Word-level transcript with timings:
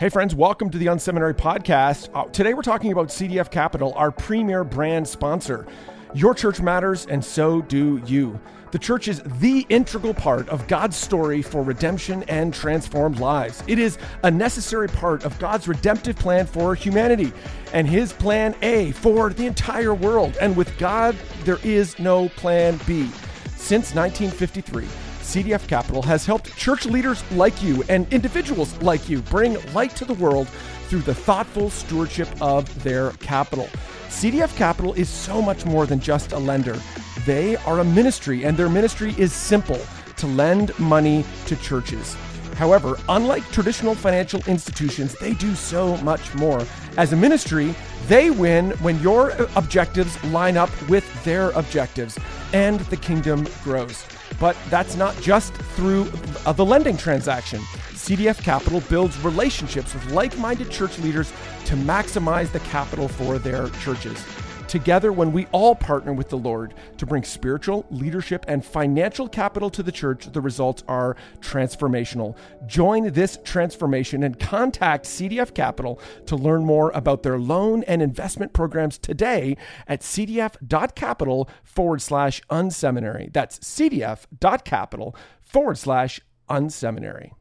Hey, 0.00 0.10
friends, 0.10 0.32
welcome 0.32 0.70
to 0.70 0.78
the 0.78 0.86
Unseminary 0.86 1.34
Podcast. 1.34 2.08
Uh, 2.14 2.26
today 2.26 2.54
we're 2.54 2.62
talking 2.62 2.92
about 2.92 3.08
CDF 3.08 3.50
Capital, 3.50 3.92
our 3.96 4.12
premier 4.12 4.62
brand 4.62 5.08
sponsor. 5.08 5.66
Your 6.14 6.34
church 6.34 6.60
matters, 6.60 7.06
and 7.06 7.24
so 7.24 7.62
do 7.62 8.00
you. 8.06 8.38
The 8.70 8.78
church 8.78 9.08
is 9.08 9.20
the 9.40 9.66
integral 9.70 10.14
part 10.14 10.48
of 10.50 10.68
God's 10.68 10.96
story 10.96 11.42
for 11.42 11.64
redemption 11.64 12.22
and 12.28 12.54
transformed 12.54 13.18
lives. 13.18 13.64
It 13.66 13.80
is 13.80 13.98
a 14.22 14.30
necessary 14.30 14.86
part 14.86 15.24
of 15.24 15.36
God's 15.40 15.66
redemptive 15.66 16.14
plan 16.14 16.46
for 16.46 16.76
humanity 16.76 17.32
and 17.72 17.88
His 17.88 18.12
plan 18.12 18.54
A 18.62 18.92
for 18.92 19.30
the 19.30 19.46
entire 19.46 19.94
world. 19.94 20.38
And 20.40 20.56
with 20.56 20.78
God, 20.78 21.16
there 21.42 21.58
is 21.64 21.98
no 21.98 22.28
plan 22.28 22.78
B. 22.86 23.10
Since 23.56 23.96
1953, 23.96 24.86
CDF 25.28 25.68
Capital 25.68 26.00
has 26.00 26.24
helped 26.24 26.56
church 26.56 26.86
leaders 26.86 27.22
like 27.32 27.62
you 27.62 27.84
and 27.90 28.10
individuals 28.10 28.74
like 28.80 29.10
you 29.10 29.20
bring 29.20 29.58
light 29.74 29.94
to 29.96 30.06
the 30.06 30.14
world 30.14 30.48
through 30.88 31.02
the 31.02 31.14
thoughtful 31.14 31.68
stewardship 31.68 32.30
of 32.40 32.82
their 32.82 33.10
capital. 33.20 33.68
CDF 34.08 34.56
Capital 34.56 34.94
is 34.94 35.10
so 35.10 35.42
much 35.42 35.66
more 35.66 35.84
than 35.84 36.00
just 36.00 36.32
a 36.32 36.38
lender. 36.38 36.80
They 37.26 37.56
are 37.56 37.80
a 37.80 37.84
ministry, 37.84 38.44
and 38.44 38.56
their 38.56 38.70
ministry 38.70 39.14
is 39.18 39.34
simple 39.34 39.78
to 40.16 40.26
lend 40.26 40.76
money 40.78 41.26
to 41.44 41.56
churches. 41.56 42.14
However, 42.54 42.98
unlike 43.10 43.44
traditional 43.52 43.94
financial 43.94 44.40
institutions, 44.46 45.14
they 45.20 45.34
do 45.34 45.54
so 45.54 45.98
much 45.98 46.34
more. 46.36 46.66
As 46.96 47.12
a 47.12 47.16
ministry, 47.16 47.74
they 48.06 48.30
win 48.30 48.70
when 48.80 48.98
your 49.00 49.32
objectives 49.56 50.24
line 50.24 50.56
up 50.56 50.70
with 50.88 51.04
their 51.24 51.50
objectives, 51.50 52.18
and 52.54 52.80
the 52.80 52.96
kingdom 52.96 53.46
grows. 53.62 54.06
But 54.40 54.56
that's 54.70 54.96
not 54.96 55.16
just 55.20 55.52
through 55.54 56.10
uh, 56.46 56.52
the 56.52 56.64
lending 56.64 56.96
transaction. 56.96 57.60
CDF 57.92 58.42
Capital 58.42 58.80
builds 58.88 59.18
relationships 59.20 59.92
with 59.94 60.04
like 60.10 60.36
minded 60.38 60.70
church 60.70 60.98
leaders 61.00 61.32
to 61.66 61.74
maximize 61.74 62.50
the 62.52 62.60
capital 62.60 63.08
for 63.08 63.38
their 63.38 63.68
churches. 63.80 64.24
Together, 64.68 65.12
when 65.12 65.32
we 65.32 65.46
all 65.46 65.74
partner 65.74 66.12
with 66.12 66.28
the 66.28 66.36
Lord 66.36 66.74
to 66.98 67.06
bring 67.06 67.24
spiritual, 67.24 67.86
leadership, 67.90 68.44
and 68.46 68.62
financial 68.62 69.26
capital 69.26 69.70
to 69.70 69.82
the 69.82 69.90
church, 69.90 70.30
the 70.30 70.42
results 70.42 70.84
are 70.86 71.16
transformational. 71.40 72.36
Join 72.66 73.10
this 73.12 73.38
transformation 73.44 74.22
and 74.22 74.38
contact 74.38 75.06
CDF 75.06 75.54
Capital 75.54 75.98
to 76.26 76.36
learn 76.36 76.66
more 76.66 76.90
about 76.90 77.22
their 77.22 77.38
loan 77.38 77.82
and 77.84 78.02
investment 78.02 78.52
programs 78.52 78.98
today 78.98 79.56
at 79.86 80.02
cdf.capital 80.02 81.48
forward 81.62 82.02
slash 82.02 82.42
unseminary. 82.50 83.32
That's 83.32 83.58
cdf.capital 83.60 85.16
forward 85.40 85.78
slash 85.78 86.20
unseminary. 86.50 87.32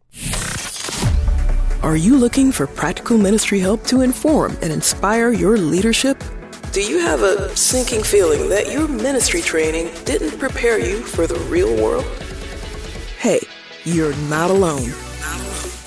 Are 1.84 1.98
you 1.98 2.18
looking 2.18 2.54
for 2.54 2.68
practical 2.68 3.18
ministry 3.18 3.60
help 3.60 3.84
to 3.86 4.02
inform 4.02 4.58
and 4.62 4.72
inspire 4.72 5.32
your 5.32 5.58
leadership? 5.58 6.24
Do 6.72 6.82
you 6.82 7.00
have 7.00 7.24
a 7.24 7.56
sinking 7.56 8.04
feeling 8.04 8.50
that 8.50 8.72
your 8.72 8.88
ministry 8.88 9.42
training 9.42 9.90
didn't 10.04 10.38
prepare 10.38 10.78
you 10.78 11.02
for 11.02 11.26
the 11.26 11.40
real 11.50 11.74
world? 11.82 12.06
Hey, 13.18 13.40
you're 13.84 14.16
not 14.28 14.52
alone. 14.52 14.92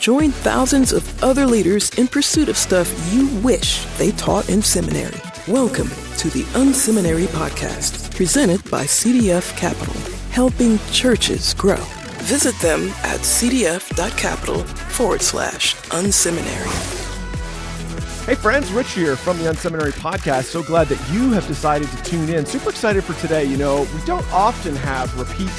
Join 0.00 0.30
thousands 0.32 0.92
of 0.92 1.22
other 1.22 1.46
leaders 1.46 1.90
in 1.90 2.08
pursuit 2.08 2.48
of 2.48 2.56
stuff 2.56 2.88
you 3.12 3.28
wish 3.40 3.84
they 3.98 4.10
taught 4.12 4.48
in 4.48 4.62
seminary. 4.62 5.20
Welcome 5.46 5.90
to 6.16 6.30
the 6.30 6.44
Unseminary 6.54 7.26
Podcast, 7.26 8.14
presented 8.16 8.68
by 8.70 8.84
CDF 8.84 9.56
Capital, 9.56 9.94
helping 10.30 10.78
churches 10.90 11.54
grow. 11.54 11.84
Visit 12.24 12.58
them 12.60 12.88
at 13.04 13.20
cdf.capital 13.20 14.64
forward 14.64 15.22
slash 15.22 15.76
unseminary. 15.92 16.99
Hey 18.26 18.34
friends, 18.36 18.70
Rich 18.70 18.92
here 18.92 19.16
from 19.16 19.38
the 19.38 19.44
Unseminary 19.44 19.92
Podcast. 19.92 20.44
So 20.44 20.62
glad 20.62 20.86
that 20.88 21.12
you 21.12 21.32
have 21.32 21.46
decided 21.48 21.88
to 21.88 21.96
tune 22.04 22.28
in. 22.28 22.46
Super 22.46 22.68
excited 22.68 23.02
for 23.02 23.14
today. 23.14 23.44
You 23.44 23.56
know, 23.56 23.88
we 23.92 24.04
don't 24.04 24.24
often 24.32 24.76
have 24.76 25.18
repeat 25.18 25.50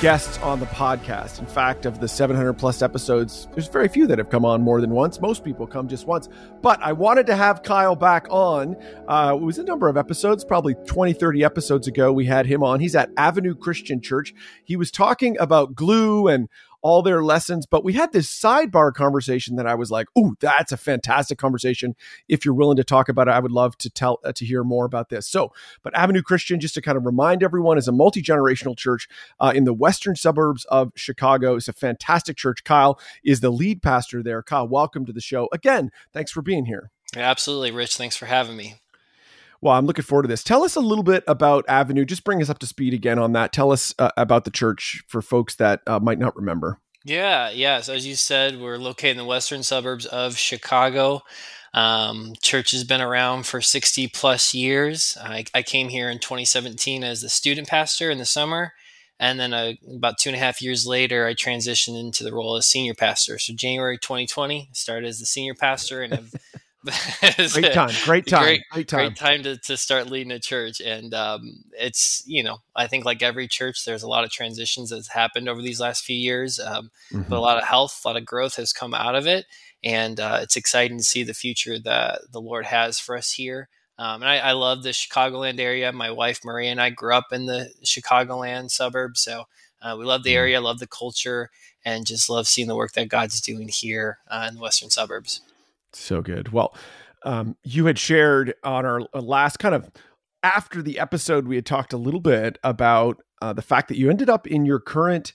guests 0.00 0.38
on 0.38 0.60
the 0.60 0.66
podcast. 0.66 1.40
In 1.40 1.46
fact, 1.46 1.86
of 1.86 1.98
the 1.98 2.06
700 2.06 2.52
plus 2.52 2.82
episodes, 2.82 3.48
there's 3.54 3.66
very 3.66 3.88
few 3.88 4.06
that 4.06 4.18
have 4.18 4.28
come 4.28 4.44
on 4.44 4.60
more 4.62 4.80
than 4.80 4.90
once. 4.90 5.20
Most 5.20 5.42
people 5.42 5.66
come 5.66 5.88
just 5.88 6.06
once. 6.06 6.28
But 6.62 6.80
I 6.82 6.92
wanted 6.92 7.26
to 7.26 7.34
have 7.34 7.62
Kyle 7.62 7.96
back 7.96 8.26
on. 8.30 8.76
Uh, 9.08 9.32
it 9.34 9.42
was 9.42 9.58
a 9.58 9.64
number 9.64 9.88
of 9.88 9.96
episodes, 9.96 10.44
probably 10.44 10.74
20, 10.86 11.14
30 11.14 11.42
episodes 11.42 11.88
ago. 11.88 12.12
We 12.12 12.26
had 12.26 12.46
him 12.46 12.62
on. 12.62 12.78
He's 12.78 12.94
at 12.94 13.08
Avenue 13.16 13.54
Christian 13.54 14.00
Church. 14.02 14.34
He 14.64 14.76
was 14.76 14.90
talking 14.90 15.36
about 15.40 15.74
glue 15.74 16.28
and 16.28 16.48
all 16.86 17.02
their 17.02 17.24
lessons. 17.24 17.66
But 17.66 17.82
we 17.82 17.94
had 17.94 18.12
this 18.12 18.28
sidebar 18.28 18.94
conversation 18.94 19.56
that 19.56 19.66
I 19.66 19.74
was 19.74 19.90
like, 19.90 20.06
"Oh, 20.14 20.36
that's 20.38 20.70
a 20.70 20.76
fantastic 20.76 21.36
conversation." 21.36 21.96
If 22.28 22.44
you're 22.44 22.54
willing 22.54 22.76
to 22.76 22.84
talk 22.84 23.08
about 23.08 23.26
it, 23.26 23.32
I 23.32 23.40
would 23.40 23.50
love 23.50 23.76
to 23.78 23.90
tell 23.90 24.20
uh, 24.24 24.30
to 24.32 24.46
hear 24.46 24.62
more 24.62 24.84
about 24.84 25.08
this. 25.08 25.26
So, 25.26 25.52
but 25.82 25.96
Avenue 25.96 26.22
Christian, 26.22 26.60
just 26.60 26.74
to 26.74 26.80
kind 26.80 26.96
of 26.96 27.04
remind 27.04 27.42
everyone, 27.42 27.76
is 27.76 27.88
a 27.88 27.92
multi 27.92 28.22
generational 28.22 28.76
church 28.76 29.08
uh, 29.40 29.52
in 29.52 29.64
the 29.64 29.74
western 29.74 30.14
suburbs 30.14 30.64
of 30.66 30.92
Chicago. 30.94 31.56
It's 31.56 31.66
a 31.66 31.72
fantastic 31.72 32.36
church. 32.36 32.62
Kyle 32.62 33.00
is 33.24 33.40
the 33.40 33.50
lead 33.50 33.82
pastor 33.82 34.22
there. 34.22 34.44
Kyle, 34.44 34.68
welcome 34.68 35.04
to 35.06 35.12
the 35.12 35.20
show 35.20 35.48
again. 35.52 35.90
Thanks 36.12 36.30
for 36.30 36.40
being 36.40 36.66
here. 36.66 36.92
absolutely, 37.16 37.72
Rich. 37.72 37.96
Thanks 37.96 38.16
for 38.16 38.26
having 38.26 38.56
me. 38.56 38.76
Well, 39.66 39.74
I'm 39.74 39.84
looking 39.84 40.04
forward 40.04 40.22
to 40.22 40.28
this. 40.28 40.44
Tell 40.44 40.62
us 40.62 40.76
a 40.76 40.80
little 40.80 41.02
bit 41.02 41.24
about 41.26 41.64
Avenue. 41.66 42.04
Just 42.04 42.22
bring 42.22 42.40
us 42.40 42.48
up 42.48 42.60
to 42.60 42.68
speed 42.68 42.94
again 42.94 43.18
on 43.18 43.32
that. 43.32 43.52
Tell 43.52 43.72
us 43.72 43.92
uh, 43.98 44.12
about 44.16 44.44
the 44.44 44.52
church 44.52 45.02
for 45.08 45.20
folks 45.20 45.56
that 45.56 45.80
uh, 45.88 45.98
might 45.98 46.20
not 46.20 46.36
remember. 46.36 46.78
Yeah, 47.04 47.50
yeah. 47.50 47.80
So 47.80 47.92
as 47.92 48.06
you 48.06 48.14
said, 48.14 48.60
we're 48.60 48.78
located 48.78 49.10
in 49.10 49.16
the 49.16 49.24
western 49.24 49.64
suburbs 49.64 50.06
of 50.06 50.38
Chicago. 50.38 51.22
Um, 51.74 52.34
church 52.40 52.70
has 52.70 52.84
been 52.84 53.00
around 53.00 53.46
for 53.46 53.60
60 53.60 54.06
plus 54.06 54.54
years. 54.54 55.18
I, 55.20 55.44
I, 55.52 55.62
came 55.62 55.88
here 55.88 56.10
in 56.10 56.20
2017 56.20 57.02
as 57.02 57.22
the 57.22 57.28
student 57.28 57.66
pastor 57.66 58.08
in 58.08 58.18
the 58.18 58.24
summer. 58.24 58.72
And 59.18 59.40
then 59.40 59.52
uh, 59.52 59.72
about 59.92 60.18
two 60.18 60.28
and 60.28 60.36
a 60.36 60.38
half 60.38 60.62
years 60.62 60.86
later, 60.86 61.26
I 61.26 61.34
transitioned 61.34 61.98
into 61.98 62.22
the 62.22 62.32
role 62.32 62.54
as 62.54 62.66
senior 62.66 62.94
pastor. 62.94 63.36
So 63.40 63.52
January 63.52 63.98
2020, 63.98 64.68
started 64.72 65.08
as 65.08 65.18
the 65.18 65.26
senior 65.26 65.54
pastor 65.54 66.02
and 66.02 66.14
have 66.14 66.32
great 67.52 67.72
time, 67.72 67.90
great 68.04 68.26
time, 68.26 68.42
great, 68.42 68.62
great 68.70 68.88
time, 68.88 69.00
great 69.08 69.16
time 69.16 69.42
to, 69.42 69.56
to 69.58 69.76
start 69.76 70.10
leading 70.10 70.32
a 70.32 70.38
church. 70.38 70.80
And 70.80 71.12
um, 71.14 71.64
it's 71.72 72.22
you 72.26 72.42
know, 72.42 72.58
I 72.74 72.86
think 72.86 73.04
like 73.04 73.22
every 73.22 73.48
church, 73.48 73.84
there's 73.84 74.02
a 74.02 74.08
lot 74.08 74.24
of 74.24 74.30
transitions 74.30 74.90
that's 74.90 75.12
happened 75.12 75.48
over 75.48 75.62
these 75.62 75.80
last 75.80 76.04
few 76.04 76.16
years, 76.16 76.58
um, 76.58 76.90
mm-hmm. 77.12 77.28
but 77.28 77.38
a 77.38 77.40
lot 77.40 77.58
of 77.58 77.64
health, 77.64 78.00
a 78.04 78.08
lot 78.08 78.16
of 78.16 78.24
growth 78.24 78.56
has 78.56 78.72
come 78.72 78.94
out 78.94 79.14
of 79.14 79.26
it, 79.26 79.46
and 79.84 80.20
uh, 80.20 80.38
it's 80.42 80.56
exciting 80.56 80.98
to 80.98 81.04
see 81.04 81.22
the 81.22 81.34
future 81.34 81.78
that 81.78 82.20
the 82.32 82.40
Lord 82.40 82.66
has 82.66 82.98
for 82.98 83.16
us 83.16 83.32
here. 83.32 83.68
Um, 83.98 84.22
and 84.22 84.30
I, 84.30 84.38
I, 84.38 84.52
love 84.52 84.82
the 84.82 84.90
Chicagoland 84.90 85.58
area. 85.58 85.90
My 85.90 86.10
wife 86.10 86.40
Maria 86.44 86.70
and 86.70 86.80
I 86.82 86.90
grew 86.90 87.14
up 87.14 87.32
in 87.32 87.46
the 87.46 87.70
Chicagoland 87.82 88.70
suburbs, 88.70 89.20
so 89.20 89.44
uh, 89.80 89.96
we 89.98 90.04
love 90.04 90.22
the 90.22 90.30
mm-hmm. 90.30 90.38
area, 90.38 90.60
love 90.60 90.80
the 90.80 90.86
culture, 90.86 91.50
and 91.84 92.04
just 92.06 92.28
love 92.28 92.46
seeing 92.46 92.68
the 92.68 92.76
work 92.76 92.92
that 92.92 93.08
God's 93.08 93.40
doing 93.40 93.68
here 93.68 94.18
uh, 94.28 94.46
in 94.48 94.56
the 94.56 94.60
western 94.60 94.90
suburbs. 94.90 95.40
So 95.96 96.22
good. 96.22 96.52
Well, 96.52 96.74
um, 97.24 97.56
you 97.64 97.86
had 97.86 97.98
shared 97.98 98.54
on 98.62 98.84
our 98.84 99.00
uh, 99.12 99.20
last 99.20 99.58
kind 99.58 99.74
of 99.74 99.90
after 100.42 100.82
the 100.82 100.98
episode, 100.98 101.48
we 101.48 101.56
had 101.56 101.66
talked 101.66 101.92
a 101.92 101.96
little 101.96 102.20
bit 102.20 102.58
about 102.62 103.22
uh, 103.42 103.52
the 103.52 103.62
fact 103.62 103.88
that 103.88 103.96
you 103.96 104.10
ended 104.10 104.30
up 104.30 104.46
in 104.46 104.64
your 104.64 104.78
current 104.78 105.32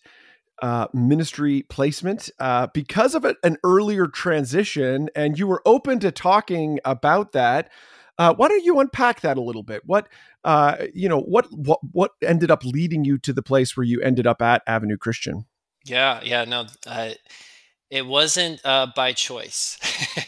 uh, 0.62 0.88
ministry 0.94 1.64
placement 1.64 2.30
uh, 2.40 2.68
because 2.74 3.16
of 3.16 3.26
an 3.26 3.58
earlier 3.64 4.08
transition, 4.08 5.10
and 5.16 5.38
you 5.38 5.48
were 5.48 5.62
open 5.66 6.00
to 6.00 6.12
talking 6.12 6.80
about 6.86 7.32
that. 7.34 7.70
Uh, 8.18 8.34
why 8.34 8.48
don't 8.48 8.64
you 8.64 8.80
unpack 8.80 9.22
that 9.22 9.38
a 9.38 9.42
little 9.42 9.64
bit? 9.64 9.82
What 9.86 10.08
uh, 10.44 10.86
you 10.94 11.10
know, 11.10 11.20
what 11.20 11.48
what 11.52 11.80
what 11.92 12.12
ended 12.22 12.52
up 12.52 12.64
leading 12.64 13.04
you 13.04 13.18
to 13.20 13.34
the 13.34 13.44
place 13.44 13.76
where 13.76 13.84
you 13.84 14.00
ended 14.02 14.28
up 14.28 14.42
at 14.42 14.62
Avenue 14.68 14.98
Christian? 14.98 15.46
Yeah, 15.84 16.22
yeah, 16.24 16.46
no, 16.46 16.68
it 17.92 18.08
wasn't 18.08 18.62
uh, 18.66 18.88
by 18.96 19.12
choice. 19.12 19.78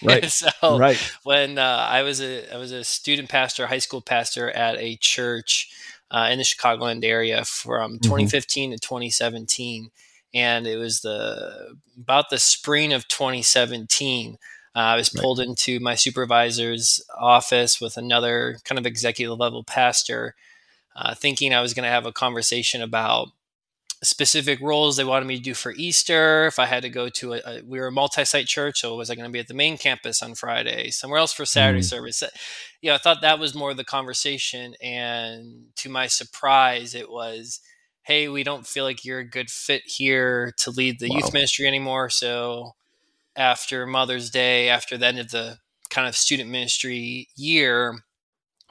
Right. 0.04 0.26
so 0.30 0.78
right. 0.78 0.98
when 1.24 1.58
uh, 1.58 1.88
I 1.90 2.04
was 2.04 2.22
a 2.22 2.54
I 2.54 2.58
was 2.58 2.74
a 2.74 2.84
student 2.84 3.30
pastor, 3.30 3.66
high 3.68 3.80
school 3.80 4.02
pastor 4.02 4.52
at 4.52 4.78
a 4.78 4.98
church 4.98 5.72
uh, 6.12 6.28
in 6.30 6.38
the 6.38 6.44
Chicagoland 6.44 7.06
area 7.06 7.46
from 7.46 7.94
mm-hmm. 7.94 8.04
2015 8.04 8.72
to 8.72 8.78
2017, 8.78 9.90
and 10.34 10.68
it 10.68 10.76
was 10.76 11.02
the 11.02 11.78
about 11.98 12.30
the 12.30 12.38
spring 12.38 12.92
of 12.92 13.08
2017. 13.08 14.38
Uh, 14.76 14.80
I 14.80 14.96
was 14.98 15.10
pulled 15.10 15.40
right. 15.40 15.48
into 15.48 15.80
my 15.80 15.96
supervisor's 15.96 17.02
office 17.18 17.80
with 17.80 17.96
another 17.96 18.58
kind 18.66 18.78
of 18.78 18.86
executive 18.86 19.38
level 19.38 19.64
pastor, 19.64 20.36
uh, 20.96 21.16
thinking 21.16 21.54
I 21.54 21.62
was 21.62 21.74
going 21.74 21.84
to 21.84 21.90
have 21.90 22.08
a 22.08 22.12
conversation 22.12 22.82
about 22.82 23.30
specific 24.04 24.60
roles 24.62 24.96
they 24.96 25.04
wanted 25.04 25.26
me 25.26 25.38
to 25.38 25.42
do 25.42 25.54
for 25.54 25.74
Easter. 25.74 26.46
If 26.46 26.60
I 26.60 26.66
had 26.66 26.84
to 26.84 26.90
go 26.90 27.10
to 27.10 27.34
a, 27.34 27.42
a 27.46 27.62
we 27.64 27.80
were 27.80 27.88
a 27.88 27.92
multi-site 27.92 28.48
church, 28.48 28.82
so 28.82 28.96
was 28.96 29.10
I 29.10 29.16
going 29.16 29.28
to 29.28 29.32
be 29.32 29.40
at 29.40 29.48
the 29.48 29.54
main 29.54 29.78
campus 29.78 30.22
on 30.22 30.36
Friday, 30.36 30.90
somewhere 30.92 31.20
else 31.20 31.34
for 31.34 31.46
Saturday 31.46 31.82
mm. 31.82 31.90
service? 31.90 32.24
You 32.82 32.90
know, 32.90 32.96
I 32.96 33.00
thought 33.00 33.22
that 33.22 33.40
was 33.40 33.56
more 33.56 33.72
of 33.72 33.78
the 33.78 33.84
conversation, 33.84 34.76
and 34.82 35.68
to 35.78 35.90
my 35.90 36.08
surprise, 36.08 36.96
it 36.96 37.10
was, 37.10 37.60
"Hey, 38.04 38.28
we 38.28 38.44
don't 38.44 38.68
feel 38.68 38.84
like 38.84 39.06
you're 39.06 39.20
a 39.20 39.28
good 39.28 39.50
fit 39.50 39.84
here 39.86 40.54
to 40.60 40.72
lead 40.72 41.00
the 41.00 41.10
wow. 41.10 41.18
youth 41.18 41.34
ministry 41.34 41.68
anymore, 41.68 42.10
so 42.10 42.76
after 43.36 43.86
Mother's 43.86 44.30
Day, 44.30 44.70
after 44.70 44.98
the 44.98 45.08
end 45.08 45.20
of 45.20 45.32
the 45.32 45.58
kind 45.90 46.08
of 46.08 46.16
student 46.16 46.50
ministry 46.50 47.28
year, 47.36 48.04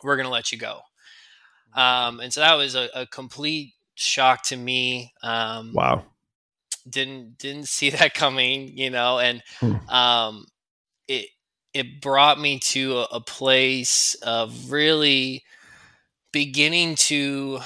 we're 0.03 0.17
going 0.17 0.27
to 0.27 0.33
let 0.33 0.53
you 0.53 0.59
go. 0.59 0.81
Um, 1.75 2.21
and 2.21 2.33
so 2.33 2.41
that 2.41 2.55
was 2.55 2.75
a, 2.75 2.89
a 2.95 3.07
complete 3.07 3.75
shock 3.95 4.43
to 4.45 4.57
me. 4.57 5.13
Um, 5.23 5.73
wow. 5.75 6.05
Didn't 6.89 7.39
didn't 7.39 7.69
see 7.69 7.91
that 7.91 8.13
coming, 8.15 8.77
you 8.77 8.91
know, 8.91 9.19
and 9.21 9.43
Hmm. 9.61 9.77
um, 9.89 10.47
it 11.09 11.29
it 11.75 12.01
brought 12.03 12.41
me 12.41 12.59
to 12.61 12.99
a, 12.99 13.03
a 13.13 13.21
place 13.21 14.15
of 14.23 14.73
really 14.73 15.45
beginning 16.33 16.97
to 16.97 17.61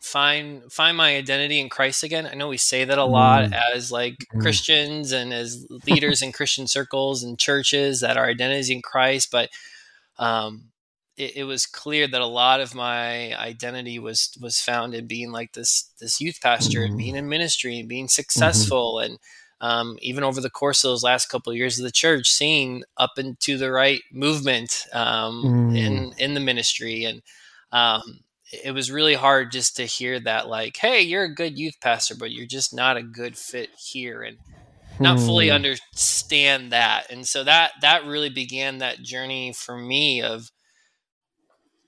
find 0.00 0.70
find 0.72 0.96
my 0.96 1.16
identity 1.16 1.60
in 1.60 1.68
Christ 1.68 2.02
again. 2.02 2.26
I 2.26 2.34
know 2.34 2.48
we 2.48 2.56
say 2.56 2.84
that 2.84 2.98
a 2.98 3.04
lot 3.04 3.50
Mm. 3.50 3.60
as 3.74 3.90
like 3.92 4.26
Mm. 4.34 4.40
Christians 4.40 5.12
and 5.12 5.32
as 5.32 5.66
leaders 5.86 6.22
in 6.22 6.32
Christian 6.32 6.66
circles 6.66 7.22
and 7.22 7.38
churches 7.38 8.00
that 8.00 8.16
our 8.16 8.26
identity 8.26 8.60
is 8.60 8.70
in 8.70 8.82
Christ, 8.82 9.30
but 9.30 9.50
um, 10.18 10.70
it, 11.18 11.36
it 11.38 11.44
was 11.44 11.66
clear 11.66 12.06
that 12.08 12.20
a 12.20 12.26
lot 12.26 12.60
of 12.60 12.74
my 12.74 13.34
identity 13.38 13.98
was 13.98 14.36
was 14.40 14.60
found 14.60 14.94
in 14.94 15.06
being 15.06 15.32
like 15.32 15.52
this 15.54 15.90
this 16.00 16.20
youth 16.20 16.40
pastor 16.42 16.84
and 16.84 16.96
Mhm. 16.96 16.98
being 16.98 17.16
in 17.16 17.28
ministry 17.28 17.78
and 17.78 17.88
being 17.88 18.08
Mm-hmm. 18.36 18.68
successful 18.68 18.98
and 19.00 19.18
um, 19.60 19.98
even 20.02 20.22
over 20.24 20.40
the 20.40 20.50
course 20.50 20.84
of 20.84 20.90
those 20.90 21.02
last 21.02 21.26
couple 21.26 21.50
of 21.50 21.56
years 21.58 21.78
of 21.78 21.84
the 21.84 21.90
church, 21.92 22.28
seeing 22.30 22.84
up 22.96 23.12
into 23.18 23.58
the 23.58 23.72
right 23.72 24.02
movement 24.12 24.86
um, 24.92 25.50
Mm. 25.50 25.72
in 25.72 26.12
in 26.18 26.34
the 26.34 26.40
ministry, 26.40 27.04
and 27.04 27.22
um, 27.72 28.20
it 28.52 28.72
was 28.72 28.90
really 28.90 29.14
hard 29.14 29.52
just 29.52 29.76
to 29.76 29.84
hear 29.84 30.20
that, 30.20 30.48
like, 30.48 30.76
"Hey, 30.76 31.02
you're 31.02 31.24
a 31.24 31.34
good 31.34 31.58
youth 31.58 31.74
pastor, 31.80 32.14
but 32.14 32.30
you're 32.32 32.46
just 32.46 32.72
not 32.74 32.96
a 32.96 33.02
good 33.02 33.36
fit 33.38 33.70
here," 33.78 34.22
and 34.22 34.38
not 35.02 35.20
fully 35.20 35.50
Hmm. 35.50 35.50
understand 35.50 36.72
that. 36.72 37.10
And 37.10 37.26
so 37.26 37.44
that 37.44 37.72
that 37.82 38.04
really 38.04 38.30
began 38.30 38.78
that 38.78 39.02
journey 39.02 39.52
for 39.52 39.76
me 39.78 40.22
of 40.22 40.50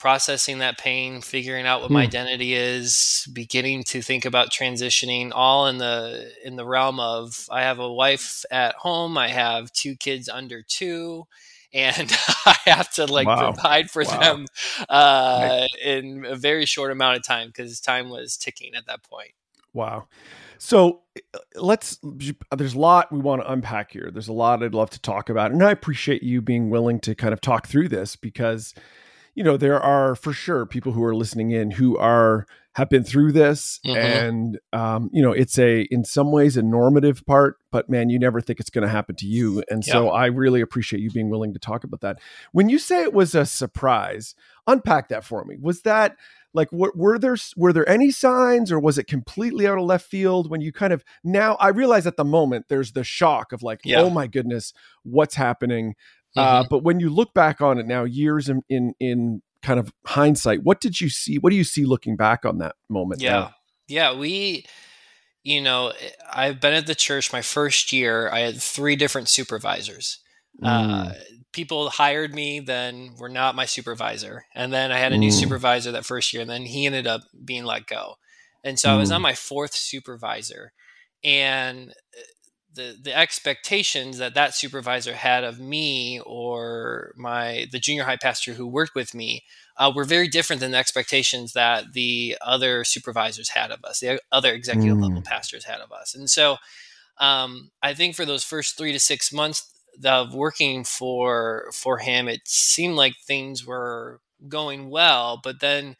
processing 0.00 0.58
that 0.58 0.78
pain, 0.78 1.20
figuring 1.20 1.66
out 1.66 1.82
what 1.82 1.92
my 1.92 2.00
Hmm. 2.00 2.04
identity 2.04 2.54
is, 2.54 3.28
beginning 3.32 3.84
to 3.84 4.02
think 4.02 4.24
about 4.24 4.50
transitioning 4.50 5.30
all 5.34 5.66
in 5.68 5.78
the 5.78 6.32
in 6.44 6.56
the 6.56 6.66
realm 6.66 6.98
of 7.00 7.46
I 7.50 7.62
have 7.62 7.78
a 7.78 7.92
wife 7.92 8.44
at 8.50 8.74
home, 8.76 9.18
I 9.18 9.28
have 9.28 9.72
two 9.72 9.96
kids 9.96 10.28
under 10.28 10.62
2 10.62 11.26
and 11.72 12.10
I 12.46 12.56
have 12.66 12.90
to 12.94 13.06
like 13.06 13.26
Wow. 13.26 13.36
provide 13.36 13.90
for 13.90 14.04
Wow. 14.04 14.18
them 14.20 14.46
uh, 14.88 15.66
in 15.84 16.24
a 16.26 16.36
very 16.36 16.66
short 16.66 16.90
amount 16.92 17.18
of 17.18 17.24
time 17.24 17.48
because 17.48 17.80
time 17.80 18.08
was 18.10 18.36
ticking 18.36 18.74
at 18.74 18.86
that 18.86 19.02
point. 19.04 19.32
Wow. 19.72 20.08
So 20.58 21.02
uh, 21.34 21.38
let's, 21.56 21.98
there's 22.02 22.74
a 22.74 22.78
lot 22.78 23.12
we 23.12 23.20
want 23.20 23.42
to 23.42 23.52
unpack 23.52 23.92
here. 23.92 24.10
There's 24.12 24.28
a 24.28 24.32
lot 24.32 24.62
I'd 24.62 24.74
love 24.74 24.90
to 24.90 25.00
talk 25.00 25.30
about. 25.30 25.52
And 25.52 25.62
I 25.62 25.70
appreciate 25.70 26.22
you 26.22 26.42
being 26.42 26.70
willing 26.70 27.00
to 27.00 27.14
kind 27.14 27.32
of 27.32 27.40
talk 27.40 27.68
through 27.68 27.88
this 27.88 28.16
because, 28.16 28.74
you 29.34 29.44
know, 29.44 29.56
there 29.56 29.80
are 29.80 30.14
for 30.14 30.32
sure 30.32 30.66
people 30.66 30.92
who 30.92 31.04
are 31.04 31.14
listening 31.14 31.50
in 31.50 31.70
who 31.72 31.96
are, 31.98 32.46
have 32.74 32.88
been 32.88 33.02
through 33.04 33.32
this. 33.32 33.80
Mhm. 33.84 33.96
And, 33.96 34.58
um, 34.72 35.10
you 35.12 35.22
know, 35.22 35.32
it's 35.32 35.58
a, 35.58 35.82
in 35.90 36.04
some 36.04 36.30
ways, 36.30 36.56
a 36.56 36.62
normative 36.62 37.24
part, 37.26 37.56
but 37.72 37.88
man, 37.90 38.10
you 38.10 38.18
never 38.18 38.40
think 38.40 38.60
it's 38.60 38.70
going 38.70 38.82
to 38.86 38.88
happen 38.92 39.16
to 39.16 39.26
you. 39.26 39.62
And 39.70 39.84
so 39.84 40.08
I 40.10 40.26
really 40.26 40.60
appreciate 40.60 41.00
you 41.00 41.10
being 41.10 41.30
willing 41.30 41.52
to 41.52 41.58
talk 41.58 41.84
about 41.84 42.00
that. 42.02 42.18
When 42.52 42.68
you 42.68 42.78
say 42.78 43.02
it 43.02 43.12
was 43.12 43.34
a 43.34 43.44
surprise, 43.46 44.34
unpack 44.66 45.08
that 45.08 45.24
for 45.24 45.44
me. 45.44 45.56
Was 45.60 45.82
that, 45.82 46.16
like 46.52 46.72
what 46.72 46.96
were 46.96 47.16
there 47.16 47.36
were 47.56 47.72
there 47.72 47.88
any 47.88 48.10
signs 48.10 48.72
or 48.72 48.80
was 48.80 48.98
it 48.98 49.04
completely 49.06 49.68
out 49.68 49.78
of 49.78 49.84
left 49.84 50.04
field 50.10 50.50
when 50.50 50.60
you 50.60 50.72
kind 50.72 50.92
of 50.92 51.04
now 51.22 51.54
i 51.60 51.68
realize 51.68 52.08
at 52.08 52.16
the 52.16 52.24
moment 52.24 52.66
there's 52.68 52.90
the 52.90 53.04
shock 53.04 53.52
of 53.52 53.62
like 53.62 53.78
Yeah. 53.84 54.00
oh 54.00 54.10
my 54.10 54.26
goodness 54.26 54.72
what's 55.04 55.36
happening 55.36 55.94
uh, 56.36 56.62
Mhm. 56.62 56.68
but 56.68 56.82
when 56.82 57.00
you 57.00 57.10
look 57.10 57.34
back 57.34 57.60
on 57.60 57.78
it 57.78 57.86
now 57.86 58.04
years 58.04 58.48
in, 58.48 58.62
in 58.68 58.94
in 59.00 59.42
kind 59.62 59.78
of 59.78 59.92
hindsight 60.06 60.62
what 60.62 60.80
did 60.80 61.00
you 61.00 61.08
see 61.10 61.38
what 61.38 61.50
do 61.50 61.56
you 61.56 61.64
see 61.64 61.84
looking 61.84 62.16
back 62.16 62.44
on 62.44 62.58
that 62.58 62.74
moment 62.88 63.20
Yeah. 63.20 63.30
now? 63.30 63.50
Yeah. 63.88 64.14
We, 64.14 64.64
you 65.42 65.60
know, 65.60 65.88
eh, 65.88 66.10
I've 66.32 66.60
been 66.60 66.74
at 66.74 66.86
the 66.86 66.94
church 66.94 67.32
my 67.32 67.42
first 67.42 67.92
year. 67.92 68.30
I 68.30 68.40
had 68.40 68.60
three 68.62 68.96
different 68.96 69.28
supervisors. 69.28 70.18
Uh, 70.62 71.10
Mm, 71.10 71.16
people 71.52 71.90
hired 71.90 72.34
me, 72.34 72.60
then 72.60 73.14
were 73.18 73.28
not 73.28 73.54
my 73.54 73.64
supervisor. 73.66 74.44
And 74.54 74.72
then 74.72 74.92
I 74.92 74.98
had 74.98 75.12
a 75.12 75.18
new 75.18 75.30
Mm. 75.30 75.32
supervisor 75.32 75.92
that 75.92 76.04
first 76.04 76.32
year, 76.32 76.42
and 76.42 76.50
then 76.50 76.62
he 76.66 76.86
ended 76.86 77.06
up 77.06 77.22
being 77.44 77.64
let 77.64 77.86
go. 77.86 78.16
And 78.62 78.78
so 78.78 78.90
I 78.92 78.96
was 78.96 79.10
Mm. 79.10 79.16
on 79.16 79.22
my 79.22 79.34
fourth 79.34 79.74
supervisor. 79.74 80.72
And 81.24 81.90
eh, 81.90 82.22
the 82.74 82.96
the 83.02 83.16
expectations 83.16 84.18
that 84.18 84.34
that 84.34 84.54
supervisor 84.54 85.14
had 85.14 85.44
of 85.44 85.58
me 85.58 86.20
or 86.24 87.12
my 87.16 87.66
the 87.72 87.78
junior 87.80 88.04
high 88.04 88.16
pastor 88.16 88.54
who 88.54 88.66
worked 88.66 88.94
with 88.94 89.14
me 89.14 89.44
uh, 89.76 89.90
were 89.94 90.04
very 90.04 90.28
different 90.28 90.60
than 90.60 90.70
the 90.72 90.78
expectations 90.78 91.52
that 91.52 91.92
the 91.94 92.36
other 92.42 92.84
supervisors 92.84 93.50
had 93.50 93.70
of 93.70 93.84
us, 93.84 94.00
the 94.00 94.20
other 94.32 94.52
executive 94.52 94.98
Mm. 94.98 95.00
level 95.00 95.22
pastors 95.22 95.64
had 95.64 95.80
of 95.80 95.90
us. 95.92 96.14
And 96.14 96.30
so 96.30 96.56
um, 97.18 97.70
I 97.82 97.94
think 97.94 98.16
for 98.16 98.24
those 98.24 98.44
first 98.44 98.76
three 98.78 98.92
to 98.92 99.00
six 99.00 99.32
months 99.32 99.70
of 100.04 100.34
working 100.34 100.84
for 100.84 101.70
for 101.72 101.98
him, 101.98 102.28
it 102.28 102.42
seemed 102.46 102.96
like 102.96 103.14
things 103.26 103.66
were 103.66 104.20
going 104.48 104.90
well, 104.90 105.40
but 105.42 105.60
then 105.60 105.96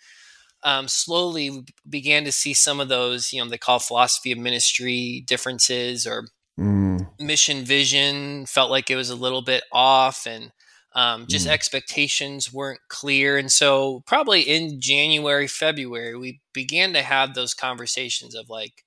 um, 0.63 0.89
slowly 0.89 1.51
we 1.51 1.65
began 1.89 2.25
to 2.25 2.33
see 2.33 2.55
some 2.55 2.81
of 2.81 2.89
those, 2.89 3.33
you 3.33 3.43
know, 3.43 3.49
they 3.51 3.59
call 3.59 3.79
philosophy 3.79 4.33
of 4.33 4.39
ministry 4.39 5.25
differences 5.27 6.07
or 6.07 6.29
mm, 6.61 7.09
mission 7.19 7.65
vision 7.65 8.47
felt 8.47 8.71
like 8.71 8.91
it 8.91 8.97
was 8.97 9.11
a 9.11 9.17
little 9.17 9.43
bit 9.43 9.65
off 9.73 10.27
and 10.27 10.53
um, 10.95 11.27
just 11.29 11.47
Mm. 11.47 11.53
expectations 11.53 12.53
weren't 12.53 12.81
clear. 12.89 13.39
And 13.39 13.53
so 13.53 14.03
probably 14.07 14.43
in 14.43 14.81
january 14.81 15.47
february 15.47 16.17
we 16.17 16.41
began 16.53 16.93
to 16.95 17.03
have 17.03 17.35
those 17.35 17.55
conversations 17.55 18.35
of 18.35 18.49
like 18.51 18.85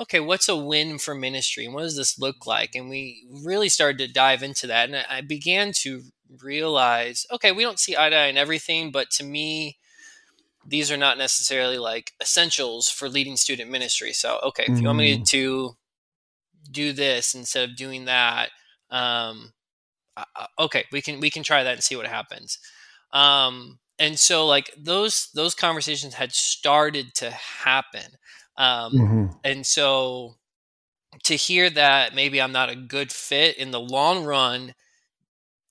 okay 0.00 0.20
what's 0.20 0.48
a 0.48 0.56
win 0.56 0.98
for 0.98 1.14
ministry 1.14 1.64
and 1.66 1.74
what 1.74 1.82
does 1.82 1.96
this 1.96 2.18
look 2.18 2.46
like? 2.46 2.74
And 2.74 2.90
we 2.90 3.26
really 3.44 3.68
started 3.68 3.98
to 3.98 4.12
dive 4.12 4.42
into 4.42 4.66
that. 4.68 4.90
And 4.90 5.04
i 5.10 5.20
began 5.22 5.72
to 5.82 6.02
realize 6.42 7.26
okay 7.32 7.52
we 7.52 7.62
don't 7.64 7.78
see 7.80 7.96
eye 7.96 8.10
to 8.10 8.16
eye 8.16 8.26
in 8.26 8.36
everything 8.38 8.90
but 8.92 9.10
to 9.10 9.24
me 9.24 9.78
these 10.66 10.90
are 10.90 10.96
not 10.96 11.18
necessarily 11.18 11.78
like 11.78 12.12
essentials 12.20 12.88
for 12.88 13.08
leading 13.08 13.36
student 13.36 13.70
ministry. 13.70 14.12
So 14.12 14.40
okay 14.44 14.64
if 14.64 14.80
you 14.80 14.88
want 14.88 14.98
me 14.98 15.18
Mm. 15.18 15.28
to 15.28 15.76
do 16.70 16.92
this 16.92 17.34
instead 17.34 17.68
of 17.68 17.76
doing 17.76 18.04
that 18.06 18.50
um 18.90 19.52
okay 20.58 20.84
we 20.92 21.00
can 21.00 21.20
we 21.20 21.30
can 21.30 21.42
try 21.42 21.62
that 21.62 21.74
and 21.74 21.82
see 21.82 21.96
what 21.96 22.06
happens. 22.06 22.58
Um 23.12 23.78
and 23.98 24.18
so 24.18 24.46
like 24.46 24.70
those 24.76 25.28
those 25.34 25.54
conversations 25.54 26.14
had 26.14 26.32
started 26.32 27.14
to 27.14 27.30
happen 27.30 28.02
um 28.56 28.92
mhm, 28.92 29.28
and 29.44 29.66
so 29.66 30.34
to 31.24 31.34
hear 31.36 31.70
that 31.70 32.14
maybe 32.14 32.40
i'm 32.40 32.52
not 32.52 32.70
a 32.70 32.76
good 32.76 33.12
fit 33.12 33.56
in 33.58 33.70
the 33.70 33.80
long 33.80 34.24
run 34.24 34.74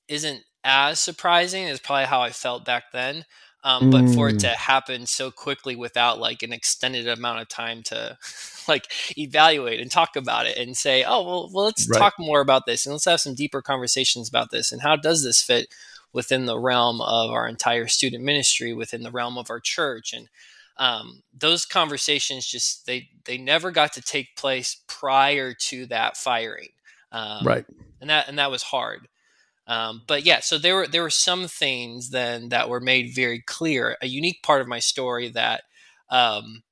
isn't 0.07 0.43
as 0.63 0.99
surprising 0.99 1.65
as 1.65 1.79
probably 1.79 2.05
how 2.05 2.21
i 2.21 2.29
felt 2.29 2.65
back 2.65 2.85
then 2.91 3.25
um, 3.63 3.89
but 3.89 4.09
for 4.09 4.29
it 4.29 4.37
Mm. 4.37 4.39
to 4.39 4.47
happen 4.49 5.05
so 5.05 5.31
quickly 5.31 5.75
without 5.75 6.19
like 6.19 6.43
an 6.43 6.53
extended 6.53 7.07
amount 7.07 7.41
of 7.41 7.47
time 7.49 7.81
to 7.83 8.17
like 8.67 8.87
evaluate 9.17 9.79
and 9.79 9.91
talk 9.91 10.15
about 10.15 10.45
it 10.45 10.57
and 10.57 10.75
say 10.77 11.03
oh 11.03 11.21
well, 11.23 11.49
well 11.53 11.65
let's 11.65 11.87
Right. 11.87 11.99
talk 11.99 12.13
more 12.19 12.41
about 12.41 12.65
this 12.65 12.85
and 12.85 12.93
let's 12.93 13.05
have 13.05 13.21
some 13.21 13.35
deeper 13.35 13.61
conversations 13.61 14.29
about 14.29 14.51
this 14.51 14.71
and 14.71 14.81
how 14.81 14.95
does 14.95 15.23
this 15.23 15.41
fit 15.41 15.67
within 16.13 16.45
the 16.45 16.59
realm 16.59 17.01
of 17.01 17.31
our 17.31 17.47
entire 17.47 17.87
student 17.87 18.23
ministry 18.23 18.73
within 18.73 19.03
the 19.03 19.11
realm 19.11 19.37
of 19.37 19.49
our 19.49 19.59
church 19.59 20.13
and 20.13 20.29
um, 20.77 21.21
those 21.37 21.65
conversations 21.65 22.47
just 22.47 22.85
they 22.85 23.09
they 23.25 23.37
never 23.37 23.71
got 23.71 23.93
to 23.93 24.01
take 24.01 24.35
place 24.35 24.81
prior 24.87 25.53
to 25.53 25.85
that 25.87 26.17
firing 26.17 26.69
um, 27.11 27.45
right 27.45 27.65
and 28.01 28.09
that 28.09 28.27
and 28.27 28.39
that 28.39 28.51
was 28.51 28.63
hard 28.63 29.07
um, 29.67 30.01
but 30.07 30.23
yeah 30.25 30.39
so 30.39 30.57
there 30.57 30.75
were 30.75 30.87
there 30.87 31.03
were 31.03 31.09
some 31.09 31.47
things 31.47 32.09
then 32.11 32.49
that 32.49 32.69
were 32.69 32.79
made 32.81 33.13
very 33.15 33.41
clear 33.41 33.97
a 34.01 34.07
unique 34.07 34.41
part 34.43 34.61
of 34.61 34.67
my 34.67 34.79
story 34.79 35.29
that 35.29 35.63
um, 36.09 36.63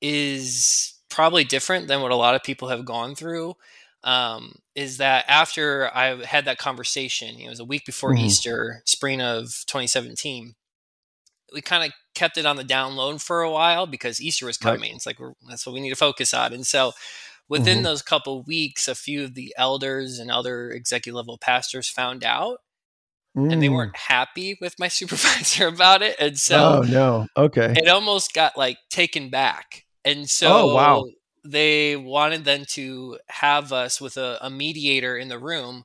is 0.00 0.94
probably 1.08 1.44
different 1.44 1.88
than 1.88 2.00
what 2.02 2.10
a 2.12 2.16
lot 2.16 2.34
of 2.34 2.42
people 2.42 2.68
have 2.68 2.84
gone 2.84 3.14
through 3.14 3.54
um, 4.04 4.54
is 4.74 4.96
that 4.98 5.24
after 5.28 5.90
I 5.94 6.24
had 6.24 6.46
that 6.46 6.56
conversation, 6.58 7.36
it 7.38 7.48
was 7.50 7.60
a 7.60 7.64
week 7.64 7.84
before 7.84 8.14
Mhm. 8.14 8.18
Easter, 8.20 8.82
spring 8.86 9.20
of 9.20 9.64
2017. 9.66 10.54
We 11.52 11.62
kind 11.62 11.84
of 11.84 11.92
kept 12.14 12.38
it 12.38 12.46
on 12.46 12.56
the 12.56 12.64
down 12.64 12.96
low 12.96 13.18
for 13.18 13.42
a 13.42 13.50
while 13.50 13.86
because 13.86 14.20
Easter 14.20 14.46
was 14.46 14.58
Right. 14.62 14.74
coming. 14.74 14.94
It's 14.96 15.06
like 15.06 15.20
we're, 15.20 15.34
that's 15.48 15.66
what 15.66 15.74
we 15.74 15.80
need 15.80 15.90
to 15.90 15.96
focus 15.96 16.34
on. 16.34 16.52
And 16.54 16.66
so, 16.66 16.92
within 17.50 17.80
Mhm. 17.80 17.82
those 17.84 18.00
couple 18.02 18.42
weeks, 18.44 18.88
a 18.88 18.94
few 18.94 19.24
of 19.24 19.34
the 19.34 19.52
elders 19.58 20.18
and 20.18 20.30
other 20.30 20.70
executive 20.70 21.16
level 21.16 21.36
pastors 21.36 21.90
found 21.90 22.24
out, 22.24 22.60
and 23.34 23.62
they 23.62 23.68
Mm. 23.68 23.72
weren't 23.74 23.96
happy 23.96 24.56
with 24.60 24.78
my 24.78 24.88
supervisor 25.00 25.66
about 25.68 26.02
it. 26.02 26.16
And 26.18 26.38
so, 26.38 26.78
oh 26.78 26.82
no 26.82 27.26
okay 27.36 27.74
it 27.76 27.88
almost 27.88 28.32
got 28.34 28.56
like 28.56 28.78
taken 28.90 29.28
back. 29.30 29.84
And 30.04 30.30
so 30.30 30.48
Oh, 30.48 30.74
wow. 30.74 31.04
they 31.44 31.96
wanted 31.96 32.44
then 32.44 32.64
to 32.70 33.18
have 33.28 33.72
us 33.72 34.00
with 34.00 34.16
a, 34.16 34.38
a, 34.40 34.50
mediator 34.50 35.16
in 35.16 35.28
the 35.28 35.38
room 35.38 35.84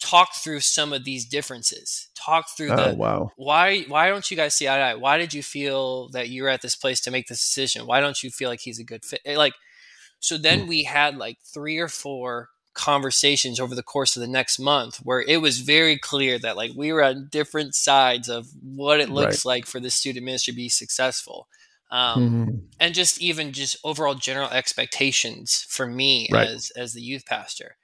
talk 0.00 0.34
through 0.34 0.60
some 0.60 0.92
of 0.92 1.04
these 1.04 1.26
differences 1.26 2.08
talk 2.14 2.46
through 2.56 2.72
oh, 2.72 2.76
the 2.76 2.94
wow 2.96 3.30
why 3.36 3.82
why 3.82 4.08
don't 4.08 4.30
you 4.30 4.36
guys 4.36 4.54
see 4.54 4.66
eye 4.68 4.76
to 4.78 4.82
eye 4.82 4.94
why 4.94 5.18
did 5.18 5.34
you 5.34 5.42
feel 5.42 6.08
that 6.10 6.28
you 6.30 6.42
were 6.42 6.48
at 6.48 6.62
this 6.62 6.74
place 6.76 7.00
to 7.00 7.10
make 7.10 7.26
this 7.28 7.38
decision 7.40 7.86
why 7.86 8.00
don't 8.00 8.22
you 8.22 8.30
feel 8.30 8.48
like 8.48 8.60
he's 8.60 8.78
a 8.78 8.84
good 8.84 9.04
fit 9.04 9.20
like 9.36 9.52
so 10.20 10.36
then 10.36 10.60
mm. 10.60 10.68
we 10.68 10.84
had 10.84 11.16
like 11.16 11.38
three 11.42 11.78
or 11.78 11.88
four 11.88 12.50
conversations 12.74 13.58
over 13.58 13.74
the 13.74 13.82
course 13.82 14.16
of 14.16 14.20
the 14.20 14.28
next 14.28 14.58
month 14.58 14.98
where 14.98 15.20
it 15.20 15.38
was 15.38 15.58
very 15.58 15.98
clear 15.98 16.38
that 16.38 16.56
like 16.56 16.70
we 16.76 16.92
were 16.92 17.02
on 17.02 17.28
different 17.30 17.74
sides 17.74 18.28
of 18.28 18.46
what 18.62 19.00
it 19.00 19.10
looks 19.10 19.44
right. 19.44 19.56
like 19.56 19.66
for 19.66 19.80
the 19.80 19.90
student 19.90 20.24
ministry 20.24 20.52
to 20.52 20.56
be 20.56 20.68
successful 20.68 21.48
um, 21.90 22.22
mm-hmm. 22.22 22.56
and 22.78 22.94
just 22.94 23.20
even 23.20 23.52
just 23.52 23.76
overall 23.82 24.14
general 24.14 24.48
expectations 24.50 25.66
for 25.68 25.86
me 25.86 26.28
right. 26.30 26.46
as 26.46 26.70
as 26.76 26.92
the 26.92 27.02
youth 27.02 27.26
pastor 27.26 27.76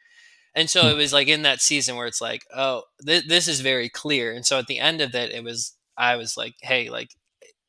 and 0.54 0.70
so 0.70 0.82
mm-hmm. 0.82 0.90
it 0.90 0.96
was 0.96 1.12
like 1.12 1.26
in 1.26 1.42
that 1.42 1.60
season 1.60 1.96
where 1.96 2.06
it's 2.06 2.20
like 2.20 2.46
oh 2.54 2.82
th- 3.04 3.26
this 3.26 3.48
is 3.48 3.60
very 3.60 3.88
clear 3.88 4.32
and 4.32 4.46
so 4.46 4.56
at 4.56 4.68
the 4.68 4.78
end 4.78 5.00
of 5.00 5.14
it 5.16 5.32
it 5.32 5.42
was 5.42 5.74
i 5.98 6.14
was 6.14 6.36
like 6.36 6.54
hey 6.62 6.88
like 6.88 7.10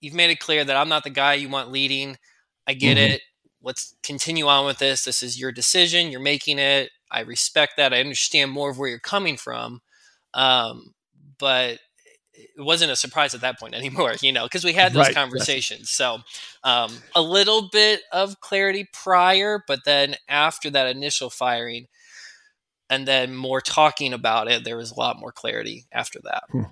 you've 0.01 0.13
made 0.13 0.29
it 0.29 0.39
clear 0.39 0.63
that 0.63 0.77
i'm 0.77 0.89
not 0.89 1.03
the 1.03 1.09
guy 1.09 1.33
you 1.33 1.49
want 1.49 1.71
leading 1.71 2.15
i 2.67 2.75
get 2.75 2.97
mm-hmm. 2.97 3.13
it 3.13 3.21
let's 3.67 3.95
continue 4.01 4.47
on 4.47 4.65
with 4.65 4.79
this 4.79 5.03
this 5.03 5.21
is 5.21 5.39
your 5.39 5.51
decision 5.51 6.09
you're 6.09 6.19
making 6.19 6.57
it 6.57 6.89
i 7.11 7.19
respect 7.19 7.73
that 7.77 7.93
i 7.93 7.99
understand 7.99 8.51
more 8.51 8.71
of 8.71 8.79
where 8.79 8.89
you're 8.89 8.99
coming 8.99 9.37
from 9.37 9.81
um, 10.33 10.93
but 11.39 11.79
it 12.37 12.63
wasn't 12.63 12.91
a 12.91 12.95
surprise 12.95 13.33
at 13.33 13.41
that 13.41 13.59
point 13.59 13.73
anymore, 13.75 14.13
you 14.21 14.31
know, 14.31 14.43
because 14.43 14.63
we 14.63 14.73
had 14.73 14.93
those 14.93 15.07
right. 15.07 15.15
conversations. 15.15 15.89
So 15.89 16.19
um, 16.63 16.91
a 17.15 17.21
little 17.21 17.69
bit 17.71 18.01
of 18.11 18.39
clarity 18.39 18.87
prior, 18.93 19.63
but 19.67 19.79
then 19.85 20.15
after 20.27 20.69
that 20.69 20.95
initial 20.95 21.29
firing, 21.29 21.87
and 22.89 23.07
then 23.07 23.35
more 23.35 23.59
talking 23.59 24.13
about 24.13 24.49
it, 24.49 24.63
there 24.63 24.77
was 24.77 24.91
a 24.91 24.99
lot 24.99 25.19
more 25.19 25.31
clarity 25.31 25.85
after 25.91 26.19
that. 26.23 26.43
Hmm. 26.51 26.63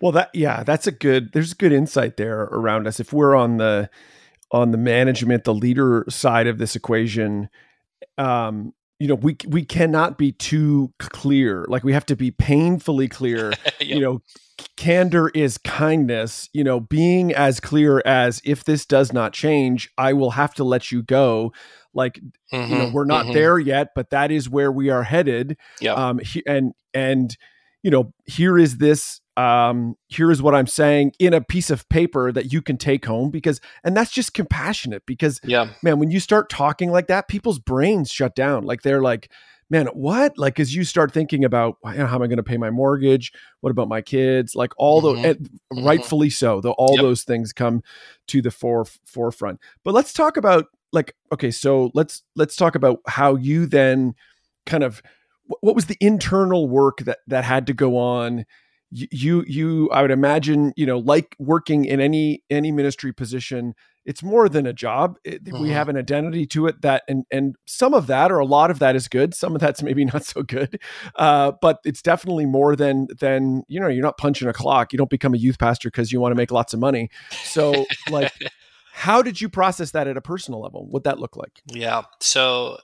Well, 0.00 0.12
that 0.12 0.30
yeah, 0.34 0.62
that's 0.62 0.86
a 0.86 0.92
good. 0.92 1.32
There's 1.32 1.54
good 1.54 1.72
insight 1.72 2.16
there 2.16 2.42
around 2.42 2.86
us. 2.86 3.00
If 3.00 3.12
we're 3.12 3.34
on 3.34 3.58
the 3.58 3.88
on 4.52 4.70
the 4.70 4.78
management, 4.78 5.44
the 5.44 5.54
leader 5.54 6.04
side 6.08 6.46
of 6.46 6.58
this 6.58 6.76
equation, 6.76 7.48
um, 8.18 8.74
you 9.02 9.08
know 9.08 9.16
we 9.16 9.36
we 9.48 9.64
cannot 9.64 10.16
be 10.16 10.30
too 10.30 10.92
clear. 11.00 11.64
Like 11.68 11.82
we 11.82 11.92
have 11.92 12.06
to 12.06 12.14
be 12.14 12.30
painfully 12.30 13.08
clear. 13.08 13.52
Yep. 13.80 13.96
you 13.96 14.00
know 14.00 14.22
candor 14.76 15.28
is 15.30 15.58
kindness. 15.58 16.48
You 16.52 16.62
know 16.62 16.78
being 16.78 17.34
as 17.34 17.58
clear 17.58 18.00
as 18.06 18.40
if 18.44 18.62
this 18.62 18.86
does 18.86 19.12
not 19.12 19.32
change 19.32 19.90
i 19.98 20.12
will 20.12 20.30
have 20.30 20.54
to 20.54 20.62
let 20.62 20.92
you 20.92 21.02
go. 21.02 21.52
Like 21.92 22.20
mm-hmm, 22.52 22.72
you 22.72 22.78
know 22.78 22.84
mm-hmm, 22.84 22.94
we're 22.94 23.04
not 23.04 23.24
mm-hmm. 23.24 23.34
there 23.34 23.58
yet 23.58 23.88
but 23.96 24.10
that 24.10 24.30
is 24.30 24.48
where 24.48 24.70
we 24.70 24.88
are 24.88 25.02
headed. 25.02 25.56
Yeah 25.80 25.94
um 25.94 26.20
he, 26.20 26.44
and 26.46 26.72
and 26.94 27.36
you 27.82 27.90
know 27.90 28.12
here 28.26 28.56
is 28.56 28.76
this 28.76 29.20
um, 29.36 29.96
here 30.08 30.30
is 30.30 30.42
what 30.42 30.54
I'm 30.54 30.66
saying 30.66 31.12
in 31.18 31.32
a 31.32 31.40
piece 31.40 31.70
of 31.70 31.88
paper 31.88 32.32
that 32.32 32.52
you 32.52 32.60
can 32.60 32.76
take 32.76 33.04
home 33.04 33.30
because, 33.30 33.60
and 33.82 33.96
that's 33.96 34.10
just 34.10 34.34
compassionate 34.34 35.04
because, 35.06 35.40
yeah, 35.44 35.70
man, 35.82 35.98
when 35.98 36.10
you 36.10 36.20
start 36.20 36.50
talking 36.50 36.90
like 36.90 37.06
that, 37.06 37.28
people's 37.28 37.58
brains 37.58 38.10
shut 38.10 38.34
down. 38.34 38.64
Like 38.64 38.82
they're 38.82 39.02
like, 39.02 39.30
man, 39.70 39.86
what? 39.86 40.36
Like, 40.36 40.60
as 40.60 40.74
you 40.74 40.84
start 40.84 41.12
thinking 41.12 41.46
about 41.46 41.78
how 41.82 41.92
am 41.92 42.22
I 42.22 42.26
going 42.26 42.36
to 42.36 42.42
pay 42.42 42.58
my 42.58 42.68
mortgage? 42.68 43.32
What 43.60 43.70
about 43.70 43.88
my 43.88 44.02
kids? 44.02 44.54
Like 44.54 44.72
all 44.76 45.00
mm-hmm. 45.00 45.22
the, 45.22 45.34
mm-hmm. 45.34 45.86
rightfully 45.86 46.28
so, 46.28 46.60
the, 46.60 46.72
all 46.72 46.96
yep. 46.96 47.02
those 47.02 47.22
things 47.22 47.54
come 47.54 47.82
to 48.28 48.42
the 48.42 48.50
fore, 48.50 48.84
forefront. 49.06 49.60
But 49.82 49.94
let's 49.94 50.12
talk 50.12 50.36
about 50.36 50.66
like, 50.92 51.16
okay, 51.32 51.50
so 51.50 51.90
let's, 51.94 52.22
let's 52.36 52.54
talk 52.54 52.74
about 52.74 52.98
how 53.06 53.36
you 53.36 53.64
then 53.64 54.14
kind 54.66 54.84
of, 54.84 55.02
what 55.60 55.74
was 55.74 55.86
the 55.86 55.96
internal 56.00 56.68
work 56.68 56.98
that, 56.98 57.20
that 57.26 57.44
had 57.44 57.66
to 57.68 57.72
go 57.72 57.96
on 57.96 58.44
you 58.92 59.44
you 59.46 59.88
i 59.90 60.02
would 60.02 60.10
imagine 60.10 60.72
you 60.76 60.84
know 60.84 60.98
like 60.98 61.34
working 61.38 61.84
in 61.84 62.00
any 62.00 62.42
any 62.50 62.70
ministry 62.70 63.12
position 63.12 63.74
it's 64.04 64.22
more 64.22 64.48
than 64.48 64.66
a 64.66 64.72
job. 64.72 65.18
It, 65.24 65.44
mm-hmm. 65.44 65.62
we 65.62 65.70
have 65.70 65.88
an 65.88 65.96
identity 65.96 66.46
to 66.48 66.66
it 66.66 66.82
that 66.82 67.04
and 67.08 67.24
and 67.30 67.56
some 67.66 67.94
of 67.94 68.06
that 68.08 68.32
or 68.32 68.38
a 68.38 68.44
lot 68.44 68.70
of 68.70 68.78
that 68.80 68.96
is 68.96 69.08
good. 69.08 69.34
Some 69.34 69.54
of 69.54 69.60
that's 69.60 69.82
maybe 69.82 70.04
not 70.12 70.24
so 70.24 70.42
good. 70.42 70.80
Uh, 71.16 71.52
but 71.60 71.78
it's 71.84 72.02
definitely 72.02 72.46
more 72.46 72.74
than 72.76 73.08
than 73.20 73.62
you 73.68 73.80
know 73.80 73.88
you're 73.88 74.02
not 74.02 74.18
punching 74.18 74.48
a 74.48 74.52
clock. 74.52 74.92
You 74.92 74.96
don't 74.96 75.10
become 75.10 75.34
a 75.34 75.38
youth 75.38 75.58
pastor 75.58 75.88
because 75.88 76.12
you 76.12 76.20
want 76.20 76.32
to 76.32 76.36
make 76.36 76.50
lots 76.50 76.74
of 76.74 76.80
money. 76.80 77.10
So 77.44 77.86
like 78.10 78.32
how 78.92 79.22
did 79.22 79.40
you 79.40 79.48
process 79.48 79.92
that 79.92 80.06
at 80.06 80.16
a 80.16 80.20
personal 80.20 80.60
level? 80.60 80.86
What 80.86 81.04
that 81.04 81.18
look 81.18 81.36
like? 81.36 81.62
Yeah. 81.66 82.02
So 82.20 82.78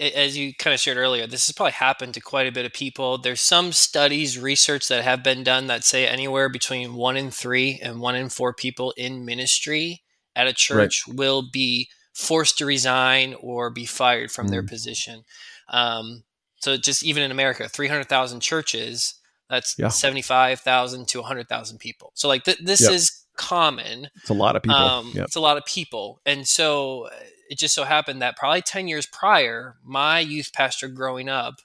as 0.00 0.36
you 0.36 0.54
kind 0.54 0.72
of 0.72 0.80
shared 0.80 0.96
earlier, 0.96 1.26
this 1.26 1.46
has 1.46 1.54
probably 1.54 1.72
happened 1.72 2.14
to 2.14 2.20
quite 2.20 2.46
a 2.46 2.52
bit 2.52 2.64
of 2.64 2.72
people. 2.72 3.18
There's 3.18 3.40
some 3.40 3.72
studies, 3.72 4.38
research 4.38 4.88
that 4.88 5.04
have 5.04 5.22
been 5.22 5.44
done 5.44 5.66
that 5.66 5.84
say 5.84 6.06
anywhere 6.06 6.48
between 6.48 6.94
one 6.94 7.16
in 7.16 7.30
three 7.30 7.78
and 7.82 8.00
one 8.00 8.16
in 8.16 8.30
four 8.30 8.54
people 8.54 8.94
in 8.96 9.24
ministry 9.24 10.02
at 10.34 10.46
a 10.46 10.54
church 10.54 11.04
right. 11.06 11.16
will 11.16 11.42
be 11.52 11.88
forced 12.14 12.58
to 12.58 12.66
resign 12.66 13.34
or 13.40 13.70
be 13.70 13.84
fired 13.84 14.30
from 14.30 14.46
mm. 14.46 14.50
their 14.50 14.62
position. 14.62 15.24
Um, 15.68 16.24
so 16.56 16.76
just 16.76 17.04
even 17.04 17.22
in 17.22 17.30
America, 17.30 17.68
300,000 17.68 18.40
churches, 18.40 19.14
that's 19.48 19.74
yeah. 19.78 19.88
75,000 19.88 21.08
to 21.08 21.18
100,000 21.20 21.78
people. 21.78 22.12
So 22.14 22.28
like 22.28 22.44
th- 22.44 22.58
this 22.58 22.82
yep. 22.82 22.92
is 22.92 23.24
common. 23.36 24.08
It's 24.16 24.30
a 24.30 24.34
lot 24.34 24.56
of 24.56 24.62
people. 24.62 24.78
Um, 24.78 25.12
yep. 25.14 25.26
It's 25.26 25.36
a 25.36 25.40
lot 25.40 25.56
of 25.56 25.64
people. 25.64 26.20
And 26.24 26.46
so 26.46 27.08
it 27.50 27.58
just 27.58 27.74
so 27.74 27.82
happened 27.82 28.22
that 28.22 28.36
probably 28.36 28.62
10 28.62 28.86
years 28.86 29.06
prior, 29.06 29.74
my 29.84 30.20
youth 30.20 30.52
pastor 30.54 30.86
growing 30.86 31.28
up, 31.28 31.56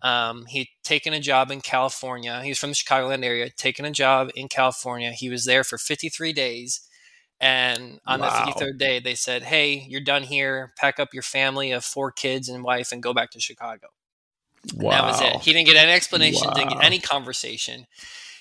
um, 0.00 0.46
he'd 0.46 0.68
taken 0.84 1.12
a 1.12 1.18
job 1.18 1.50
in 1.50 1.60
California. 1.60 2.40
He 2.42 2.50
was 2.50 2.58
from 2.58 2.70
the 2.70 2.76
Chicagoland 2.76 3.24
area, 3.24 3.50
taken 3.50 3.84
a 3.84 3.90
job 3.90 4.30
in 4.36 4.46
California. 4.46 5.10
He 5.10 5.28
was 5.28 5.44
there 5.44 5.64
for 5.64 5.76
53 5.76 6.32
days. 6.32 6.88
And 7.40 7.98
on 8.06 8.20
wow. 8.20 8.44
the 8.46 8.52
53rd 8.52 8.78
day, 8.78 9.00
they 9.00 9.16
said, 9.16 9.42
Hey, 9.42 9.84
you're 9.88 10.00
done 10.00 10.22
here. 10.22 10.72
Pack 10.78 11.00
up 11.00 11.12
your 11.12 11.24
family 11.24 11.72
of 11.72 11.84
four 11.84 12.12
kids 12.12 12.48
and 12.48 12.62
wife 12.62 12.92
and 12.92 13.02
go 13.02 13.12
back 13.12 13.32
to 13.32 13.40
Chicago. 13.40 13.88
Wow. 14.76 14.90
That 14.92 15.04
was 15.04 15.20
it. 15.20 15.42
He 15.42 15.52
didn't 15.52 15.66
get 15.66 15.76
any 15.76 15.92
explanation, 15.92 16.46
wow. 16.46 16.54
didn't 16.54 16.70
get 16.74 16.84
any 16.84 17.00
conversation. 17.00 17.86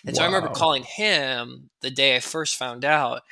And 0.05 0.15
so 0.15 0.21
I 0.21 0.25
remember 0.27 0.49
calling 0.49 0.83
him 0.83 1.71
the 1.81 1.89
day 1.89 2.15
I 2.15 2.19
first 2.19 2.55
found 2.55 2.85
out 2.85 3.23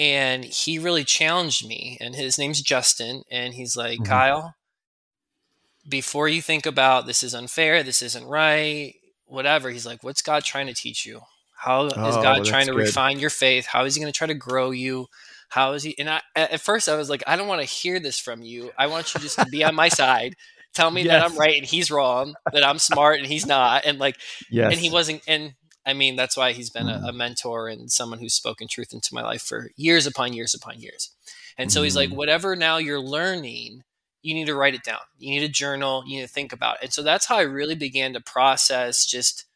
and 0.00 0.46
he 0.46 0.78
really 0.78 1.04
challenged 1.04 1.68
me 1.68 1.98
and 2.00 2.16
his 2.16 2.38
name's 2.38 2.60
justin 2.62 3.22
and 3.30 3.54
he's 3.54 3.76
like 3.76 3.98
mm-hmm. 3.98 4.10
kyle 4.10 4.54
before 5.88 6.26
you 6.26 6.40
think 6.42 6.66
about 6.66 7.06
this 7.06 7.22
is 7.22 7.34
unfair 7.34 7.82
this 7.82 8.02
isn't 8.02 8.26
right 8.26 8.94
whatever 9.26 9.70
he's 9.70 9.86
like 9.86 10.02
what's 10.02 10.22
god 10.22 10.42
trying 10.42 10.66
to 10.66 10.74
teach 10.74 11.06
you 11.06 11.20
How 11.54 11.86
is 11.86 11.92
oh, 11.94 12.22
god 12.22 12.44
trying 12.44 12.66
to 12.66 12.72
good. 12.72 12.78
refine 12.78 13.20
your 13.20 13.30
faith 13.30 13.66
how 13.66 13.84
is 13.84 13.94
he 13.94 14.00
going 14.00 14.12
to 14.12 14.16
try 14.16 14.26
to 14.26 14.34
grow 14.34 14.70
you 14.70 15.06
how 15.50 15.72
is 15.72 15.82
he 15.82 15.96
and 15.98 16.08
I, 16.08 16.20
at 16.34 16.60
first 16.60 16.88
i 16.88 16.96
was 16.96 17.10
like 17.10 17.22
i 17.26 17.36
don't 17.36 17.48
want 17.48 17.60
to 17.60 17.66
hear 17.66 18.00
this 18.00 18.18
from 18.18 18.42
you 18.42 18.72
i 18.78 18.86
want 18.86 19.14
you 19.14 19.20
just 19.20 19.38
to 19.38 19.46
be 19.46 19.62
on 19.62 19.74
my 19.74 19.88
side 20.00 20.34
tell 20.72 20.90
me 20.90 21.02
yes. 21.02 21.10
that 21.10 21.30
i'm 21.30 21.38
right 21.38 21.58
and 21.58 21.66
he's 21.66 21.90
wrong 21.90 22.34
that 22.52 22.66
i'm 22.66 22.78
smart 22.78 23.18
and 23.18 23.26
he's 23.26 23.46
not 23.46 23.84
and 23.84 23.98
like 23.98 24.16
yes. 24.50 24.72
and 24.72 24.80
he 24.80 24.90
wasn't 24.90 25.20
and 25.28 25.54
I 25.86 25.94
mean, 25.94 26.16
that's 26.16 26.36
why 26.36 26.52
he's 26.52 26.70
been 26.70 26.88
a, 26.88 27.02
a, 27.06 27.12
mm. 27.12 27.16
mentor 27.16 27.68
and 27.68 27.90
someone 27.90 28.18
who's 28.18 28.34
spoken 28.34 28.68
truth 28.68 28.92
into 28.92 29.14
my 29.14 29.22
life 29.22 29.42
for 29.42 29.70
years 29.76 30.06
upon 30.06 30.32
years 30.32 30.54
upon 30.54 30.80
years. 30.80 31.10
And 31.56 31.72
so 31.72 31.82
he's 31.82 31.96
like, 31.96 32.10
mm. 32.10 32.16
whatever 32.16 32.54
now 32.54 32.76
you're 32.76 33.00
learning, 33.00 33.82
you 34.22 34.34
need 34.34 34.46
to 34.46 34.54
write 34.54 34.74
it 34.74 34.84
down. 34.84 35.00
You 35.18 35.30
need 35.30 35.42
a 35.42 35.48
journal. 35.48 36.04
You 36.06 36.18
need 36.18 36.26
to 36.26 36.32
think 36.32 36.52
about 36.52 36.76
it. 36.76 36.84
And 36.84 36.92
so 36.92 37.02
that's 37.02 37.26
how 37.26 37.36
I 37.36 37.42
really 37.42 37.74
began 37.74 38.12
to 38.12 38.20
process 38.20 39.06
just 39.06 39.46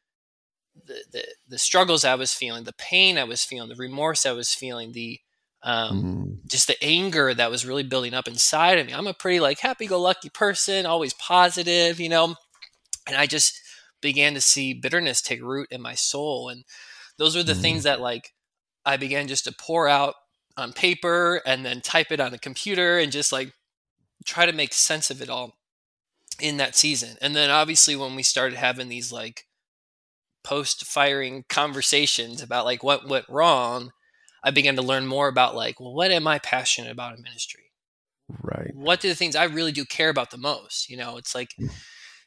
the, 0.86 1.04
the, 1.12 1.24
the 1.48 1.58
struggles 1.58 2.04
I 2.04 2.14
was 2.14 2.32
feeling, 2.32 2.64
the 2.64 2.72
pain 2.72 3.18
I 3.18 3.24
was 3.24 3.44
feeling, 3.44 3.68
the 3.68 3.76
remorse 3.76 4.26
I 4.26 4.32
was 4.32 4.52
feeling, 4.52 4.92
the 4.92 5.20
um, 5.62 6.02
mm. 6.42 6.50
just 6.50 6.66
the 6.66 6.82
anger 6.82 7.32
that 7.32 7.50
was 7.50 7.64
really 7.64 7.84
building 7.84 8.12
up 8.12 8.28
inside 8.28 8.78
of 8.78 8.86
me. 8.86 8.92
I'm 8.92 9.06
a 9.06 9.14
pretty 9.14 9.40
like 9.40 9.60
happy-go-lucky 9.60 10.30
person, 10.30 10.84
always 10.84 11.14
positive, 11.14 12.00
you 12.00 12.08
know. 12.10 12.34
And 13.06 13.16
I 13.16 13.26
just 13.26 13.60
began 14.04 14.34
to 14.34 14.40
see 14.40 14.74
bitterness 14.74 15.22
take 15.22 15.42
root 15.42 15.66
in 15.70 15.80
my 15.80 15.94
soul. 15.94 16.50
And 16.50 16.64
those 17.16 17.34
were 17.34 17.42
the 17.42 17.54
mm. 17.54 17.60
things 17.60 17.84
that 17.84 18.00
like 18.00 18.34
I 18.84 18.98
began 18.98 19.26
just 19.26 19.44
to 19.44 19.52
pour 19.52 19.88
out 19.88 20.14
on 20.58 20.74
paper 20.74 21.40
and 21.46 21.64
then 21.64 21.80
type 21.80 22.12
it 22.12 22.20
on 22.20 22.34
a 22.34 22.38
computer 22.38 22.98
and 22.98 23.10
just 23.10 23.32
like 23.32 23.54
try 24.26 24.44
to 24.44 24.52
make 24.52 24.74
sense 24.74 25.10
of 25.10 25.22
it 25.22 25.30
all 25.30 25.56
in 26.38 26.58
that 26.58 26.76
season. 26.76 27.16
And 27.22 27.34
then 27.34 27.50
obviously 27.50 27.96
when 27.96 28.14
we 28.14 28.22
started 28.22 28.58
having 28.58 28.90
these 28.90 29.10
like 29.10 29.46
post 30.44 30.84
firing 30.84 31.46
conversations 31.48 32.42
about 32.42 32.66
like 32.66 32.82
what 32.82 33.08
went 33.08 33.24
wrong, 33.30 33.90
I 34.44 34.50
began 34.50 34.76
to 34.76 34.82
learn 34.82 35.06
more 35.06 35.28
about 35.28 35.56
like, 35.56 35.80
well, 35.80 35.94
what 35.94 36.10
am 36.10 36.28
I 36.28 36.38
passionate 36.38 36.92
about 36.92 37.16
in 37.16 37.22
ministry? 37.22 37.72
Right. 38.42 38.70
What 38.74 39.02
are 39.02 39.08
the 39.08 39.14
things 39.14 39.34
I 39.34 39.44
really 39.44 39.72
do 39.72 39.86
care 39.86 40.10
about 40.10 40.30
the 40.30 40.36
most? 40.36 40.90
You 40.90 40.98
know, 40.98 41.16
it's 41.16 41.34
like 41.34 41.54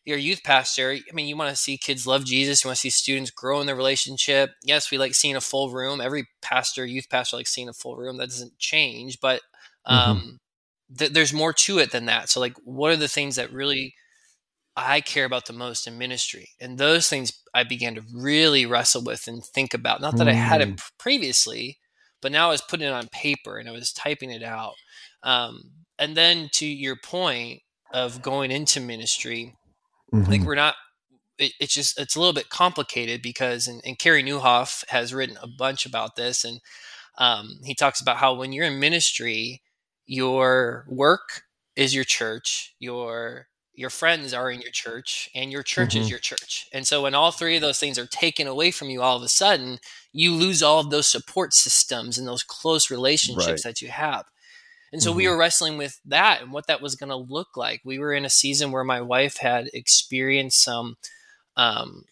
you're 0.08 0.18
a 0.18 0.22
youth 0.22 0.42
pastor, 0.42 0.92
I 0.92 1.14
mean, 1.14 1.28
you 1.28 1.36
want 1.36 1.50
to 1.50 1.62
see 1.62 1.78
kids 1.78 2.08
love 2.08 2.24
Jesus. 2.24 2.64
You 2.64 2.70
want 2.70 2.78
to 2.78 2.80
see 2.80 2.90
students 2.90 3.30
grow 3.30 3.60
in 3.60 3.68
their 3.68 3.76
relationship. 3.76 4.52
Yes, 4.64 4.90
we 4.90 4.98
like 4.98 5.14
seeing 5.14 5.36
a 5.36 5.42
full 5.42 5.70
room. 5.70 6.00
Every 6.00 6.30
pastor, 6.42 6.86
youth 6.86 7.10
pastor, 7.10 7.36
likes 7.36 7.54
seeing 7.54 7.68
a 7.68 7.74
full 7.74 7.98
room. 7.98 8.16
That 8.16 8.30
doesn't 8.30 8.58
change. 8.58 9.20
But 9.20 9.42
mm-hmm. 9.86 10.10
um, 10.10 10.18
mm-hmm. 10.18 10.96
th- 10.96 11.12
there's 11.12 11.34
more 11.34 11.52
to 11.52 11.80
it 11.80 11.92
than 11.92 12.06
that. 12.06 12.30
So 12.30 12.40
like, 12.40 12.54
what 12.64 12.94
are 12.94 12.96
the 12.96 13.10
things 13.10 13.36
that 13.36 13.52
really 13.52 13.96
I 14.78 15.02
care 15.02 15.26
about 15.26 15.46
the 15.46 15.52
most 15.52 15.88
in 15.88 15.98
ministry? 15.98 16.52
And 16.62 16.78
those 16.78 17.10
things 17.10 17.34
I 17.54 17.66
began 17.66 17.96
to 17.96 18.04
really 18.16 18.66
wrestle 18.66 19.04
with 19.04 19.28
and 19.28 19.44
think 19.44 19.74
about. 19.74 20.00
Not 20.00 20.16
that 20.16 20.28
mm. 20.28 20.32
I 20.32 20.36
had 20.36 20.62
it 20.62 20.70
mm. 20.70 20.92
previously, 20.98 21.80
but 22.22 22.32
now 22.32 22.48
I 22.48 22.52
was 22.52 22.62
putting 22.62 22.88
it 22.88 22.94
on 22.94 23.10
paper 23.10 23.58
and 23.58 23.68
I 23.68 23.74
was 23.74 23.92
typing 23.92 24.32
it 24.32 24.42
out. 24.42 24.76
Um, 25.22 25.64
and 26.00 26.16
then 26.16 26.48
to 26.54 26.66
your 26.66 26.96
point 26.96 27.60
of 27.92 28.22
going 28.22 28.52
into 28.52 28.80
ministry, 28.80 29.57
mm-hmm. 30.14 30.32
like 30.32 30.42
we're 30.42 30.56
not 30.56 30.76
it, 31.38 31.54
it's 31.60 31.74
just 31.74 32.00
it's 32.00 32.16
a 32.16 32.20
little 32.20 32.34
bit 32.34 32.50
complicated 32.50 33.22
because 33.22 33.68
and, 33.68 33.82
and 33.86 34.00
Carey 34.00 34.24
Nieuwhof 34.24 34.84
has 34.90 35.14
written 35.14 35.38
a 35.42 35.48
bunch 35.48 35.86
about 35.86 36.16
this 36.16 36.44
and 36.44 36.60
um, 37.18 37.60
he 37.64 37.74
talks 37.74 38.00
about 38.00 38.18
how 38.18 38.34
when 38.34 38.54
you're 38.54 38.66
in 38.66 38.80
ministry 38.80 39.62
your 40.06 40.86
work 40.88 41.44
is 41.76 41.94
your 41.94 42.04
church 42.04 42.76
your 42.80 43.48
your 43.74 43.90
friends 43.92 44.34
are 44.34 44.50
in 44.50 44.60
your 44.62 44.72
church 44.72 45.30
and 45.36 45.52
your 45.52 45.62
church 45.62 45.90
mm-hmm. 45.94 46.02
is 46.02 46.10
your 46.10 46.20
church 46.20 46.68
and 46.74 46.88
so 46.88 47.04
when 47.04 47.14
all 47.14 47.32
three 47.32 47.56
of 47.56 47.62
those 47.62 47.80
things 47.80 48.00
are 48.00 48.08
taken 48.08 48.48
away 48.48 48.72
from 48.72 48.90
you 48.90 49.02
all 49.02 49.18
of 49.18 49.24
a 49.24 49.28
sudden 49.28 49.78
you 50.14 50.34
lose 50.34 50.64
all 50.64 50.80
of 50.80 50.90
those 50.90 51.08
support 51.08 51.54
systems 51.54 52.18
and 52.18 52.28
those 52.28 52.44
close 52.44 52.90
relationships 52.90 53.48
right. 53.48 53.64
that 53.64 53.82
you 53.82 53.90
have 53.90 54.26
and 54.92 55.02
so 55.02 55.10
mm-hmm. 55.10 55.18
we 55.18 55.28
were 55.28 55.38
wrestling 55.38 55.78
with 55.78 56.00
that 56.06 56.42
and 56.42 56.52
what 56.52 56.68
that 56.68 56.82
was 56.82 56.96
going 56.96 57.10
to 57.10 57.16
look 57.16 57.56
like 57.56 57.82
we 57.84 58.00
were 58.00 58.14
in 58.14 58.26
a 58.26 58.30
season 58.30 58.72
where 58.72 58.84
my 58.84 59.02
wife 59.02 59.38
had 59.38 59.70
experienced 59.74 60.64
some 60.64 60.98
um, 61.56 62.06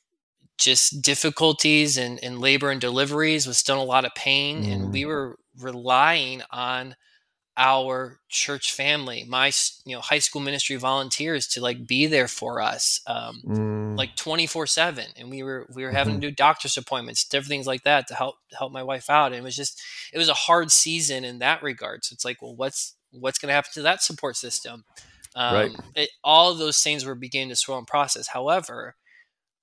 just 0.57 1.01
difficulties 1.01 1.97
and, 1.97 2.23
and 2.23 2.39
labor 2.39 2.71
and 2.71 2.81
deliveries 2.81 3.47
was 3.47 3.57
still 3.57 3.81
a 3.81 3.83
lot 3.83 4.05
of 4.05 4.15
pain 4.15 4.63
mm. 4.63 4.71
and 4.71 4.93
we 4.93 5.03
mm. 5.03 5.07
were 5.07 5.37
relying 5.59 6.41
on 6.51 6.95
our 7.57 8.19
church 8.27 8.73
family 8.73 9.25
my 9.27 9.51
you 9.85 9.95
know 9.95 10.01
high 10.01 10.19
school 10.19 10.41
ministry 10.41 10.75
volunteers 10.75 11.47
to 11.47 11.61
like 11.61 11.87
be 11.87 12.05
there 12.05 12.27
for 12.27 12.61
us 12.61 12.99
um, 13.07 13.41
mm. 13.45 13.97
like 13.97 14.15
24 14.15 14.67
7 14.67 15.05
and 15.15 15.29
we 15.29 15.41
were 15.41 15.65
we 15.73 15.83
were 15.83 15.91
having 15.91 16.15
mm-hmm. 16.15 16.21
to 16.21 16.31
do 16.31 16.35
doctor's 16.35 16.77
appointments 16.77 17.23
different 17.23 17.47
things 17.47 17.67
like 17.67 17.83
that 17.83 18.07
to 18.07 18.13
help 18.13 18.35
help 18.57 18.71
my 18.71 18.83
wife 18.83 19.09
out 19.09 19.27
and 19.27 19.35
it 19.35 19.43
was 19.43 19.55
just 19.55 19.81
it 20.13 20.17
was 20.17 20.29
a 20.29 20.33
hard 20.33 20.71
season 20.71 21.23
in 21.23 21.39
that 21.39 21.63
regard 21.63 22.03
so 22.03 22.13
it's 22.13 22.25
like 22.25 22.41
well 22.41 22.55
what's 22.55 22.95
what's 23.11 23.39
going 23.39 23.47
to 23.47 23.55
happen 23.55 23.71
to 23.73 23.81
that 23.81 24.01
support 24.01 24.35
system 24.35 24.83
um, 25.37 25.53
right. 25.53 25.75
It, 25.95 26.09
all 26.23 26.51
of 26.51 26.59
those 26.59 26.81
things 26.81 27.03
were 27.03 27.15
beginning 27.15 27.49
to 27.49 27.55
swirl 27.55 27.77
and 27.77 27.87
process 27.87 28.27
however 28.27 28.95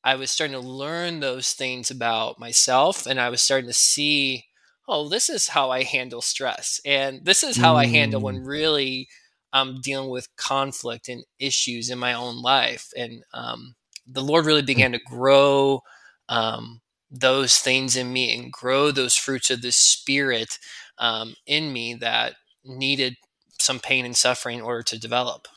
I 0.05 0.17
was 0.17 0.31
starting 0.31 0.55
to 0.55 0.67
learn 0.67 1.21
those 1.21 1.53
things 1.53 1.91
about 1.91 2.39
myself 2.39 3.07
and 3.07 3.21
I 3.21 3.29
was 3.29 3.41
starting 3.41 3.69
to 3.69 3.75
see, 3.75 4.47
oh, 4.93 5.09
this 5.09 5.31
is 5.31 5.49
how 5.49 5.71
I 5.71 5.85
handle 5.85 6.21
stress. 6.21 6.81
And 6.85 7.25
this 7.25 7.43
is 7.43 7.57
how 7.57 7.75
mm. 7.75 7.79
I 7.79 7.87
handle 7.87 8.21
when 8.21 8.43
mm. 8.43 8.47
really 8.47 9.09
I'm 9.51 9.81
dealing 9.81 10.11
with 10.11 10.35
conflict 10.37 11.09
and 11.09 11.25
issues 11.39 11.89
in 11.89 11.99
my 11.99 12.13
own 12.13 12.43
life. 12.43 12.93
And 12.95 13.25
um, 13.33 13.75
the 14.07 14.23
Lord 14.23 14.45
really 14.45 14.63
mm. 14.63 14.67
began 14.67 14.93
to 14.93 14.99
grow 14.99 15.83
um, 16.29 16.83
those 17.11 17.57
things 17.57 17.97
in 17.97 18.13
me 18.13 18.37
and 18.37 18.53
grow 18.53 18.91
those 18.91 19.17
fruits 19.17 19.51
of 19.51 19.63
the 19.63 19.73
Spirit 19.73 20.59
um, 20.99 21.37
in 21.47 21.73
me 21.73 21.95
that 21.95 22.35
needed 22.63 23.17
some 23.59 23.81
pain 23.81 24.05
and 24.05 24.17
suffering 24.17 24.59
in 24.59 24.65
order 24.65 24.83
to 24.83 24.99
develop. 24.99 25.49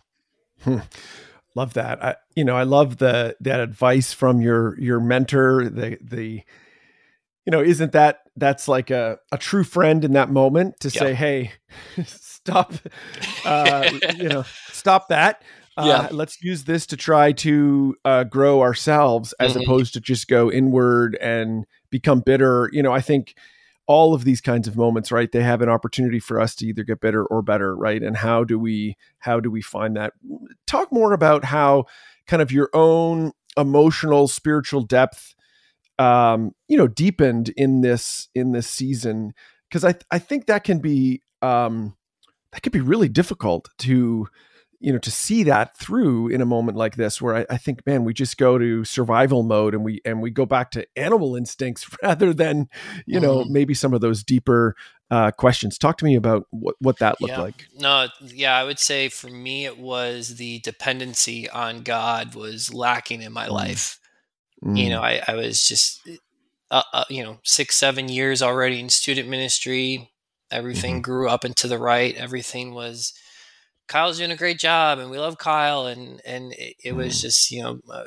Hmm. 0.62 0.80
Love 1.56 1.74
that. 1.74 2.04
I, 2.04 2.16
you 2.36 2.46
know, 2.46 2.56
I 2.56 2.64
love 2.64 2.98
the 2.98 3.36
that 3.42 3.60
advice 3.60 4.14
from 4.14 4.42
your 4.42 4.80
your 4.80 5.00
mentor. 5.00 5.70
The 5.70 5.98
the, 6.02 6.42
you 7.46 7.52
know, 7.52 7.62
isn't 7.62 7.94
that 7.94 8.25
that's 8.36 8.68
like 8.68 8.92
a 8.92 9.18
a 9.32 9.38
true 9.38 9.64
friend 9.64 10.04
in 10.04 10.14
that 10.14 10.30
moment 10.30 10.80
to 10.82 10.90
say, 10.90 11.14
hey, 11.14 11.54
stop, 12.06 12.74
uh, 13.46 13.90
you 14.18 14.30
know, 14.30 14.44
stop 14.72 15.10
that. 15.10 15.42
Uh, 15.78 15.86
yeah. 15.88 16.08
let's 16.12 16.42
use 16.42 16.64
this 16.64 16.86
to 16.86 16.96
try 16.96 17.34
to 17.34 17.96
uh, 18.06 18.24
grow 18.24 18.62
ourselves 18.62 19.34
as 19.42 19.52
mm-hmm. 19.52 19.62
opposed 19.62 19.94
to 19.94 20.00
just 20.00 20.30
go 20.30 20.50
inward 20.50 21.18
and 21.20 21.66
become 21.90 22.22
bitter. 22.22 22.70
You 22.72 22.82
know, 22.82 22.94
I 22.94 23.02
think 23.02 23.36
all 23.88 24.14
of 24.14 24.24
these 24.24 24.42
kinds 24.42 24.68
of 24.68 24.76
moments 24.76 25.12
right 25.12 25.32
they 25.32 25.44
have 25.44 25.62
an 25.62 25.70
opportunity 25.70 26.20
for 26.20 26.40
us 26.40 26.56
to 26.56 26.66
either 26.66 26.84
get 26.84 27.00
better 27.00 27.24
or 27.26 27.44
better 27.44 27.76
right 27.76 28.02
and 28.02 28.18
how 28.18 28.44
do 28.44 28.58
we 28.58 28.98
how 29.20 29.40
do 29.40 29.52
we 29.52 29.62
find 29.62 29.96
that 29.96 30.14
talk 30.66 30.92
more 30.92 31.14
about 31.14 31.46
how 31.46 31.86
kind 32.26 32.42
of 32.42 32.52
your 32.52 32.70
own 32.74 33.32
emotional 33.58 34.28
spiritual 34.28 34.82
depth 34.82 35.35
um 36.00 36.54
you 36.68 36.78
know 36.78 36.88
deepened 36.88 37.50
in 37.50 37.82
this 37.82 38.28
in 38.36 38.52
this 38.52 38.68
season 38.68 39.34
because 39.70 39.86
i 39.86 39.94
i 40.12 40.20
think 40.20 40.46
that 40.46 40.64
can 40.64 40.80
be 40.80 41.22
um 41.42 41.96
that 42.52 42.62
can 42.62 42.72
be 42.72 42.82
really 42.82 43.10
difficult 43.10 43.70
to 43.78 44.28
you 44.80 44.94
know 44.94 45.00
to 45.00 45.12
see 45.12 45.44
that 45.44 45.78
through 45.78 46.28
in 46.28 46.42
a 46.42 46.46
moment 46.46 46.78
like 46.78 46.96
this 46.96 47.22
where 47.22 47.36
I, 47.38 47.46
I, 47.50 47.58
think 47.58 47.86
man 47.86 48.04
we 48.04 48.14
just 48.14 48.38
go 48.38 48.58
to 48.58 48.84
survival 48.84 49.44
mode 49.44 49.74
and 49.74 49.84
we 49.84 50.02
and 50.06 50.22
we 50.22 50.30
go 50.30 50.46
back 50.46 50.72
to 50.72 50.86
animal 50.96 51.36
instincts 51.36 51.90
rather 52.04 52.34
than 52.34 52.70
you 53.06 53.20
know 53.20 53.44
mm. 53.44 53.50
maybe 53.50 53.74
some 53.74 53.94
of 53.94 54.02
those 54.02 54.24
deeper 54.24 54.76
uh, 55.12 55.32
questions 55.32 55.78
talk 55.78 55.98
to 55.98 56.06
me 56.06 56.16
about 56.16 56.48
what, 56.50 56.76
what 56.80 57.00
that 57.00 57.20
looked 57.22 57.34
yeah. 57.34 57.42
like 57.42 57.68
no 57.76 58.08
yeah 58.22 58.56
i 58.56 58.64
would 58.64 58.80
say 58.80 59.08
for 59.08 59.28
me 59.28 59.66
it 59.66 59.78
was 59.78 60.36
the 60.36 60.60
dependency 60.60 61.50
on 61.50 61.82
god 61.82 62.36
was 62.36 62.74
lacking 62.74 63.22
in 63.22 63.32
my 63.32 63.48
mm. 63.48 63.52
life 63.52 64.00
mm. 64.66 64.78
you 64.78 64.90
know 64.90 65.02
I, 65.02 65.22
I 65.28 65.36
was 65.36 65.68
just 65.68 66.08
uh, 66.72 66.84
uh, 66.94 67.06
you 67.10 67.24
know 67.24 67.40
six 67.44 67.76
seven 67.76 68.10
years 68.10 68.42
already 68.42 68.80
in 68.80 68.90
student 68.90 69.30
ministry 69.30 70.12
everything 70.52 70.96
mm-hmm. 70.96 71.02
grew 71.02 71.30
up 71.30 71.44
and 71.44 71.56
to 71.58 71.68
the 71.68 71.80
right 71.80 72.16
everything 72.16 72.74
was 72.74 73.14
Kyle's 73.88 74.18
doing 74.18 74.32
a 74.32 74.36
great 74.36 74.58
job, 74.58 75.00
and 75.00 75.12
we 75.12 75.20
love 75.20 75.38
Kyle, 75.38 75.86
and 75.86 76.22
and 76.26 76.54
it, 76.54 76.76
it 76.84 76.96
was 76.96 77.14
mm-hmm. 77.16 77.22
just 77.28 77.52
you 77.52 77.64
know. 77.64 77.80
Uh, 77.92 78.06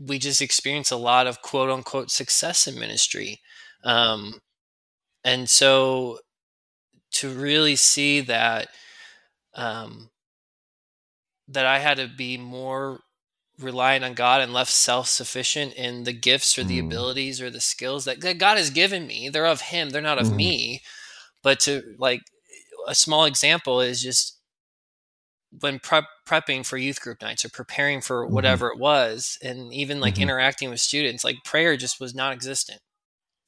we 0.00 0.16
just 0.16 0.40
experienced 0.40 0.92
a 0.92 0.96
lot 0.96 1.26
of 1.26 1.42
quote 1.42 1.70
unquote 1.70 2.08
success 2.08 2.68
in 2.68 2.78
ministry. 2.78 3.40
Um, 3.82 4.40
and 5.24 5.50
so 5.50 6.20
to 7.14 7.30
really 7.30 7.74
see 7.74 8.20
that 8.20 8.68
um, 9.54 10.10
that 11.48 11.66
I 11.66 11.80
had 11.80 11.96
to 11.96 12.06
be 12.06 12.38
more 12.38 13.00
reliant 13.60 14.04
on 14.04 14.14
God 14.14 14.40
and 14.40 14.52
left 14.52 14.70
self-sufficient 14.70 15.74
in 15.74 16.04
the 16.04 16.12
gifts 16.12 16.58
or 16.58 16.64
the 16.64 16.80
mm. 16.80 16.86
abilities 16.86 17.40
or 17.40 17.50
the 17.50 17.60
skills 17.60 18.04
that, 18.04 18.20
that 18.20 18.38
God 18.38 18.56
has 18.56 18.70
given 18.70 19.06
me. 19.06 19.28
They're 19.28 19.46
of 19.46 19.60
Him. 19.60 19.90
They're 19.90 20.00
not 20.00 20.20
of 20.20 20.28
mm. 20.28 20.36
me. 20.36 20.82
But 21.42 21.60
to 21.60 21.94
like 21.98 22.22
a 22.86 22.94
small 22.94 23.24
example 23.24 23.80
is 23.80 24.02
just 24.02 24.38
when 25.60 25.78
prep, 25.78 26.04
prepping 26.26 26.64
for 26.64 26.76
youth 26.76 27.00
group 27.00 27.22
nights 27.22 27.44
or 27.44 27.48
preparing 27.48 28.00
for 28.00 28.24
mm-hmm. 28.24 28.34
whatever 28.34 28.70
mm-hmm. 28.70 28.78
it 28.78 28.82
was 28.82 29.38
and 29.42 29.72
even 29.72 30.00
like 30.00 30.14
mm-hmm. 30.14 30.24
interacting 30.24 30.70
with 30.70 30.80
students 30.80 31.24
like 31.24 31.36
prayer 31.44 31.76
just 31.76 32.00
was 32.00 32.14
non 32.14 32.32
existent. 32.32 32.80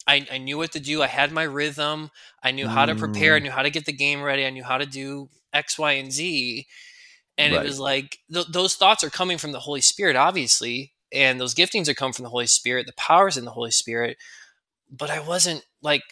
I, 0.06 0.26
I 0.32 0.38
knew 0.38 0.56
what 0.56 0.72
to 0.72 0.80
do 0.80 1.02
i 1.02 1.06
had 1.06 1.30
my 1.30 1.42
rhythm 1.42 2.10
i 2.42 2.52
knew 2.52 2.68
how 2.68 2.86
to 2.86 2.94
prepare 2.94 3.34
i 3.34 3.38
mm. 3.38 3.44
knew 3.44 3.50
how 3.50 3.62
to 3.62 3.70
get 3.70 3.84
the 3.84 3.92
game 3.92 4.22
ready 4.22 4.46
i 4.46 4.50
knew 4.50 4.64
how 4.64 4.78
to 4.78 4.86
do 4.86 5.28
x 5.52 5.78
y 5.78 5.92
and 5.92 6.10
z 6.10 6.66
and 7.38 7.54
right. 7.54 7.64
it 7.64 7.66
was 7.66 7.78
like 7.80 8.18
th- 8.32 8.46
those 8.48 8.74
thoughts 8.74 9.04
are 9.04 9.10
coming 9.10 9.38
from 9.38 9.52
the 9.52 9.60
holy 9.60 9.80
spirit 9.80 10.16
obviously 10.16 10.92
and 11.12 11.40
those 11.40 11.54
giftings 11.54 11.88
are 11.88 11.94
coming 11.94 12.12
from 12.12 12.24
the 12.24 12.30
holy 12.30 12.46
spirit 12.46 12.86
the 12.86 12.92
powers 12.94 13.36
in 13.36 13.44
the 13.44 13.50
holy 13.50 13.70
spirit 13.70 14.16
but 14.90 15.10
i 15.10 15.20
wasn't 15.20 15.64
like 15.82 16.02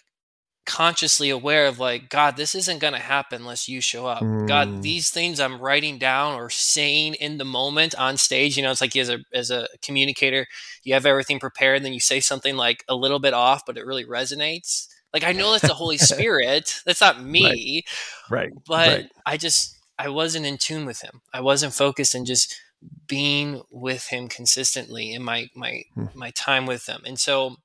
consciously 0.66 1.30
aware 1.30 1.66
of 1.66 1.78
like 1.78 2.10
god 2.10 2.36
this 2.36 2.54
isn't 2.54 2.78
going 2.78 2.92
to 2.92 2.98
happen 2.98 3.40
unless 3.40 3.70
you 3.70 3.80
show 3.80 4.06
up 4.06 4.20
mm. 4.20 4.46
god 4.46 4.82
these 4.82 5.08
things 5.08 5.40
i'm 5.40 5.58
writing 5.58 5.96
down 5.96 6.34
or 6.34 6.50
saying 6.50 7.14
in 7.14 7.38
the 7.38 7.44
moment 7.44 7.94
on 7.94 8.18
stage 8.18 8.54
you 8.54 8.62
know 8.62 8.70
it's 8.70 8.82
like 8.82 8.94
as 8.94 9.08
a 9.08 9.18
as 9.32 9.50
a 9.50 9.66
communicator 9.80 10.46
you 10.84 10.92
have 10.92 11.06
everything 11.06 11.40
prepared 11.40 11.76
and 11.76 11.86
then 11.86 11.94
you 11.94 12.00
say 12.00 12.20
something 12.20 12.54
like 12.54 12.84
a 12.86 12.94
little 12.94 13.18
bit 13.18 13.32
off 13.32 13.62
but 13.66 13.78
it 13.78 13.86
really 13.86 14.04
resonates 14.04 14.88
like 15.14 15.24
i 15.24 15.32
know 15.32 15.52
that's 15.52 15.66
the 15.66 15.72
holy 15.72 15.96
spirit 15.98 16.82
that's 16.84 17.00
not 17.00 17.22
me 17.22 17.82
right, 18.28 18.50
right. 18.50 18.52
but 18.66 18.88
right. 18.88 19.10
i 19.24 19.38
just 19.38 19.77
i 19.98 20.08
wasn't 20.08 20.44
in 20.46 20.56
tune 20.58 20.86
with 20.86 21.02
him 21.02 21.20
i 21.32 21.40
wasn't 21.40 21.72
focused 21.72 22.14
and 22.14 22.26
just 22.26 22.60
being 23.06 23.62
with 23.70 24.08
him 24.08 24.28
consistently 24.28 25.12
in 25.12 25.22
my 25.22 25.48
my 25.54 25.82
mm. 25.96 26.14
my 26.14 26.30
time 26.30 26.66
with 26.66 26.86
him 26.86 27.02
and 27.06 27.18
so 27.18 27.56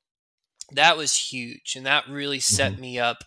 that 0.72 0.98
was 0.98 1.32
huge 1.32 1.76
and 1.76 1.86
that 1.86 2.08
really 2.08 2.39
set 2.39 2.74
mm-hmm. 2.74 2.82
me 2.82 3.00
up 3.00 3.24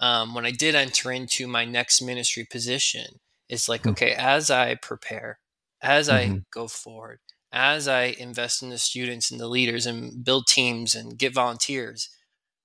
um, 0.00 0.34
when 0.34 0.46
i 0.46 0.50
did 0.50 0.74
enter 0.74 1.12
into 1.12 1.46
my 1.46 1.64
next 1.64 2.00
ministry 2.00 2.46
position 2.50 3.20
it's 3.48 3.68
like 3.68 3.82
mm-hmm. 3.82 3.90
okay 3.90 4.12
as 4.12 4.50
i 4.50 4.74
prepare 4.76 5.38
as 5.82 6.08
mm-hmm. 6.08 6.34
i 6.34 6.40
go 6.50 6.66
forward 6.66 7.18
as 7.52 7.86
i 7.86 8.04
invest 8.18 8.62
in 8.62 8.70
the 8.70 8.78
students 8.78 9.30
and 9.30 9.38
the 9.38 9.48
leaders 9.48 9.86
and 9.86 10.24
build 10.24 10.46
teams 10.46 10.94
and 10.94 11.18
get 11.18 11.34
volunteers 11.34 12.08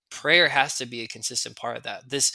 prayer 0.10 0.50
has 0.50 0.78
to 0.78 0.86
be 0.86 1.02
a 1.02 1.08
consistent 1.08 1.56
part 1.56 1.78
of 1.78 1.84
that 1.84 2.10
this 2.10 2.32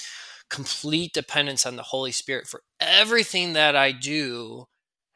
complete 0.48 1.12
dependence 1.12 1.66
on 1.66 1.76
the 1.76 1.82
holy 1.82 2.12
spirit 2.12 2.46
for 2.46 2.62
everything 2.80 3.52
that 3.54 3.74
i 3.74 3.90
do 3.90 4.66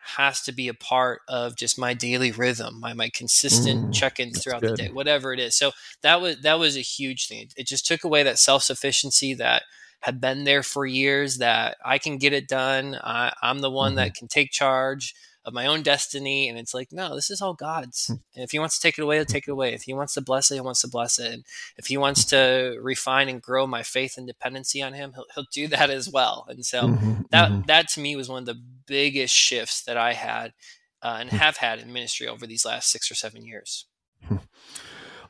has 0.02 0.40
to 0.42 0.52
be 0.52 0.68
a 0.68 0.74
part 0.74 1.20
of 1.28 1.56
just 1.56 1.78
my 1.78 1.94
daily 1.94 2.32
rhythm, 2.32 2.80
my 2.80 2.92
my 2.94 3.10
consistent 3.10 3.86
mm, 3.86 3.94
check-ins 3.94 4.42
throughout 4.42 4.62
good. 4.62 4.72
the 4.72 4.76
day, 4.76 4.88
whatever 4.88 5.32
it 5.32 5.38
is. 5.38 5.54
So 5.54 5.72
that 6.02 6.20
was 6.20 6.40
that 6.42 6.58
was 6.58 6.76
a 6.76 6.80
huge 6.80 7.28
thing. 7.28 7.48
It 7.56 7.66
just 7.66 7.86
took 7.86 8.04
away 8.04 8.22
that 8.22 8.38
self-sufficiency, 8.38 9.34
that 9.34 9.62
had 10.00 10.20
been 10.20 10.44
there 10.44 10.62
for 10.62 10.86
years 10.86 11.38
that 11.38 11.76
I 11.84 11.98
can 11.98 12.16
get 12.16 12.32
it 12.32 12.48
done. 12.48 12.98
I, 13.02 13.32
am 13.42 13.58
the 13.58 13.70
one 13.70 13.90
mm-hmm. 13.90 13.96
that 13.96 14.14
can 14.14 14.28
take 14.28 14.50
charge 14.50 15.14
of 15.50 15.54
my 15.54 15.66
own 15.66 15.82
destiny. 15.82 16.48
And 16.48 16.58
it's 16.58 16.72
like, 16.72 16.92
no, 16.92 17.14
this 17.14 17.30
is 17.30 17.42
all 17.42 17.54
God's. 17.54 18.06
Hmm. 18.06 18.14
And 18.34 18.44
if 18.44 18.52
He 18.52 18.58
wants 18.58 18.76
to 18.76 18.80
take 18.80 18.98
it 18.98 19.02
away, 19.02 19.16
He'll 19.16 19.26
take 19.26 19.46
it 19.46 19.50
away. 19.50 19.74
If 19.74 19.82
He 19.82 19.92
wants 19.92 20.14
to 20.14 20.20
bless 20.22 20.50
it, 20.50 20.54
He 20.54 20.60
wants 20.60 20.80
to 20.80 20.88
bless 20.88 21.18
it. 21.18 21.32
And 21.32 21.44
if 21.76 21.86
He 21.86 21.96
wants 21.96 22.24
to 22.26 22.78
refine 22.80 23.28
and 23.28 23.42
grow 23.42 23.66
my 23.66 23.82
faith 23.82 24.16
and 24.16 24.26
dependency 24.26 24.80
on 24.80 24.94
Him, 24.94 25.12
He'll, 25.14 25.26
he'll 25.34 25.46
do 25.52 25.68
that 25.76 25.90
as 25.90 26.08
well. 26.08 26.46
And 26.48 26.64
so 26.64 26.82
mm-hmm, 26.82 27.22
that 27.30 27.50
mm-hmm. 27.50 27.62
that 27.66 27.88
to 27.90 28.00
me 28.00 28.16
was 28.16 28.28
one 28.28 28.42
of 28.42 28.46
the 28.46 28.62
biggest 28.86 29.34
shifts 29.34 29.82
that 29.82 29.96
I 29.98 30.14
had 30.14 30.54
uh, 31.02 31.18
and 31.20 31.30
hmm. 31.30 31.36
have 31.36 31.58
had 31.58 31.80
in 31.80 31.92
ministry 31.92 32.26
over 32.26 32.46
these 32.46 32.64
last 32.64 32.90
six 32.90 33.10
or 33.10 33.14
seven 33.14 33.44
years. 33.44 33.86
Hmm. 34.24 34.36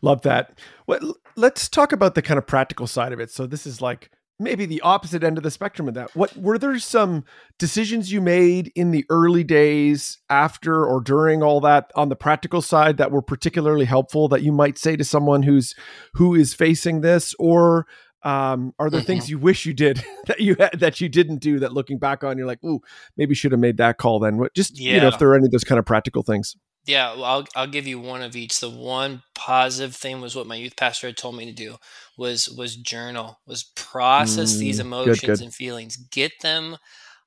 Love 0.02 0.22
that. 0.22 0.58
Well, 0.86 1.16
let's 1.36 1.68
talk 1.68 1.92
about 1.92 2.14
the 2.14 2.22
kind 2.22 2.38
of 2.38 2.46
practical 2.46 2.86
side 2.86 3.12
of 3.12 3.20
it. 3.20 3.30
So 3.30 3.46
this 3.46 3.66
is 3.66 3.82
like 3.82 4.10
maybe 4.40 4.66
the 4.66 4.80
opposite 4.80 5.22
end 5.22 5.36
of 5.36 5.44
the 5.44 5.50
spectrum 5.50 5.86
of 5.86 5.94
that. 5.94 6.14
What 6.16 6.36
were 6.36 6.58
there 6.58 6.78
some 6.78 7.24
decisions 7.58 8.10
you 8.10 8.20
made 8.20 8.72
in 8.74 8.90
the 8.90 9.04
early 9.10 9.44
days 9.44 10.18
after 10.28 10.84
or 10.84 11.00
during 11.00 11.42
all 11.42 11.60
that 11.60 11.92
on 11.94 12.08
the 12.08 12.16
practical 12.16 12.62
side 12.62 12.96
that 12.96 13.12
were 13.12 13.22
particularly 13.22 13.84
helpful 13.84 14.28
that 14.28 14.42
you 14.42 14.52
might 14.52 14.78
say 14.78 14.96
to 14.96 15.04
someone 15.04 15.42
who's 15.42 15.74
who 16.14 16.34
is 16.34 16.54
facing 16.54 17.02
this 17.02 17.34
or 17.38 17.86
um, 18.22 18.74
are 18.78 18.90
there 18.90 19.00
mm-hmm. 19.00 19.06
things 19.06 19.30
you 19.30 19.38
wish 19.38 19.64
you 19.64 19.72
did 19.72 20.04
that 20.26 20.40
you 20.40 20.56
had, 20.58 20.78
that 20.78 21.00
you 21.00 21.08
didn't 21.08 21.38
do 21.38 21.58
that 21.60 21.72
looking 21.72 21.98
back 21.98 22.24
on 22.24 22.36
you're 22.36 22.46
like 22.46 22.62
ooh 22.64 22.80
maybe 23.16 23.34
should 23.34 23.52
have 23.52 23.60
made 23.60 23.76
that 23.78 23.98
call 23.98 24.18
then 24.18 24.36
what 24.38 24.54
just 24.54 24.78
yeah. 24.78 24.94
you 24.94 25.00
know 25.00 25.08
if 25.08 25.18
there 25.18 25.28
are 25.30 25.36
any 25.36 25.46
of 25.46 25.50
those 25.50 25.64
kind 25.64 25.78
of 25.78 25.86
practical 25.86 26.22
things 26.22 26.56
yeah, 26.86 27.14
well, 27.14 27.24
I'll 27.24 27.46
I'll 27.54 27.66
give 27.66 27.86
you 27.86 27.98
one 28.00 28.22
of 28.22 28.36
each. 28.36 28.58
The 28.60 28.70
one 28.70 29.22
positive 29.34 29.94
thing 29.94 30.20
was 30.20 30.34
what 30.34 30.46
my 30.46 30.56
youth 30.56 30.76
pastor 30.76 31.08
had 31.08 31.16
told 31.16 31.36
me 31.36 31.44
to 31.44 31.52
do 31.52 31.76
was 32.16 32.48
was 32.48 32.76
journal, 32.76 33.38
was 33.46 33.64
process 33.76 34.54
mm, 34.54 34.58
these 34.58 34.80
emotions 34.80 35.20
good, 35.20 35.40
and 35.40 35.54
feelings, 35.54 35.96
get 35.96 36.32
them 36.42 36.78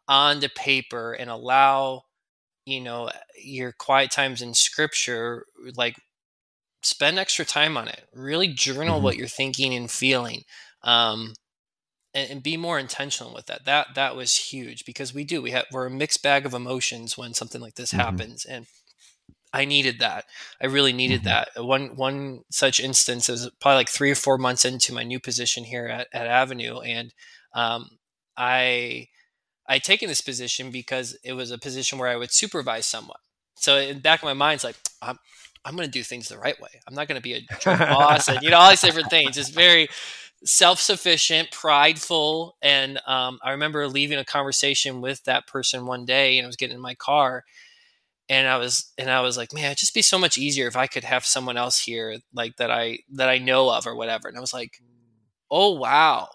onto 0.07 0.49
paper, 0.49 1.13
and 1.13 1.29
allow 1.29 2.03
you 2.65 2.81
know 2.81 3.09
your 3.41 3.73
quiet 3.77 4.11
times 4.11 4.41
in 4.41 4.53
Scripture, 4.53 5.45
like 5.75 5.95
spend 6.81 7.19
extra 7.19 7.45
time 7.45 7.77
on 7.77 7.87
it. 7.87 8.07
Really 8.13 8.47
journal 8.47 8.95
mm-hmm. 8.95 9.03
what 9.03 9.17
you're 9.17 9.27
thinking 9.27 9.73
and 9.73 9.89
feeling. 9.89 10.43
Um, 10.83 11.33
and, 12.13 12.29
and, 12.29 12.43
be 12.43 12.57
more 12.57 12.77
intentional 12.77 13.33
with 13.33 13.45
that. 13.47 13.65
That 13.65 13.87
that 13.95 14.15
was 14.15 14.35
huge 14.35 14.85
because 14.85 15.13
we 15.13 15.23
do. 15.23 15.41
We 15.41 15.51
have 15.51 15.65
we're 15.71 15.87
a 15.87 15.91
mixed 15.91 16.21
bag 16.21 16.45
of 16.45 16.53
emotions 16.53 17.17
when 17.17 17.33
something 17.33 17.61
like 17.61 17.75
this 17.75 17.91
mm-hmm. 17.91 18.01
happens, 18.01 18.45
and 18.45 18.67
I 19.53 19.65
needed 19.65 19.99
that. 19.99 20.25
I 20.59 20.65
really 20.65 20.93
needed 20.93 21.21
mm-hmm. 21.21 21.53
that. 21.55 21.63
One 21.63 21.95
one 21.95 22.41
such 22.49 22.79
instance 22.79 23.29
was 23.29 23.49
probably 23.61 23.77
like 23.77 23.89
three 23.89 24.11
or 24.11 24.15
four 24.15 24.37
months 24.37 24.65
into 24.65 24.93
my 24.93 25.03
new 25.03 25.19
position 25.19 25.63
here 25.63 25.85
at, 25.85 26.07
at 26.11 26.27
Avenue, 26.27 26.79
and 26.79 27.13
um, 27.53 27.89
I 28.35 29.09
I 29.67 29.77
taken 29.77 30.09
this 30.09 30.21
position 30.21 30.71
because 30.71 31.15
it 31.23 31.33
was 31.33 31.51
a 31.51 31.59
position 31.59 31.99
where 31.99 32.09
I 32.09 32.15
would 32.15 32.31
supervise 32.31 32.87
someone. 32.87 33.19
So 33.55 33.77
in 33.77 33.95
the 33.95 34.01
back 34.01 34.21
of 34.21 34.25
my 34.25 34.33
mind, 34.33 34.55
it's 34.55 34.63
like 34.63 34.77
I'm 35.01 35.19
I'm 35.63 35.75
going 35.75 35.87
to 35.87 35.91
do 35.91 36.03
things 36.03 36.27
the 36.27 36.37
right 36.37 36.59
way. 36.59 36.81
I'm 36.87 36.95
not 36.95 37.07
going 37.07 37.21
to 37.21 37.21
be 37.21 37.35
a 37.35 37.45
boss 37.65 38.27
and 38.27 38.41
you 38.41 38.49
know 38.49 38.57
all 38.57 38.71
these 38.71 38.81
different 38.81 39.11
things. 39.11 39.37
It's 39.37 39.49
very 39.49 39.87
self-sufficient, 40.45 41.51
prideful, 41.51 42.57
and 42.61 42.99
um, 43.07 43.39
I 43.41 43.51
remember 43.51 43.87
leaving 43.87 44.17
a 44.17 44.25
conversation 44.25 44.99
with 44.99 45.23
that 45.23 45.47
person 45.47 45.85
one 45.85 46.05
day, 46.05 46.37
and 46.37 46.45
I 46.45 46.47
was 46.47 46.57
getting 46.57 46.75
in 46.75 46.81
my 46.81 46.95
car 46.95 47.45
and 48.29 48.47
I 48.47 48.57
was 48.57 48.91
and 48.97 49.09
I 49.09 49.21
was 49.21 49.37
like, 49.37 49.53
man, 49.53 49.65
it'd 49.65 49.77
just 49.77 49.93
be 49.93 50.01
so 50.01 50.17
much 50.17 50.37
easier 50.37 50.67
if 50.67 50.75
I 50.75 50.87
could 50.87 51.03
have 51.03 51.25
someone 51.25 51.57
else 51.57 51.79
here 51.79 52.17
like 52.33 52.55
that 52.57 52.71
I 52.71 52.99
that 53.13 53.29
I 53.29 53.37
know 53.37 53.69
of 53.69 53.85
or 53.85 53.95
whatever. 53.95 54.27
And 54.27 54.37
I 54.37 54.41
was 54.41 54.53
like, 54.53 54.79
oh 55.51 55.73
wow. 55.73 56.29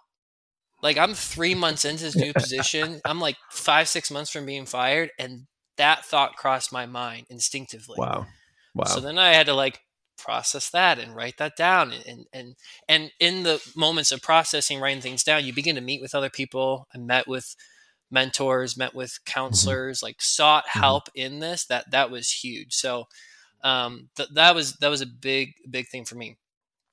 Like 0.83 0.97
I'm 0.99 1.15
three 1.15 1.55
months 1.55 1.85
into 1.85 2.05
this 2.05 2.17
new 2.17 2.33
position. 2.33 3.01
I'm 3.05 3.21
like 3.21 3.37
five, 3.51 3.89
six 3.89 4.11
months 4.11 4.31
from 4.31 4.47
being 4.47 4.67
fired. 4.67 5.11
And 5.19 5.47
that 5.77 6.05
thought 6.05 6.37
crossed 6.37 6.73
my 6.73 6.87
mind 6.87 7.27
instinctively. 7.31 7.97
Wow. 7.99 8.27
Wow. 8.75 8.85
So 8.85 9.01
then 9.01 9.19
I 9.19 9.33
had 9.33 9.47
to 9.47 9.55
like 9.55 9.81
process 10.19 10.71
that 10.71 10.99
and 10.99 11.15
write 11.15 11.39
that 11.39 11.57
down 11.57 11.93
and 12.07 12.27
and 12.33 12.57
and 12.89 13.13
in 13.21 13.45
the 13.45 13.63
moments 13.77 14.11
of 14.11 14.21
processing 14.21 14.81
writing 14.81 15.01
things 15.01 15.23
down 15.23 15.45
you 15.45 15.55
begin 15.55 15.77
to 15.77 15.81
meet 15.81 16.03
with 16.03 16.13
other 16.13 16.29
people 16.29 16.89
i 16.93 16.99
met 16.99 17.29
with 17.29 17.55
mentors, 18.11 18.77
met 18.77 18.95
with 18.95 19.11
mm-hmm. 19.11 19.33
counselors, 19.33 20.03
like 20.03 20.21
sought 20.21 20.65
mm-hmm. 20.67 20.81
help 20.81 21.09
in 21.15 21.41
this. 21.41 21.67
That 21.67 21.91
that 21.91 22.11
was 22.11 22.31
huge. 22.31 22.75
So 22.75 23.05
um, 23.63 24.09
th- 24.17 24.31
that 24.35 24.55
was 24.55 24.75
that 24.75 24.89
was 24.89 25.01
a 25.01 25.07
big 25.07 25.55
big 25.69 25.89
thing 25.89 26.05
for 26.05 26.15
me. 26.15 26.37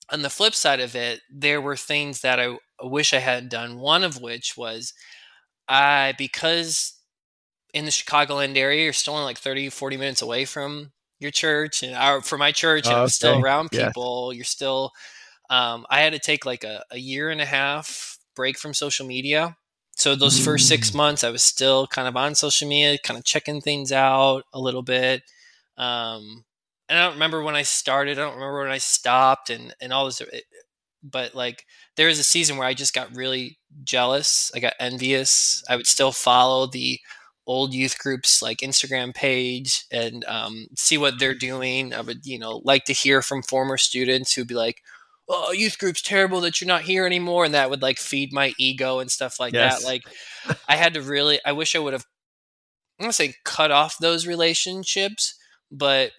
On 0.10 0.22
the 0.22 0.30
flip 0.30 0.54
side 0.54 0.80
of 0.80 0.96
it, 0.96 1.22
there 1.32 1.62
were 1.62 1.76
things 1.76 2.22
that 2.22 2.40
I 2.40 2.58
wish 2.82 3.14
I 3.14 3.20
hadn't 3.20 3.50
done. 3.50 3.80
One 3.80 4.04
of 4.04 4.22
which 4.22 4.56
was 4.56 4.94
I 5.68 6.14
because 6.18 6.94
in 7.74 7.86
the 7.86 7.92
Chicagoland 7.92 8.56
area, 8.56 8.84
you're 8.84 8.94
still 8.94 9.16
only 9.16 9.26
like 9.26 9.38
30, 9.38 9.70
40 9.70 9.98
minutes 9.98 10.22
away 10.22 10.46
from 10.46 10.92
your 11.20 11.32
church, 11.32 11.82
and 11.82 11.96
our, 11.96 12.22
for 12.22 12.38
my 12.38 12.52
church, 12.52 12.86
and 12.86 12.94
okay. 12.94 13.02
I'm 13.02 13.08
still 13.10 13.42
around 13.42 13.72
people. 13.72 14.32
Yes. 14.32 14.38
You're 14.38 14.46
still. 14.46 14.92
Um, 15.50 15.86
I 15.90 16.02
had 16.02 16.14
to 16.14 16.20
take 16.20 16.46
like 16.46 16.64
a, 16.64 16.84
a 16.90 16.98
year 16.98 17.30
and 17.30 17.40
a 17.40 17.46
half 17.46 18.18
break 18.36 18.58
from 18.58 18.74
social 18.74 19.06
media 19.06 19.56
so 19.96 20.16
those 20.16 20.40
first 20.40 20.68
six 20.68 20.94
months, 20.94 21.24
I 21.24 21.30
was 21.30 21.44
still 21.44 21.88
kind 21.88 22.08
of 22.08 22.16
on 22.18 22.36
social 22.36 22.68
media, 22.68 22.98
kind 23.04 23.18
of 23.18 23.26
checking 23.26 23.62
things 23.62 23.92
out 23.92 24.44
a 24.54 24.60
little 24.60 24.84
bit. 24.84 25.24
Um, 25.78 26.46
and 26.90 27.00
I 27.00 27.04
don't 27.04 27.14
remember 27.14 27.42
when 27.44 27.56
I 27.56 27.64
started. 27.64 28.20
I 28.20 28.22
don't 28.22 28.36
remember 28.36 28.60
when 28.60 28.72
I 28.72 28.78
stopped, 28.78 29.50
and 29.50 29.74
and 29.82 29.92
all 29.94 30.06
this. 30.06 30.22
But 31.04 31.36
like, 31.36 31.66
there 31.96 32.08
was 32.08 32.20
a 32.20 32.24
season 32.24 32.58
where 32.58 32.68
I 32.68 32.74
just 32.74 32.94
got 32.94 33.16
really 33.16 33.58
jealous. 33.84 34.52
I 34.56 34.60
got 34.60 34.74
envious. 34.80 35.64
I 35.70 35.76
would 35.76 35.88
still 35.88 36.12
follow 36.12 36.68
the 36.68 37.00
old 37.48 37.74
youth 37.74 38.00
groups 38.00 38.42
like 38.42 38.60
Instagram 38.60 39.14
page 39.14 39.86
and 39.92 40.26
um, 40.26 40.68
see 40.76 40.98
what 40.98 41.20
they're 41.20 41.36
doing. 41.36 41.94
I 41.94 42.02
would, 42.02 42.26
you 42.26 42.40
know, 42.40 42.62
like 42.64 42.86
to 42.86 42.94
hear 42.94 43.22
from 43.22 43.44
former 43.44 43.78
students 43.78 44.34
who'd 44.34 44.48
be 44.48 44.56
like, 44.56 44.82
oh 45.28 45.52
youth 45.52 45.78
group's 45.78 46.02
terrible 46.02 46.42
that 46.42 46.60
you're 46.60 46.68
not 46.68 46.84
here 46.84 47.06
anymore 47.06 47.46
and 47.46 47.54
that 47.54 47.70
would 47.70 47.82
like 47.82 47.98
feed 47.98 48.32
my 48.32 48.54
ego 48.58 49.00
and 49.00 49.10
stuff 49.10 49.40
like 49.40 49.54
yes. 49.54 49.82
that 49.82 49.88
like 49.88 50.04
i 50.68 50.76
had 50.76 50.94
to 50.94 51.02
really 51.02 51.40
i 51.46 51.52
wish 51.52 51.76
i 51.76 51.80
would 51.80 51.94
have 51.94 52.06
i'm 53.00 53.06
gonna 53.06 53.14
say 53.14 53.34
cut 53.44 53.72
off 53.72 53.98
those 54.00 54.28
relationships 54.28 55.36
but 55.72 56.12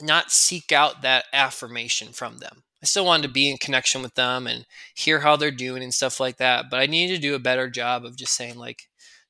not 0.00 0.30
seek 0.30 0.72
out 0.72 1.02
that 1.02 1.24
affirmation 1.32 2.08
from 2.08 2.38
them 2.38 2.62
i 2.82 2.86
still 2.86 3.06
wanted 3.06 3.22
to 3.22 3.32
be 3.32 3.50
in 3.50 3.56
connection 3.56 4.02
with 4.02 4.14
them 4.14 4.46
and 4.46 4.66
hear 4.94 5.20
how 5.20 5.36
they're 5.36 5.50
doing 5.50 5.82
and 5.82 5.94
stuff 5.94 6.20
like 6.20 6.36
that 6.36 6.66
but 6.70 6.78
i 6.78 6.86
needed 6.86 7.16
to 7.16 7.20
do 7.20 7.34
a 7.34 7.40
better 7.40 7.70
job 7.70 8.04
of 8.04 8.16
just 8.16 8.34
saying 8.34 8.56
like 8.56 8.82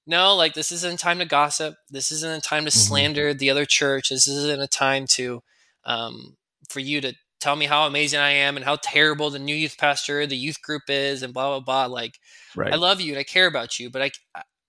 no 0.07 0.35
like 0.35 0.55
this 0.55 0.73
isn't 0.73 0.95
a 0.95 0.99
time 0.99 1.19
to 1.19 1.25
gossip 1.25 1.77
this 1.91 2.11
isn't 2.11 2.39
a 2.39 2.41
time 2.41 2.65
to 2.65 2.71
mm-hmm. 2.71 2.79
slander 2.79 3.33
the 3.33 3.51
other 3.51 3.65
church 3.65 4.09
this 4.09 4.27
isn't 4.27 4.61
a 4.61 4.69
time 4.69 5.07
to 5.07 5.43
um, 5.85 6.37
for 6.69 6.81
you 6.81 7.01
to 7.01 7.15
tell 7.41 7.57
me 7.57 7.67
how 7.67 7.87
amazing 7.87 8.21
I 8.21 8.31
am 8.31 8.57
and 8.57 8.65
how 8.65 8.77
terrible 8.83 9.31
the 9.31 9.39
new 9.39 9.55
youth 9.55 9.77
pastor, 9.79 10.27
the 10.27 10.37
youth 10.37 10.61
group 10.63 10.83
is, 10.89 11.23
and 11.23 11.35
blah 11.35 11.49
blah 11.49 11.61
blah. 11.61 11.95
Like, 11.95 12.19
right. 12.55 12.73
I 12.73 12.77
love 12.77 13.01
you 13.01 13.13
and 13.13 13.19
I 13.19 13.25
care 13.25 13.47
about 13.47 13.79
you, 13.79 13.91
but 13.91 14.03
I 14.03 14.11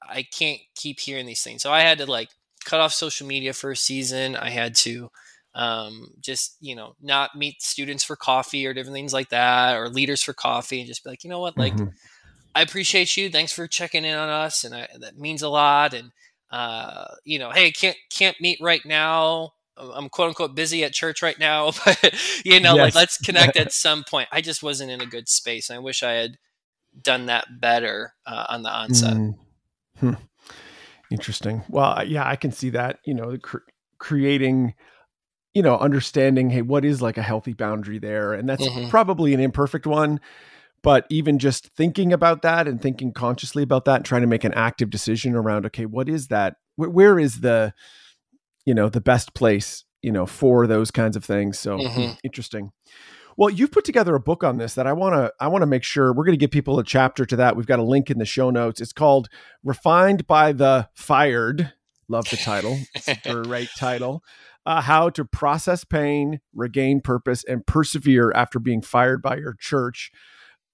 I 0.01 0.23
can't 0.23 0.59
keep 0.75 0.99
hearing 0.99 1.25
these 1.25 1.43
things. 1.43 1.61
So 1.61 1.71
I 1.71 1.81
had 1.81 1.97
to 1.99 2.05
like 2.05 2.29
cut 2.65 2.79
off 2.79 2.93
social 2.93 3.27
media 3.27 3.53
for 3.53 3.71
a 3.71 3.77
season. 3.77 4.35
I 4.35 4.49
had 4.49 4.75
to 4.75 5.09
um, 5.55 6.09
just 6.19 6.57
you 6.59 6.75
know 6.75 6.95
not 7.01 7.35
meet 7.35 7.61
students 7.61 8.03
for 8.03 8.15
coffee 8.15 8.65
or 8.65 8.73
different 8.73 8.95
things 8.95 9.13
like 9.13 9.29
that, 9.29 9.75
or 9.75 9.89
leaders 9.89 10.21
for 10.21 10.33
coffee, 10.33 10.79
and 10.79 10.87
just 10.87 11.03
be 11.03 11.09
like, 11.09 11.23
you 11.23 11.29
know 11.29 11.39
what, 11.39 11.57
like. 11.57 11.73
Mm-hmm. 11.73 11.89
I 12.55 12.61
appreciate 12.61 13.15
you. 13.15 13.29
Thanks 13.29 13.51
for 13.51 13.67
checking 13.67 14.03
in 14.03 14.15
on 14.15 14.29
us, 14.29 14.63
and 14.63 14.73
I, 14.73 14.87
that 15.01 15.15
means 15.15 15.43
a 15.43 15.49
lot. 15.49 15.93
And 15.93 16.11
uh, 16.49 17.05
you 17.23 17.37
know, 17.37 17.51
hey, 17.51 17.71
can't 17.71 17.97
can't 18.09 18.39
meet 18.41 18.57
right 18.59 18.83
now. 18.83 19.51
I'm 19.79 20.09
quote 20.09 20.29
unquote 20.29 20.55
busy 20.55 20.83
at 20.83 20.93
church 20.93 21.21
right 21.21 21.37
now, 21.39 21.71
but 21.85 22.13
you 22.43 22.59
know, 22.59 22.75
yes. 22.75 22.83
like 22.83 22.95
let's 22.95 23.17
connect 23.17 23.57
at 23.57 23.71
some 23.73 24.03
point. 24.03 24.29
I 24.31 24.41
just 24.41 24.63
wasn't 24.63 24.91
in 24.91 25.01
a 25.01 25.05
good 25.05 25.29
space. 25.29 25.69
I 25.69 25.79
wish 25.79 26.03
I 26.03 26.13
had 26.13 26.37
done 27.01 27.27
that 27.27 27.45
better 27.59 28.13
uh, 28.25 28.45
on 28.49 28.63
the 28.63 28.71
onset. 28.71 29.13
Mm. 29.13 29.35
Hmm. 29.99 30.13
Interesting. 31.11 31.63
Well, 31.69 32.03
yeah, 32.05 32.27
I 32.27 32.35
can 32.35 32.51
see 32.51 32.71
that. 32.71 32.99
You 33.05 33.13
know, 33.13 33.37
cr- 33.37 33.57
creating, 33.97 34.73
you 35.53 35.61
know, 35.61 35.77
understanding, 35.77 36.49
hey, 36.49 36.61
what 36.61 36.85
is 36.85 37.01
like 37.01 37.17
a 37.17 37.23
healthy 37.23 37.53
boundary 37.53 37.99
there, 37.99 38.33
and 38.33 38.47
that's 38.47 38.67
mm-hmm. 38.67 38.89
probably 38.89 39.33
an 39.33 39.39
imperfect 39.39 39.87
one. 39.87 40.19
But 40.83 41.05
even 41.09 41.39
just 41.39 41.69
thinking 41.75 42.13
about 42.13 42.43
that 42.43 42.67
and 42.67 42.79
thinking 42.79 43.11
consciously 43.11 43.63
about 43.63 43.85
that, 43.85 43.97
and 43.97 44.05
trying 44.05 44.21
to 44.21 44.27
make 44.27 44.43
an 44.43 44.53
active 44.53 44.89
decision 44.89 45.35
around, 45.35 45.65
okay, 45.65 45.85
what 45.85 46.07
is 46.07 46.27
that? 46.27 46.55
where 46.77 47.19
is 47.19 47.41
the 47.41 47.73
you 48.67 48.73
know 48.73 48.89
the 48.89 49.01
best 49.01 49.33
place 49.33 49.85
you 50.01 50.11
know 50.11 50.25
for 50.25 50.67
those 50.67 50.91
kinds 50.91 51.15
of 51.15 51.23
things 51.23 51.57
so 51.57 51.77
mm-hmm. 51.77 52.11
interesting. 52.23 52.71
Well 53.37 53.49
you've 53.49 53.71
put 53.71 53.85
together 53.85 54.13
a 54.13 54.19
book 54.19 54.43
on 54.43 54.57
this 54.57 54.73
that 54.73 54.87
i 54.87 54.93
want 54.93 55.13
to 55.15 55.31
i 55.39 55.47
want 55.47 55.61
to 55.61 55.67
make 55.67 55.83
sure 55.83 56.11
we're 56.11 56.25
going 56.25 56.37
to 56.37 56.43
give 56.43 56.51
people 56.51 56.77
a 56.77 56.83
chapter 56.83 57.25
to 57.25 57.35
that. 57.37 57.55
We've 57.55 57.65
got 57.65 57.79
a 57.79 57.83
link 57.83 58.11
in 58.11 58.19
the 58.19 58.25
show 58.25 58.49
notes. 58.49 58.81
It's 58.81 58.93
called 58.93 59.29
refined 59.63 60.27
by 60.27 60.51
the 60.51 60.89
fired 60.93 61.71
love 62.09 62.29
the 62.29 62.37
title 62.37 62.79
it's 62.95 63.21
the 63.23 63.41
right 63.47 63.67
title 63.77 64.23
uh, 64.65 64.81
how 64.81 65.09
to 65.09 65.25
process 65.25 65.83
pain 65.83 66.39
regain 66.53 67.01
purpose 67.01 67.43
and 67.43 67.65
persevere 67.65 68.31
after 68.33 68.59
being 68.59 68.81
fired 68.81 69.21
by 69.21 69.35
your 69.35 69.55
church 69.59 70.11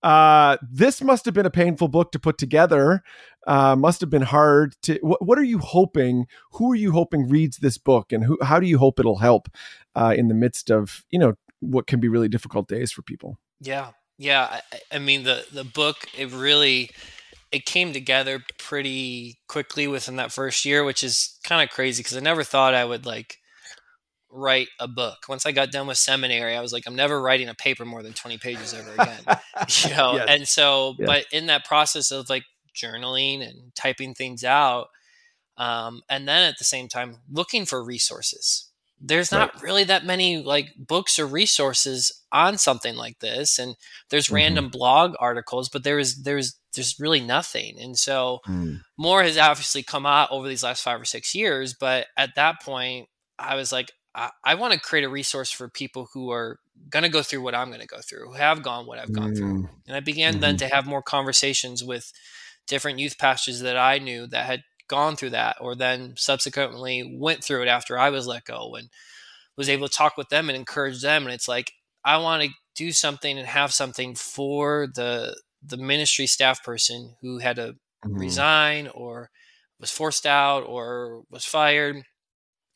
uh, 0.04 0.58
this 0.62 1.02
must 1.02 1.26
have 1.26 1.34
been 1.34 1.46
a 1.46 1.52
painful 1.52 1.88
book 1.88 2.12
to 2.12 2.20
put 2.20 2.38
together. 2.38 3.04
Uh, 3.48 3.76
must 3.76 4.02
have 4.02 4.10
been 4.10 4.22
hard 4.22 4.76
to. 4.84 5.00
What, 5.02 5.40
are 5.40 5.44
you 5.44 5.60
hoping? 5.60 6.28
Who 6.52 6.72
are 6.72 6.76
you 6.76 6.92
hoping 6.92 7.30
reads 7.30 7.58
this 7.58 7.78
book, 7.78 8.12
and 8.12 8.24
who? 8.24 8.38
How 8.42 8.60
do 8.60 8.68
you 8.68 8.78
hope 8.78 9.00
it'll 9.00 9.20
help 9.20 9.50
uh, 9.96 10.14
in 10.16 10.28
the 10.28 10.34
midst 10.34 10.70
of 10.70 11.06
you 11.10 11.20
know 11.20 11.34
what 11.62 11.88
can 11.88 12.00
be 12.00 12.10
really 12.10 12.28
difficult 12.28 12.68
days 12.68 12.92
for 12.92 13.02
people? 13.02 13.38
Yeah, 13.62 13.92
yeah. 14.18 14.60
I, 14.72 14.80
I 14.96 15.00
mean 15.00 15.24
the 15.24 15.46
the 15.52 15.64
book 15.64 16.08
it 16.18 16.32
really 16.32 16.90
it 17.52 17.66
came 17.66 17.94
together 17.94 18.44
pretty 18.58 19.40
quickly 19.48 19.88
within 19.88 20.18
that 20.18 20.32
first 20.32 20.66
year, 20.66 20.84
which 20.84 21.04
is 21.04 21.38
kind 21.44 21.62
of 21.62 21.74
crazy 21.74 22.02
because 22.02 22.18
I 22.18 22.22
never 22.22 22.44
thought 22.44 22.74
I 22.74 22.84
would 22.84 23.06
like 23.06 23.40
write 24.34 24.68
a 24.80 24.88
book. 24.88 25.26
Once 25.30 25.46
I 25.46 25.52
got 25.52 25.72
done 25.72 25.88
with 25.88 25.98
seminary, 25.98 26.56
I 26.56 26.62
was 26.62 26.74
like, 26.74 26.84
I'm 26.88 26.96
never 26.96 27.22
writing 27.22 27.50
a 27.50 27.54
paper 27.54 27.86
more 27.86 28.02
than 28.02 28.14
20 28.14 28.38
pages 28.40 28.74
ever 28.74 28.92
again. 28.94 29.24
you 29.84 29.90
know, 29.96 30.16
yes. 30.16 30.26
and 30.28 30.48
so, 30.48 30.96
yes. 30.98 31.08
but 31.08 31.26
in 31.32 31.46
that 31.48 31.66
process 31.66 32.12
of 32.12 32.30
like 32.30 32.44
journaling 32.76 33.48
and 33.48 33.74
typing 33.76 34.14
things 34.14 34.44
out, 34.44 34.88
um, 35.58 36.02
and 36.10 36.28
then 36.28 36.44
at 36.44 36.58
the 36.58 36.64
same 36.64 36.88
time 36.88 37.18
looking 37.32 37.66
for 37.66 37.84
resources. 37.84 38.70
There's 39.06 39.34
not 39.34 39.56
right. 39.56 39.64
really 39.64 39.84
that 39.84 40.06
many 40.06 40.42
like 40.42 40.70
books 40.78 41.20
or 41.20 41.28
resources 41.28 42.24
on 42.32 42.58
something 42.58 42.96
like 42.96 43.20
this, 43.20 43.60
and 43.60 43.76
there's 44.10 44.28
mm-hmm. 44.28 44.36
random 44.36 44.70
blog 44.70 45.14
articles, 45.20 45.68
but 45.68 45.84
there 45.84 46.00
is 46.00 46.24
there's 46.24 46.58
there's 46.74 47.00
really 47.00 47.20
nothing. 47.20 47.78
And 47.80 47.98
so 47.98 48.40
mm. 48.48 48.80
more 48.98 49.22
has 49.24 49.38
obviously 49.38 49.84
come 49.84 50.06
out 50.06 50.32
over 50.32 50.48
these 50.48 50.64
last 50.64 50.84
five 50.84 51.02
or 51.02 51.06
six 51.06 51.36
years, 51.36 51.76
but 51.78 52.08
at 52.18 52.36
that 52.36 52.62
point, 52.62 53.10
I 53.38 53.56
was 53.56 53.74
like, 53.74 53.92
I, 54.16 54.30
I 54.44 54.56
want 54.56 54.74
to 54.74 54.80
create 54.80 55.06
a 55.06 55.10
resource 55.10 55.52
for 55.52 55.70
people 55.70 56.10
who 56.14 56.32
are 56.32 56.60
going 56.90 57.04
to 57.04 57.10
go 57.10 57.22
through 57.22 57.42
what 57.42 57.56
I'm 57.56 57.70
going 57.70 57.82
to 57.82 57.88
go 57.88 58.00
through, 58.00 58.28
who 58.28 58.34
have 58.34 58.64
gone 58.64 58.86
what 58.86 59.00
I've 59.00 59.14
gone 59.14 59.32
mm. 59.32 59.38
through. 59.38 59.70
And 59.88 59.96
I 59.96 60.00
began 60.00 60.34
mm-hmm. 60.34 60.42
then 60.42 60.58
to 60.58 60.68
have 60.68 60.86
more 60.86 61.02
conversations 61.02 61.84
with 61.84 62.12
different 62.68 63.00
youth 63.00 63.18
pastors 63.18 63.62
that 63.62 63.78
I 63.78 63.98
knew 63.98 64.28
that 64.28 64.46
had 64.46 64.64
gone 64.88 65.16
through 65.16 65.32
that 65.32 65.58
or 65.60 65.76
then 65.76 66.14
subsequently 66.18 67.18
went 67.20 67.44
through 67.44 67.64
it 67.64 67.68
after 67.68 67.98
I 67.98 68.10
was 68.10 68.28
let 68.28 68.46
go 68.46 68.76
and 68.76 68.90
was 69.58 69.70
able 69.70 69.88
to 69.88 69.94
talk 69.94 70.18
with 70.18 70.30
them 70.30 70.50
and 70.50 70.58
encourage 70.58 71.02
them. 71.02 71.24
And 71.24 71.34
it's 71.34 71.48
like, 71.48 71.72
I 72.06 72.18
want 72.18 72.44
to 72.44 72.50
do 72.76 72.92
something 72.92 73.38
and 73.38 73.48
have 73.48 73.74
something 73.74 74.16
for 74.16 74.88
the 74.94 75.36
the 75.66 75.78
ministry 75.78 76.28
staff 76.28 76.62
person 76.62 77.16
who 77.22 77.38
had 77.38 77.56
to 77.56 77.76
mm-hmm. 78.06 78.18
resign 78.18 78.88
or 78.90 79.30
was 79.80 79.92
forced 79.92 80.26
out 80.26 80.62
or 80.62 81.24
was 81.30 81.46
fired 81.46 82.04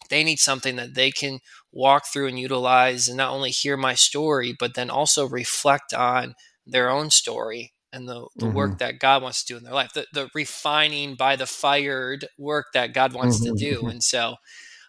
they 0.09 0.23
need 0.23 0.39
something 0.39 0.75
that 0.77 0.95
they 0.95 1.11
can 1.11 1.39
walk 1.71 2.05
through 2.07 2.27
and 2.27 2.39
utilize 2.39 3.07
and 3.07 3.17
not 3.17 3.31
only 3.31 3.51
hear 3.51 3.77
my 3.77 3.93
story, 3.93 4.55
but 4.57 4.73
then 4.73 4.89
also 4.89 5.27
reflect 5.27 5.93
on 5.93 6.35
their 6.65 6.89
own 6.89 7.09
story 7.09 7.73
and 7.93 8.07
the, 8.07 8.27
the 8.35 8.45
mm-hmm. 8.45 8.55
work 8.55 8.77
that 8.79 8.99
God 8.99 9.23
wants 9.23 9.43
to 9.43 9.53
do 9.53 9.57
in 9.57 9.63
their 9.63 9.73
life, 9.73 9.91
the, 9.93 10.05
the 10.13 10.29
refining 10.33 11.15
by 11.15 11.35
the 11.35 11.45
fired 11.45 12.27
work 12.37 12.67
that 12.73 12.93
God 12.93 13.13
wants 13.13 13.41
mm-hmm. 13.41 13.55
to 13.55 13.59
do. 13.59 13.77
Mm-hmm. 13.77 13.89
And 13.89 14.03
so 14.03 14.35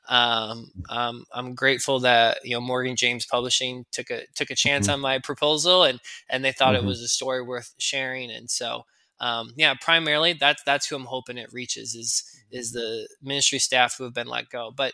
um, 0.09 0.71
um, 0.89 1.25
I'm 1.33 1.55
grateful 1.55 2.01
that 2.01 2.39
you 2.43 2.55
know 2.55 2.61
Morgan 2.61 2.97
James 2.97 3.27
Publishing 3.27 3.85
took 3.93 4.11
a 4.11 4.23
took 4.35 4.51
a 4.51 4.55
chance 4.55 4.87
mm-hmm. 4.87 4.95
on 4.95 5.01
my 5.01 5.19
proposal 5.19 5.85
and 5.85 6.01
and 6.31 6.45
they 6.45 6.53
thought 6.53 6.75
it 6.75 6.79
mm-hmm. 6.79 6.89
was 6.89 7.03
a 7.03 7.09
story 7.09 7.43
worth 7.43 7.75
sharing. 7.79 8.31
And 8.31 8.51
so 8.51 8.85
um, 9.21 9.53
yeah, 9.57 9.75
primarily 9.81 10.33
that's 10.33 10.63
that's 10.65 10.87
who 10.87 10.97
I'm 10.97 11.05
hoping 11.05 11.39
it 11.39 11.53
reaches 11.53 11.95
is 11.95 12.25
is 12.51 12.73
the 12.73 13.09
ministry 13.23 13.59
staff 13.59 13.97
who 13.97 14.05
have 14.05 14.15
been 14.15 14.27
let 14.27 14.49
go. 14.51 14.73
But 14.75 14.93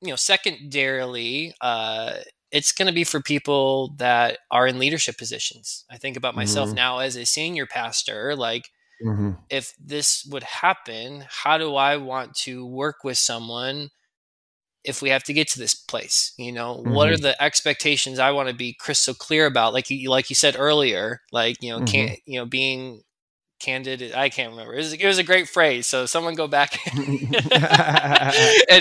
you 0.00 0.08
know, 0.08 0.16
secondarily, 0.16 1.54
uh, 1.60 2.14
it's 2.52 2.72
going 2.72 2.86
to 2.86 2.94
be 2.94 3.04
for 3.04 3.20
people 3.20 3.94
that 3.96 4.38
are 4.50 4.66
in 4.66 4.78
leadership 4.78 5.18
positions. 5.18 5.84
I 5.90 5.96
think 5.96 6.16
about 6.16 6.36
myself 6.36 6.68
mm-hmm. 6.68 6.76
now 6.76 6.98
as 6.98 7.16
a 7.16 7.26
senior 7.26 7.66
pastor, 7.66 8.34
like. 8.36 8.70
Mm-hmm. 9.04 9.32
If 9.50 9.74
this 9.78 10.26
would 10.30 10.42
happen, 10.42 11.26
how 11.28 11.58
do 11.58 11.74
I 11.74 11.98
want 11.98 12.34
to 12.44 12.64
work 12.64 13.04
with 13.04 13.18
someone 13.18 13.90
if 14.86 15.02
we 15.02 15.10
have 15.10 15.24
to 15.24 15.32
get 15.32 15.48
to 15.48 15.58
this 15.58 15.74
place 15.74 16.32
you 16.38 16.52
know 16.52 16.76
mm-hmm. 16.76 16.94
what 16.94 17.08
are 17.08 17.14
mm-hmm. 17.14 17.22
the 17.22 17.42
expectations 17.42 18.18
i 18.18 18.30
want 18.30 18.48
to 18.48 18.54
be 18.54 18.72
crystal 18.72 19.12
clear 19.12 19.44
about 19.46 19.74
like 19.74 19.90
you 19.90 20.08
like 20.08 20.30
you 20.30 20.36
said 20.36 20.56
earlier 20.58 21.20
like 21.32 21.56
you 21.60 21.70
know 21.70 21.78
mm-hmm. 21.78 21.86
can't 21.86 22.20
you 22.24 22.38
know 22.38 22.46
being 22.46 23.02
candid 23.58 24.12
i 24.14 24.28
can't 24.28 24.50
remember. 24.50 24.74
It 24.74 24.78
was, 24.78 24.92
it 24.92 25.06
was, 25.06 25.18
a 25.18 25.24
great 25.24 25.48
phrase 25.48 25.86
so 25.86 26.06
someone 26.06 26.34
go 26.34 26.46
back 26.46 26.78
and 26.94 27.04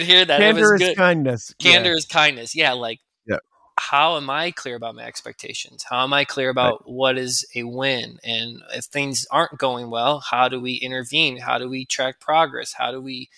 hear 0.03 0.25
that. 0.25 0.39
Candor 0.39 0.75
is 0.75 0.95
kindness 0.97 1.53
candor 1.61 1.91
yeah. 1.91 1.95
is 1.95 2.05
kindness 2.05 2.55
yeah 2.55 2.73
like 2.73 2.99
yeah. 3.25 3.37
how 3.79 4.17
am 4.17 4.29
i 4.29 4.51
clear 4.51 4.75
about 4.75 4.95
my 4.95 5.03
expectations? 5.03 5.85
How 5.89 6.03
am 6.03 6.13
i 6.13 6.25
clear 6.25 6.49
about 6.49 6.81
right. 6.81 6.93
what 6.93 7.17
is 7.17 7.45
a 7.55 7.63
win? 7.63 8.17
And 8.23 8.61
if 8.73 8.85
things 8.85 9.25
aren't 9.31 9.57
going 9.57 9.89
well 9.89 10.19
how 10.19 10.49
do 10.49 10.59
we 10.59 10.73
intervene? 10.73 11.37
How 11.37 11.57
do 11.57 11.69
we 11.69 11.85
track 11.85 12.19
progress? 12.19 12.73
How 12.73 12.91
do 12.91 13.01
we 13.01 13.29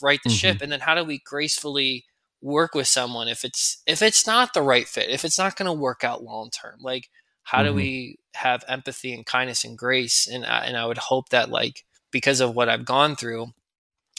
right 0.00 0.20
the 0.22 0.30
mm-hmm. 0.30 0.36
ship 0.36 0.62
and 0.62 0.72
then 0.72 0.80
how 0.80 0.94
do 0.94 1.04
we 1.04 1.18
gracefully 1.18 2.04
work 2.42 2.74
with 2.74 2.86
someone 2.86 3.28
if 3.28 3.44
it's 3.44 3.82
if 3.86 4.02
it's 4.02 4.26
not 4.26 4.52
the 4.54 4.62
right 4.62 4.86
fit 4.86 5.08
if 5.08 5.24
it's 5.24 5.38
not 5.38 5.56
going 5.56 5.66
to 5.66 5.72
work 5.72 6.04
out 6.04 6.24
long 6.24 6.50
term? 6.50 6.78
Like 6.80 7.10
how 7.46 7.58
mm-hmm. 7.58 7.68
do 7.68 7.74
we 7.74 8.18
have 8.34 8.64
empathy 8.68 9.14
and 9.14 9.24
kindness 9.24 9.64
and 9.64 9.78
grace 9.78 10.28
and 10.28 10.44
I, 10.44 10.66
and 10.66 10.76
I 10.76 10.84
would 10.86 10.98
hope 10.98 11.30
that 11.30 11.48
like 11.48 11.84
because 12.10 12.40
of 12.40 12.54
what 12.54 12.68
I've 12.68 12.84
gone 12.84 13.16
through 13.16 13.48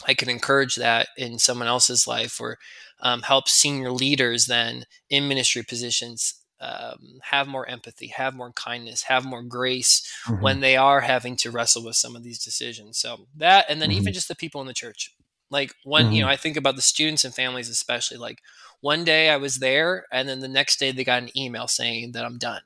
I 0.06 0.14
can 0.14 0.28
encourage 0.28 0.76
that 0.76 1.08
in 1.16 1.38
someone 1.38 1.68
else's 1.68 2.06
life 2.06 2.40
or 2.40 2.58
um, 3.00 3.22
help 3.22 3.48
senior 3.48 3.90
leaders 3.90 4.46
then 4.46 4.84
in 5.10 5.28
ministry 5.28 5.62
positions 5.62 6.34
um, 6.60 7.20
have 7.22 7.46
more 7.46 7.68
empathy, 7.68 8.08
have 8.08 8.34
more 8.34 8.52
kindness, 8.52 9.04
have 9.04 9.24
more 9.24 9.42
grace 9.42 10.02
mm-hmm. 10.26 10.42
when 10.42 10.60
they 10.60 10.76
are 10.76 11.00
having 11.00 11.36
to 11.36 11.50
wrestle 11.50 11.84
with 11.84 11.96
some 11.96 12.16
of 12.16 12.22
these 12.24 12.42
decisions. 12.42 12.98
So 12.98 13.26
that, 13.36 13.66
and 13.68 13.80
then 13.80 13.90
mm-hmm. 13.90 14.00
even 14.00 14.12
just 14.12 14.28
the 14.28 14.34
people 14.34 14.60
in 14.60 14.66
the 14.66 14.74
church. 14.74 15.14
Like 15.50 15.72
when 15.84 16.06
mm-hmm. 16.06 16.12
you 16.12 16.20
know, 16.20 16.26
mm-hmm. 16.26 16.32
I 16.32 16.36
think 16.36 16.56
about 16.56 16.76
the 16.76 16.82
students 16.82 17.24
and 17.24 17.34
families 17.34 17.68
especially. 17.68 18.18
Like 18.18 18.42
one 18.80 19.04
day 19.04 19.30
I 19.30 19.36
was 19.36 19.56
there, 19.56 20.06
and 20.12 20.28
then 20.28 20.40
the 20.40 20.48
next 20.48 20.78
day 20.78 20.90
they 20.92 21.04
got 21.04 21.22
an 21.22 21.36
email 21.36 21.68
saying 21.68 22.12
that 22.12 22.24
I'm 22.24 22.38
done. 22.38 22.62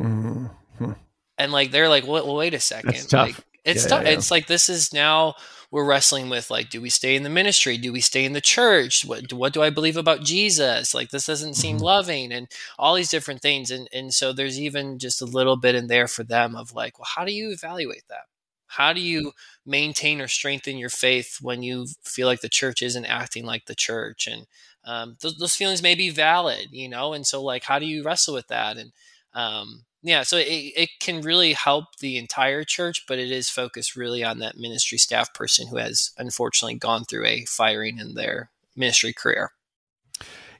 Mm-hmm. 0.00 0.92
And 1.38 1.52
like 1.52 1.70
they're 1.70 1.88
like, 1.88 2.06
well, 2.06 2.26
well 2.26 2.36
wait 2.36 2.54
a 2.54 2.60
second. 2.60 2.90
It's 2.90 3.06
tough. 3.06 3.28
Like, 3.28 3.46
it's 3.64 3.84
yeah, 3.84 3.88
tough. 3.88 4.02
Yeah, 4.02 4.10
yeah. 4.10 4.16
It's 4.16 4.30
like 4.30 4.46
this 4.46 4.68
is 4.68 4.92
now 4.92 5.34
we're 5.70 5.84
wrestling 5.84 6.30
with 6.30 6.50
like, 6.50 6.70
do 6.70 6.80
we 6.80 6.88
stay 6.88 7.14
in 7.14 7.22
the 7.22 7.28
ministry? 7.28 7.76
Do 7.76 7.92
we 7.92 8.00
stay 8.00 8.24
in 8.24 8.32
the 8.32 8.40
church? 8.40 9.04
What 9.04 9.32
what 9.32 9.52
do 9.52 9.62
I 9.62 9.70
believe 9.70 9.96
about 9.96 10.22
Jesus? 10.22 10.94
Like 10.94 11.10
this 11.10 11.26
doesn't 11.26 11.54
seem 11.54 11.76
mm-hmm. 11.76 11.84
loving, 11.84 12.32
and 12.32 12.48
all 12.78 12.94
these 12.94 13.10
different 13.10 13.42
things. 13.42 13.70
And 13.70 13.88
and 13.92 14.12
so 14.12 14.32
there's 14.32 14.58
even 14.60 14.98
just 14.98 15.22
a 15.22 15.26
little 15.26 15.56
bit 15.56 15.74
in 15.74 15.86
there 15.86 16.08
for 16.08 16.24
them 16.24 16.56
of 16.56 16.74
like, 16.74 16.98
well, 16.98 17.08
how 17.14 17.24
do 17.24 17.32
you 17.32 17.50
evaluate 17.50 18.04
that? 18.08 18.24
How 18.68 18.92
do 18.92 19.00
you 19.00 19.32
maintain 19.64 20.20
or 20.20 20.28
strengthen 20.28 20.76
your 20.76 20.90
faith 20.90 21.38
when 21.40 21.62
you 21.62 21.86
feel 22.02 22.26
like 22.26 22.42
the 22.42 22.50
church 22.50 22.82
isn't 22.82 23.06
acting 23.06 23.44
like 23.44 23.64
the 23.64 23.74
church? 23.74 24.26
And 24.26 24.46
um, 24.84 25.16
those, 25.20 25.38
those, 25.38 25.56
feelings 25.56 25.82
may 25.82 25.94
be 25.94 26.10
valid, 26.10 26.68
you 26.70 26.88
know. 26.88 27.14
And 27.14 27.26
so, 27.26 27.42
like, 27.42 27.64
how 27.64 27.78
do 27.78 27.86
you 27.86 28.02
wrestle 28.02 28.34
with 28.34 28.48
that? 28.48 28.76
And 28.76 28.92
um, 29.32 29.84
yeah, 30.02 30.22
so 30.22 30.36
it, 30.36 30.44
it 30.44 30.90
can 31.00 31.22
really 31.22 31.52
help 31.52 31.96
the 32.00 32.18
entire 32.18 32.64
church, 32.64 33.04
but 33.08 33.18
it 33.18 33.30
is 33.30 33.50
focused 33.50 33.96
really 33.96 34.22
on 34.22 34.38
that 34.38 34.56
ministry 34.56 34.98
staff 34.98 35.34
person 35.34 35.68
who 35.68 35.76
has 35.76 36.12
unfortunately 36.18 36.76
gone 36.76 37.04
through 37.04 37.26
a 37.26 37.44
firing 37.46 37.98
in 37.98 38.14
their 38.14 38.50
ministry 38.76 39.12
career. 39.12 39.52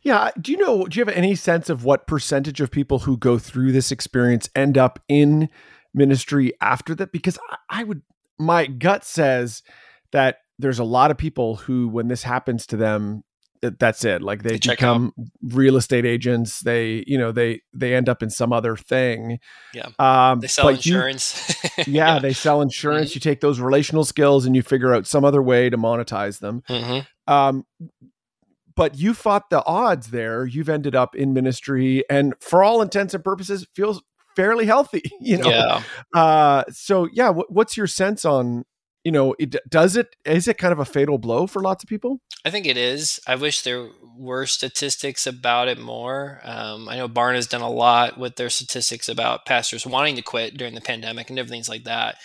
Yeah. 0.03 0.31
Do 0.40 0.53
you 0.53 0.59
know, 0.59 0.87
do 0.87 0.98
you 0.98 1.05
have 1.05 1.14
any 1.14 1.35
sense 1.35 1.68
of 1.68 1.85
what 1.85 2.07
percentage 2.07 2.61
of 2.61 2.70
people 2.70 3.01
who 3.01 3.16
go 3.16 3.38
through 3.38 3.72
this 3.72 3.92
experience 3.92 4.48
end 4.55 4.79
up 4.79 5.01
in 5.09 5.48
ministry 5.94 6.53
after 6.61 6.94
that? 6.96 7.12
Because 7.12 7.38
I, 7.51 7.81
I 7.81 7.85
would, 7.85 8.03
my 8.38 8.66
gut 8.66 9.05
says 9.05 9.62
that 10.12 10.38
there's 10.59 10.79
a 10.79 10.85
lot 10.85 11.11
of 11.11 11.18
people 11.18 11.57
who, 11.57 11.88
when 11.88 12.09
this 12.09 12.22
happens 12.22 12.66
to 12.68 12.77
them, 12.77 13.22
that's 13.62 14.05
it. 14.05 14.23
Like 14.23 14.42
they, 14.42 14.59
they 14.59 14.73
become 14.73 15.12
real 15.42 15.77
estate 15.77 16.05
agents. 16.05 16.61
They 16.61 17.05
you 17.07 17.18
know 17.18 17.33
they 17.33 17.62
they 17.73 17.94
end 17.94 18.09
up 18.09 18.23
in 18.23 18.31
some 18.31 18.53
other 18.53 18.77
thing. 18.77 19.38
Yeah. 19.75 19.88
Um 19.99 20.40
they 20.40 20.47
sell 20.49 20.68
insurance 20.68 21.55
you, 21.79 21.85
yeah, 21.94 22.14
yeah, 22.14 22.18
they 22.18 22.33
sell 22.33 22.61
insurance. 22.62 23.11
Mm-hmm. 23.11 23.16
you 23.16 23.21
take 23.21 23.40
those 23.40 23.61
relational 23.61 24.05
skills 24.05 24.47
and 24.47 24.55
you 24.57 24.62
figure 24.62 24.94
out 24.94 25.07
some 25.07 25.25
other 25.25 25.42
way 25.42 25.71
to 25.71 25.77
monetize 25.77 26.40
them. 26.40 26.62
Mm-hmm. 26.68 27.33
um 27.33 27.64
but 28.77 28.97
you 28.97 29.12
fought 29.12 29.51
the 29.51 29.64
odds 29.64 30.11
there. 30.11 30.47
You've 30.47 30.68
ended 30.68 30.94
up 30.94 31.16
in 31.16 31.33
ministry 31.33 32.05
and 32.09 32.35
for 32.40 32.62
all 32.62 32.81
intents 32.81 33.12
and 33.12 33.25
purposes 33.25 33.66
feels 33.75 34.03
fairly 34.37 34.66
healthy 34.66 35.03
you 35.21 35.37
know? 35.37 35.49
Yeah. 35.49 35.83
uh 36.14 36.62
so 36.71 37.09
yeah 37.12 37.27
w- 37.27 37.47
what's 37.49 37.77
your 37.77 37.88
sense 37.88 38.25
on 38.25 38.64
you 39.09 39.12
know 39.12 39.35
it 39.38 39.57
does 39.71 39.97
it 39.97 40.16
is 40.27 40.49
it 40.49 40.59
kind 40.59 40.71
of 40.71 40.79
a 40.79 40.85
fatal 40.85 41.16
blow 41.16 41.47
for 41.47 41.62
lots 41.62 41.83
of 41.83 41.88
people? 41.88 42.21
I 42.44 42.51
think 42.51 42.66
it 42.66 42.77
is. 42.77 43.18
I 43.27 43.37
wish 43.37 43.62
there 43.62 43.88
were 44.14 44.44
statistics 44.44 45.27
about 45.27 45.66
it 45.68 45.79
more. 45.79 46.40
Um, 46.44 46.90
i 46.90 46.97
know 46.99 47.09
barna 47.09 47.37
has 47.37 47.47
done 47.47 47.62
a 47.62 47.71
lot 47.71 48.18
with 48.18 48.37
their 48.37 48.51
statistics 48.51 49.09
about 49.09 49.47
pastors 49.47 49.87
wanting 49.87 50.16
to 50.16 50.23
quit 50.23 50.59
during 50.59 50.75
the 50.75 50.83
pandemic 50.83 51.31
and 51.31 51.38
different 51.38 51.53
things 51.53 51.71
like 51.71 51.85
that. 51.85 52.16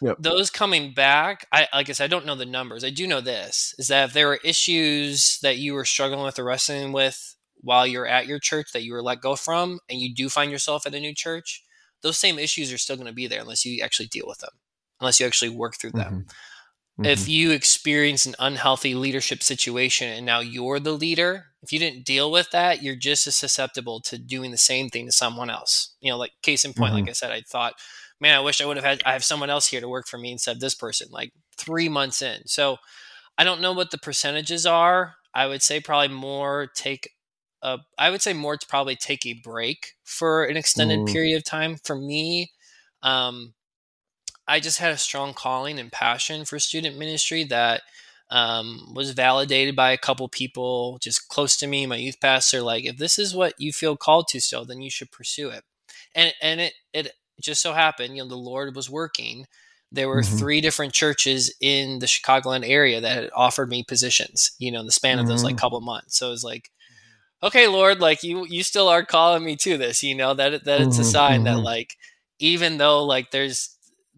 Yep. 0.00 0.18
Those 0.20 0.48
coming 0.48 0.94
back, 0.94 1.48
I 1.50 1.66
like 1.74 1.90
I 1.90 1.92
said, 1.92 2.04
I 2.04 2.14
don't 2.14 2.24
know 2.24 2.36
the 2.36 2.46
numbers. 2.46 2.84
I 2.84 2.90
do 2.90 3.08
know 3.08 3.20
this 3.20 3.74
is 3.76 3.88
that 3.88 4.04
if 4.10 4.12
there 4.12 4.28
were 4.28 4.38
issues 4.44 5.40
that 5.42 5.58
you 5.58 5.74
were 5.74 5.84
struggling 5.84 6.22
with 6.22 6.38
or 6.38 6.44
wrestling 6.44 6.92
with 6.92 7.34
while 7.62 7.84
you're 7.84 8.06
at 8.06 8.28
your 8.28 8.38
church 8.38 8.68
that 8.74 8.84
you 8.84 8.92
were 8.92 9.02
let 9.02 9.20
go 9.20 9.34
from, 9.34 9.80
and 9.90 9.98
you 9.98 10.14
do 10.14 10.28
find 10.28 10.52
yourself 10.52 10.86
at 10.86 10.94
a 10.94 11.00
new 11.00 11.14
church, 11.14 11.64
those 12.02 12.16
same 12.16 12.38
issues 12.38 12.72
are 12.72 12.78
still 12.78 12.94
going 12.94 13.08
to 13.08 13.12
be 13.12 13.26
there 13.26 13.40
unless 13.40 13.64
you 13.64 13.82
actually 13.82 14.06
deal 14.06 14.26
with 14.28 14.38
them, 14.38 14.52
unless 15.02 15.20
you 15.20 15.26
actually 15.26 15.50
work 15.50 15.76
through 15.76 15.90
them. 15.90 16.12
Mm-hmm. 16.12 17.02
Mm-hmm. 17.02 17.06
If 17.06 17.28
you 17.28 17.50
experience 17.50 18.26
an 18.26 18.34
unhealthy 18.38 18.94
leadership 18.94 19.42
situation 19.42 20.08
and 20.08 20.26
now 20.26 20.40
you're 20.40 20.78
the 20.78 20.92
leader, 20.92 21.46
if 21.62 21.72
you 21.72 21.78
didn't 21.78 22.04
deal 22.04 22.30
with 22.30 22.50
that, 22.50 22.82
you're 22.82 22.96
just 22.96 23.26
as 23.26 23.34
susceptible 23.34 24.00
to 24.02 24.18
doing 24.18 24.50
the 24.50 24.58
same 24.58 24.88
thing 24.88 25.06
to 25.06 25.12
someone 25.12 25.48
else. 25.48 25.94
You 26.00 26.10
know, 26.10 26.18
like 26.18 26.32
case 26.42 26.64
in 26.64 26.74
point, 26.74 26.92
mm-hmm. 26.92 27.00
like 27.00 27.10
I 27.10 27.12
said, 27.12 27.32
I 27.32 27.40
thought, 27.40 27.74
man, 28.20 28.36
I 28.36 28.40
wish 28.40 28.60
I 28.60 28.66
would 28.66 28.76
have 28.76 28.84
had 28.84 29.02
I 29.06 29.12
have 29.12 29.24
someone 29.24 29.50
else 29.50 29.68
here 29.68 29.80
to 29.80 29.88
work 29.88 30.06
for 30.06 30.18
me 30.18 30.32
instead 30.32 30.56
of 30.56 30.60
this 30.60 30.74
person, 30.74 31.08
like 31.10 31.32
three 31.56 31.88
months 31.88 32.20
in. 32.20 32.46
So 32.46 32.76
I 33.38 33.44
don't 33.44 33.62
know 33.62 33.72
what 33.72 33.90
the 33.90 33.98
percentages 33.98 34.66
are. 34.66 35.14
I 35.34 35.46
would 35.46 35.62
say 35.62 35.80
probably 35.80 36.14
more 36.14 36.68
take 36.74 37.10
a 37.62 37.78
I 37.98 38.10
would 38.10 38.22
say 38.22 38.34
more 38.34 38.56
to 38.56 38.66
probably 38.66 38.96
take 38.96 39.24
a 39.24 39.40
break 39.42 39.94
for 40.04 40.44
an 40.44 40.56
extended 40.56 41.00
mm. 41.00 41.12
period 41.12 41.36
of 41.36 41.44
time. 41.44 41.76
For 41.82 41.96
me, 41.96 42.52
um, 43.02 43.54
I 44.46 44.60
just 44.60 44.78
had 44.78 44.92
a 44.92 44.98
strong 44.98 45.34
calling 45.34 45.78
and 45.78 45.92
passion 45.92 46.44
for 46.44 46.58
student 46.58 46.98
ministry 46.98 47.44
that 47.44 47.82
um, 48.30 48.92
was 48.94 49.10
validated 49.10 49.76
by 49.76 49.92
a 49.92 49.98
couple 49.98 50.26
people 50.28 50.98
just 51.00 51.28
close 51.28 51.56
to 51.58 51.66
me, 51.66 51.86
my 51.86 51.96
youth 51.96 52.20
pastor. 52.20 52.62
Like, 52.62 52.84
if 52.84 52.96
this 52.96 53.18
is 53.18 53.34
what 53.34 53.54
you 53.58 53.72
feel 53.72 53.96
called 53.96 54.28
to 54.28 54.40
still, 54.40 54.64
then 54.64 54.80
you 54.80 54.90
should 54.90 55.10
pursue 55.10 55.50
it. 55.50 55.64
And 56.14 56.32
and 56.40 56.60
it 56.60 56.72
it 56.92 57.12
just 57.40 57.62
so 57.62 57.72
happened, 57.72 58.16
you 58.16 58.22
know, 58.22 58.28
the 58.28 58.36
Lord 58.36 58.74
was 58.74 58.90
working. 58.90 59.46
There 59.90 60.08
were 60.08 60.22
mm-hmm. 60.22 60.36
three 60.38 60.60
different 60.62 60.94
churches 60.94 61.54
in 61.60 61.98
the 61.98 62.06
Chicagoland 62.06 62.66
area 62.66 63.00
that 63.02 63.14
had 63.14 63.30
offered 63.34 63.68
me 63.68 63.84
positions, 63.84 64.52
you 64.58 64.72
know, 64.72 64.80
in 64.80 64.86
the 64.86 64.92
span 64.92 65.18
of 65.18 65.26
those 65.26 65.44
like 65.44 65.56
mm-hmm. 65.56 65.60
couple 65.60 65.80
months. 65.82 66.16
So 66.16 66.28
it 66.28 66.30
was 66.30 66.44
like, 66.44 66.70
okay, 67.42 67.68
Lord, 67.68 68.00
like 68.00 68.22
you 68.22 68.46
you 68.46 68.62
still 68.62 68.88
are 68.88 69.04
calling 69.04 69.44
me 69.44 69.56
to 69.56 69.76
this, 69.76 70.02
you 70.02 70.14
know, 70.14 70.32
that 70.32 70.64
that 70.64 70.80
it's 70.80 70.98
a 70.98 71.02
mm-hmm. 71.02 71.10
sign 71.10 71.44
that 71.44 71.56
mm-hmm. 71.56 71.64
like 71.64 71.96
even 72.38 72.78
though 72.78 73.04
like 73.04 73.30
there's 73.30 73.71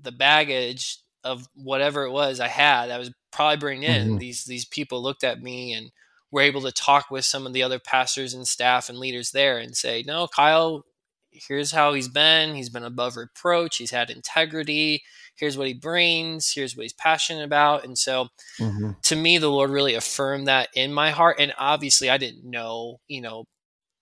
the 0.04 0.12
baggage 0.12 0.98
of 1.24 1.48
whatever 1.54 2.04
it 2.04 2.12
was 2.12 2.38
I 2.38 2.48
had, 2.48 2.90
I 2.90 2.98
was 2.98 3.10
probably 3.32 3.56
bringing 3.56 3.90
in. 3.90 4.08
Mm-hmm. 4.08 4.18
These 4.18 4.44
these 4.44 4.64
people 4.64 5.02
looked 5.02 5.24
at 5.24 5.42
me 5.42 5.72
and 5.72 5.90
were 6.30 6.42
able 6.42 6.62
to 6.62 6.72
talk 6.72 7.10
with 7.10 7.24
some 7.24 7.46
of 7.46 7.52
the 7.52 7.62
other 7.62 7.78
pastors 7.78 8.34
and 8.34 8.46
staff 8.46 8.88
and 8.88 8.98
leaders 8.98 9.30
there 9.30 9.58
and 9.58 9.76
say, 9.76 10.04
"No, 10.06 10.28
Kyle, 10.28 10.84
here's 11.30 11.72
how 11.72 11.94
he's 11.94 12.08
been. 12.08 12.54
He's 12.54 12.70
been 12.70 12.84
above 12.84 13.16
reproach. 13.16 13.76
He's 13.76 13.90
had 13.90 14.10
integrity. 14.10 15.02
Here's 15.36 15.58
what 15.58 15.66
he 15.66 15.74
brings. 15.74 16.52
Here's 16.52 16.76
what 16.76 16.82
he's 16.82 16.92
passionate 16.92 17.44
about." 17.44 17.84
And 17.84 17.98
so, 17.98 18.28
mm-hmm. 18.60 18.90
to 19.02 19.16
me, 19.16 19.38
the 19.38 19.50
Lord 19.50 19.70
really 19.70 19.94
affirmed 19.94 20.46
that 20.46 20.68
in 20.74 20.92
my 20.92 21.10
heart. 21.10 21.36
And 21.38 21.54
obviously, 21.58 22.10
I 22.10 22.18
didn't 22.18 22.44
know, 22.48 23.00
you 23.08 23.20
know, 23.20 23.44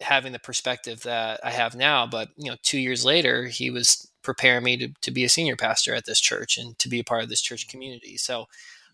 having 0.01 0.33
the 0.33 0.39
perspective 0.39 1.03
that 1.03 1.41
I 1.45 1.51
have 1.51 1.77
now, 1.77 2.07
but 2.07 2.29
you 2.37 2.51
know, 2.51 2.57
two 2.63 2.79
years 2.79 3.05
later, 3.05 3.47
He 3.47 3.71
was 3.71 4.12
prepare 4.23 4.61
me 4.61 4.77
to, 4.77 4.89
to 5.01 5.11
be 5.11 5.25
a 5.25 5.29
senior 5.29 5.57
pastor 5.57 5.95
at 5.95 6.07
this 6.07 6.21
church 6.21 6.59
and 6.59 6.79
to 6.79 6.89
be 6.89 7.01
a 7.01 7.05
part 7.05 7.23
of 7.23 7.29
this 7.29 7.41
church 7.41 7.69
community. 7.69 8.17
So, 8.17 8.47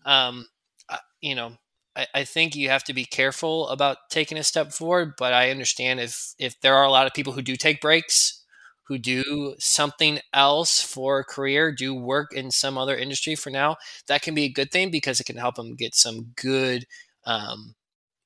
um, 0.05 0.47
I, 0.89 0.99
you 1.21 1.35
know, 1.35 1.53
I, 1.95 2.07
I 2.13 2.23
think 2.23 2.55
you 2.55 2.69
have 2.69 2.83
to 2.85 2.93
be 2.93 3.05
careful 3.05 3.67
about 3.69 3.97
taking 4.09 4.37
a 4.37 4.43
step 4.43 4.71
forward, 4.71 5.13
but 5.17 5.33
I 5.33 5.51
understand 5.51 5.99
if, 5.99 6.33
if 6.39 6.59
there 6.61 6.75
are 6.75 6.85
a 6.85 6.91
lot 6.91 7.07
of 7.07 7.13
people 7.13 7.33
who 7.33 7.41
do 7.41 7.55
take 7.55 7.81
breaks, 7.81 8.43
who 8.83 8.97
do 8.97 9.55
something 9.59 10.19
else 10.33 10.81
for 10.81 11.19
a 11.19 11.23
career, 11.23 11.71
do 11.71 11.93
work 11.93 12.33
in 12.33 12.49
some 12.49 12.77
other 12.77 12.97
industry 12.97 13.35
for 13.35 13.51
now, 13.51 13.77
that 14.07 14.23
can 14.23 14.33
be 14.33 14.45
a 14.45 14.51
good 14.51 14.71
thing 14.71 14.89
because 14.89 15.19
it 15.19 15.25
can 15.25 15.37
help 15.37 15.55
them 15.55 15.75
get 15.75 15.93
some 15.93 16.31
good, 16.35 16.85
um, 17.25 17.75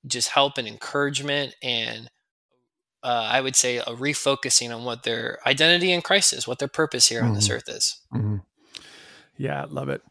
just 0.08 0.30
help 0.30 0.58
and 0.58 0.68
encouragement 0.68 1.56
and 1.64 2.10
uh, 3.04 3.30
I 3.32 3.42
would 3.42 3.56
say, 3.56 3.78
a 3.78 3.86
refocusing 3.86 4.76
on 4.76 4.86
what 4.86 5.04
their 5.04 5.40
identity 5.46 5.92
in 5.92 6.02
Christ 6.02 6.34
is, 6.34 6.48
what 6.48 6.60
their 6.60 6.68
purpose 6.68 7.10
here 7.10 7.20
mm-hmm. 7.20 7.30
on 7.30 7.36
this 7.36 7.46
mm-hmm. 7.46 7.56
earth 7.56 7.70
is. 7.70 8.02
Mm-hmm. 8.14 8.38
Yeah, 9.38 9.66
love 9.70 9.90
it. 9.90 10.02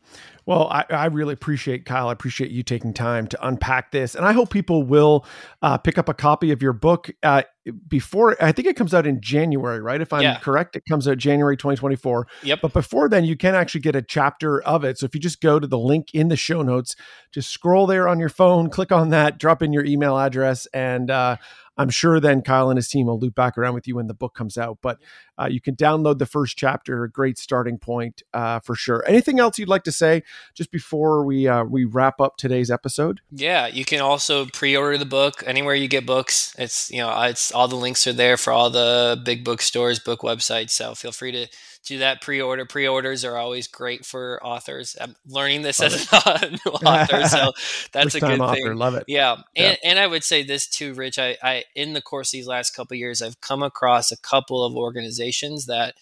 Well, 0.45 0.69
I, 0.69 0.85
I, 0.91 1.07
really 1.07 1.35
appreciate 1.35 1.85
Kyle. 1.85 2.09
I 2.09 2.13
appreciate 2.13 2.51
you 2.51 2.65
taking 2.65 2.93
time 2.93 3.29
to 3.29 3.47
unpack 3.47 3.93
this, 3.93 4.17
and 4.17 4.27
I 4.27 4.33
hope 4.33 4.51
people 4.51 4.83
will 4.83 5.25
uh, 5.63 5.79
pick 5.79 5.99
up 5.99 6.09
a 6.09 6.15
copy 6.15 6.51
of 6.51 6.61
your 6.61 6.73
book 6.73 7.11
uh, 7.23 7.43
before. 7.87 8.37
I 8.43 8.51
think 8.51 8.67
it 8.67 8.75
comes 8.75 8.93
out 8.93 9.07
in 9.07 9.21
January, 9.21 9.81
right? 9.81 10.01
If 10.01 10.13
I'm 10.13 10.23
yeah. 10.23 10.39
correct, 10.41 10.75
it 10.75 10.83
comes 10.89 11.07
out 11.07 11.19
January 11.19 11.57
2024. 11.57 12.27
Yep. 12.43 12.59
But 12.61 12.73
before 12.73 13.09
then, 13.09 13.25
you 13.25 13.37
can 13.37 13.55
actually 13.55 13.83
get 13.83 13.95
a 13.95 14.03
chapter 14.03 14.61
of 14.63 14.83
it. 14.83 14.99
So 14.99 15.07
if 15.07 15.15
you 15.15 15.21
just 15.21 15.41
go 15.41 15.61
to 15.61 15.67
the 15.69 15.79
link 15.79 16.09
in 16.13 16.27
the 16.27 16.37
show 16.37 16.63
notes, 16.63 16.97
just 17.31 17.51
scroll 17.51 17.87
there 17.87 18.09
on 18.09 18.19
your 18.19 18.29
phone, 18.29 18.69
click 18.69 18.91
on 18.91 19.11
that, 19.11 19.39
drop 19.39 19.63
in 19.63 19.73
your 19.73 19.85
email 19.85 20.19
address, 20.19 20.67
and 20.75 21.09
uh, 21.09 21.37
I'm 21.77 21.91
sure 21.91 22.21
then 22.21 22.43
Kyle 22.43 22.71
and 22.71 22.77
his 22.77 22.89
team 22.89 23.07
will 23.07 23.19
loop 23.19 23.35
back 23.35 23.57
around 23.57 23.75
with 23.75 23.89
you 23.89 23.97
when 23.97 24.07
the 24.07 24.15
book 24.15 24.35
comes 24.35 24.59
out. 24.59 24.79
But 24.83 24.99
uh, 25.39 25.49
you 25.51 25.61
can 25.61 25.75
download 25.75 26.19
the 26.19 26.27
first 26.27 26.57
chapter, 26.57 27.05
a 27.05 27.11
great 27.11 27.39
starting 27.39 27.79
point 27.79 28.23
uh, 28.35 28.61
for 28.61 28.75
sure. 28.75 29.05
Anything 29.09 29.41
else 29.41 29.59
you'd 29.59 29.69
like 29.69 29.85
to 29.85 29.93
say 29.93 30.23
just 30.55 30.71
before 30.71 31.25
we 31.25 31.49
uh, 31.49 31.65
we 31.65 31.85
wrap 31.85 32.21
up 32.21 32.37
today's 32.37 32.71
episode? 32.71 33.21
Yeah, 33.31 33.67
you 33.67 33.85
can 33.85 34.01
also 34.01 34.47
pre-order 34.47 34.99
the 34.99 35.07
book 35.07 35.43
anywhere 35.47 35.75
you 35.75 35.89
get 35.89 36.05
books. 36.05 36.55
It's 36.59 36.91
you 36.91 36.99
know 36.99 37.23
it's 37.23 37.53
all 37.53 37.69
the 37.69 37.77
links 37.77 38.07
are 38.07 38.13
there 38.13 38.37
for 38.37 38.53
all 38.53 38.71
the 38.71 39.21
big 39.25 39.45
bookstores, 39.45 39.99
book 39.99 40.21
websites. 40.21 40.71
So 40.71 40.95
feel 40.95 41.13
free 41.13 41.33
to 41.33 41.47
do 41.87 41.99
that 41.99 42.21
pre-order. 42.21 42.65
Pre-orders 42.65 43.25
are 43.25 43.37
always 43.37 43.67
great 43.67 44.05
for 44.07 44.45
authors. 44.45 44.97
I'm 45.01 45.17
learning 45.27 45.63
this 45.63 45.81
Love 45.81 45.93
as 45.93 46.09
a 46.13 46.51
new 46.51 46.73
author, 46.73 47.25
so 47.29 47.53
that's 47.93 48.13
First 48.13 48.17
a 48.17 48.21
good 48.21 48.41
author. 48.41 48.55
thing. 48.55 48.77
Love 48.77 48.95
it. 48.95 49.05
Yeah. 49.09 49.37
yeah. 49.55 49.69
And, 49.69 49.79
and 49.85 49.99
I 49.99 50.07
would 50.07 50.25
say 50.25 50.43
this 50.43 50.67
too, 50.69 50.95
Rich. 50.95 51.19
I, 51.19 51.37
I 51.43 51.65
in 51.75 51.93
the 51.93 52.03
course 52.03 52.29
of 52.29 52.33
these 52.33 52.47
last 52.47 52.75
couple 52.77 52.97
years, 52.97 53.21
I've 53.21 53.41
come 53.41 53.63
across 53.63 54.13
a 54.13 54.17
couple 54.19 54.65
of 54.65 54.77
organizations 54.77 55.67
that 55.67 55.95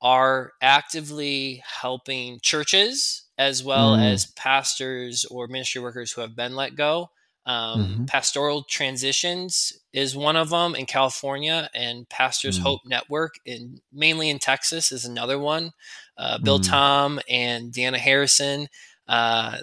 are 0.00 0.52
actively 0.60 1.62
helping 1.80 2.40
churches 2.42 3.24
as 3.38 3.62
well 3.62 3.96
mm. 3.96 4.12
as 4.12 4.26
pastors 4.26 5.24
or 5.30 5.46
ministry 5.46 5.80
workers 5.80 6.12
who 6.12 6.20
have 6.20 6.36
been 6.36 6.54
let 6.54 6.74
go 6.76 7.10
um, 7.44 7.84
mm-hmm. 7.84 8.04
Pastoral 8.04 8.64
Transitions 8.64 9.72
is 9.92 10.16
one 10.16 10.36
of 10.36 10.50
them 10.50 10.74
in 10.74 10.86
California, 10.86 11.68
and 11.74 12.08
Pastors 12.08 12.56
mm-hmm. 12.56 12.66
Hope 12.66 12.80
Network 12.86 13.34
in 13.44 13.80
mainly 13.92 14.30
in 14.30 14.38
Texas 14.38 14.92
is 14.92 15.04
another 15.04 15.38
one. 15.38 15.72
Uh, 16.16 16.38
Bill 16.38 16.60
mm-hmm. 16.60 16.70
Tom 16.70 17.20
and 17.28 17.72
Deanna 17.72 17.96
Harrison, 17.96 18.68
uh, 19.08 19.58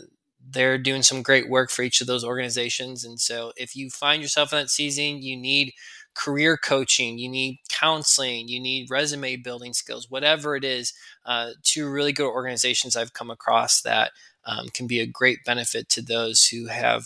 they're 0.52 0.78
doing 0.78 1.04
some 1.04 1.22
great 1.22 1.50
work 1.50 1.70
for 1.70 1.84
each 1.84 2.02
of 2.02 2.08
those 2.08 2.24
organizations. 2.24 3.06
And 3.06 3.20
so, 3.20 3.54
if 3.56 3.76
you 3.76 3.90
find 3.90 4.22
yourself 4.22 4.52
in 4.52 4.60
that 4.60 4.70
season, 4.70 5.22
you 5.22 5.38
need 5.38 5.74
career 6.16 6.58
coaching, 6.58 7.18
you 7.18 7.30
need 7.30 7.60
counseling, 7.70 8.50
you 8.50 8.60
need 8.60 8.90
resume 8.90 9.38
building 9.38 9.74
skills, 9.74 10.10
whatever 10.10 10.56
it 10.56 10.66
is. 10.66 10.94
Uh, 11.26 11.52
two 11.64 11.90
really 11.90 12.12
good 12.12 12.30
organizations 12.30 12.98
I've 12.98 13.14
come 13.14 13.30
across 13.30 13.82
that 13.84 14.12
um, 14.44 14.68
can 14.74 14.86
be 14.86 15.00
a 15.00 15.06
great 15.06 15.40
benefit 15.46 15.88
to 15.90 16.02
those 16.02 16.48
who 16.48 16.68
have 16.68 17.06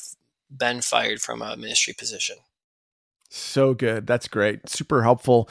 been 0.58 0.82
fired 0.82 1.22
from 1.22 1.42
a 1.42 1.58
ministry 1.58 1.94
position. 1.98 2.38
So 3.30 3.74
good. 3.74 4.06
That's 4.06 4.28
great. 4.28 4.70
Super 4.70 5.04
helpful. 5.04 5.50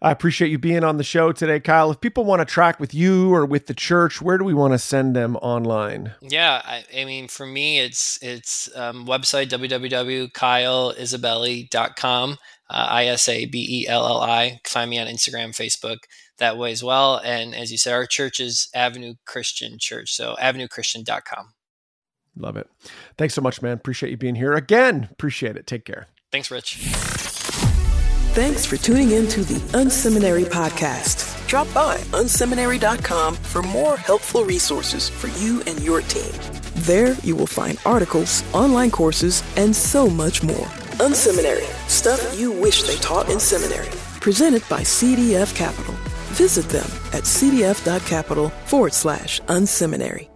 I 0.00 0.12
appreciate 0.12 0.52
you 0.52 0.58
being 0.58 0.84
on 0.84 0.96
the 0.96 1.02
show 1.02 1.32
today, 1.32 1.58
Kyle. 1.58 1.90
If 1.90 2.00
people 2.00 2.24
want 2.24 2.38
to 2.40 2.44
track 2.44 2.78
with 2.78 2.94
you 2.94 3.34
or 3.34 3.44
with 3.44 3.66
the 3.66 3.74
church, 3.74 4.22
where 4.22 4.38
do 4.38 4.44
we 4.44 4.54
want 4.54 4.74
to 4.74 4.78
send 4.78 5.16
them 5.16 5.34
online? 5.36 6.12
Yeah, 6.20 6.62
I, 6.64 6.84
I 6.96 7.04
mean, 7.04 7.26
for 7.26 7.46
me, 7.46 7.80
it's 7.80 8.16
it's 8.22 8.70
um, 8.76 9.06
website 9.06 9.48
www.kyleisabelli.com, 9.48 12.32
uh, 12.32 12.36
I 12.90 13.06
S 13.06 13.28
A 13.28 13.46
B 13.46 13.66
E 13.68 13.88
L 13.88 14.06
L 14.06 14.20
I. 14.20 14.60
Find 14.64 14.88
me 14.88 15.00
on 15.00 15.08
Instagram, 15.08 15.48
Facebook 15.48 15.98
that 16.38 16.56
way 16.56 16.70
as 16.70 16.84
well. 16.84 17.20
And 17.24 17.52
as 17.54 17.72
you 17.72 17.78
said, 17.78 17.94
our 17.94 18.06
church 18.06 18.38
is 18.38 18.68
Avenue 18.74 19.14
Christian 19.24 19.78
Church, 19.80 20.14
so 20.14 20.36
avenuechristian.com. 20.40 21.54
Love 22.38 22.56
it. 22.56 22.68
Thanks 23.16 23.34
so 23.34 23.42
much, 23.42 23.60
man. 23.62 23.72
Appreciate 23.72 24.10
you 24.10 24.16
being 24.16 24.36
here 24.36 24.54
again. 24.54 25.08
Appreciate 25.10 25.56
it. 25.56 25.66
Take 25.66 25.84
care. 25.84 26.06
Thanks, 26.30 26.50
Rich. 26.50 26.76
Thanks 28.34 28.64
for 28.64 28.76
tuning 28.76 29.10
in 29.10 29.26
to 29.28 29.42
the 29.42 29.58
Unseminary 29.76 30.44
Podcast. 30.44 31.46
Drop 31.48 31.66
by 31.74 31.96
unseminary.com 32.12 33.34
for 33.34 33.62
more 33.62 33.96
helpful 33.96 34.44
resources 34.44 35.08
for 35.08 35.28
you 35.42 35.62
and 35.66 35.80
your 35.82 36.02
team. 36.02 36.30
There 36.86 37.14
you 37.24 37.34
will 37.34 37.46
find 37.48 37.78
articles, 37.84 38.44
online 38.54 38.90
courses, 38.90 39.42
and 39.56 39.74
so 39.74 40.08
much 40.08 40.42
more. 40.42 40.66
Unseminary, 41.00 41.66
stuff 41.88 42.38
you 42.38 42.52
wish 42.52 42.82
they 42.84 42.96
taught 42.96 43.28
in 43.28 43.40
seminary. 43.40 43.88
Presented 44.20 44.62
by 44.68 44.82
CDF 44.82 45.54
Capital. 45.56 45.94
Visit 46.34 46.68
them 46.68 46.86
at 47.12 47.24
cdf.capital 47.24 48.50
forward 48.50 48.92
slash 48.92 49.40
unseminary. 49.42 50.28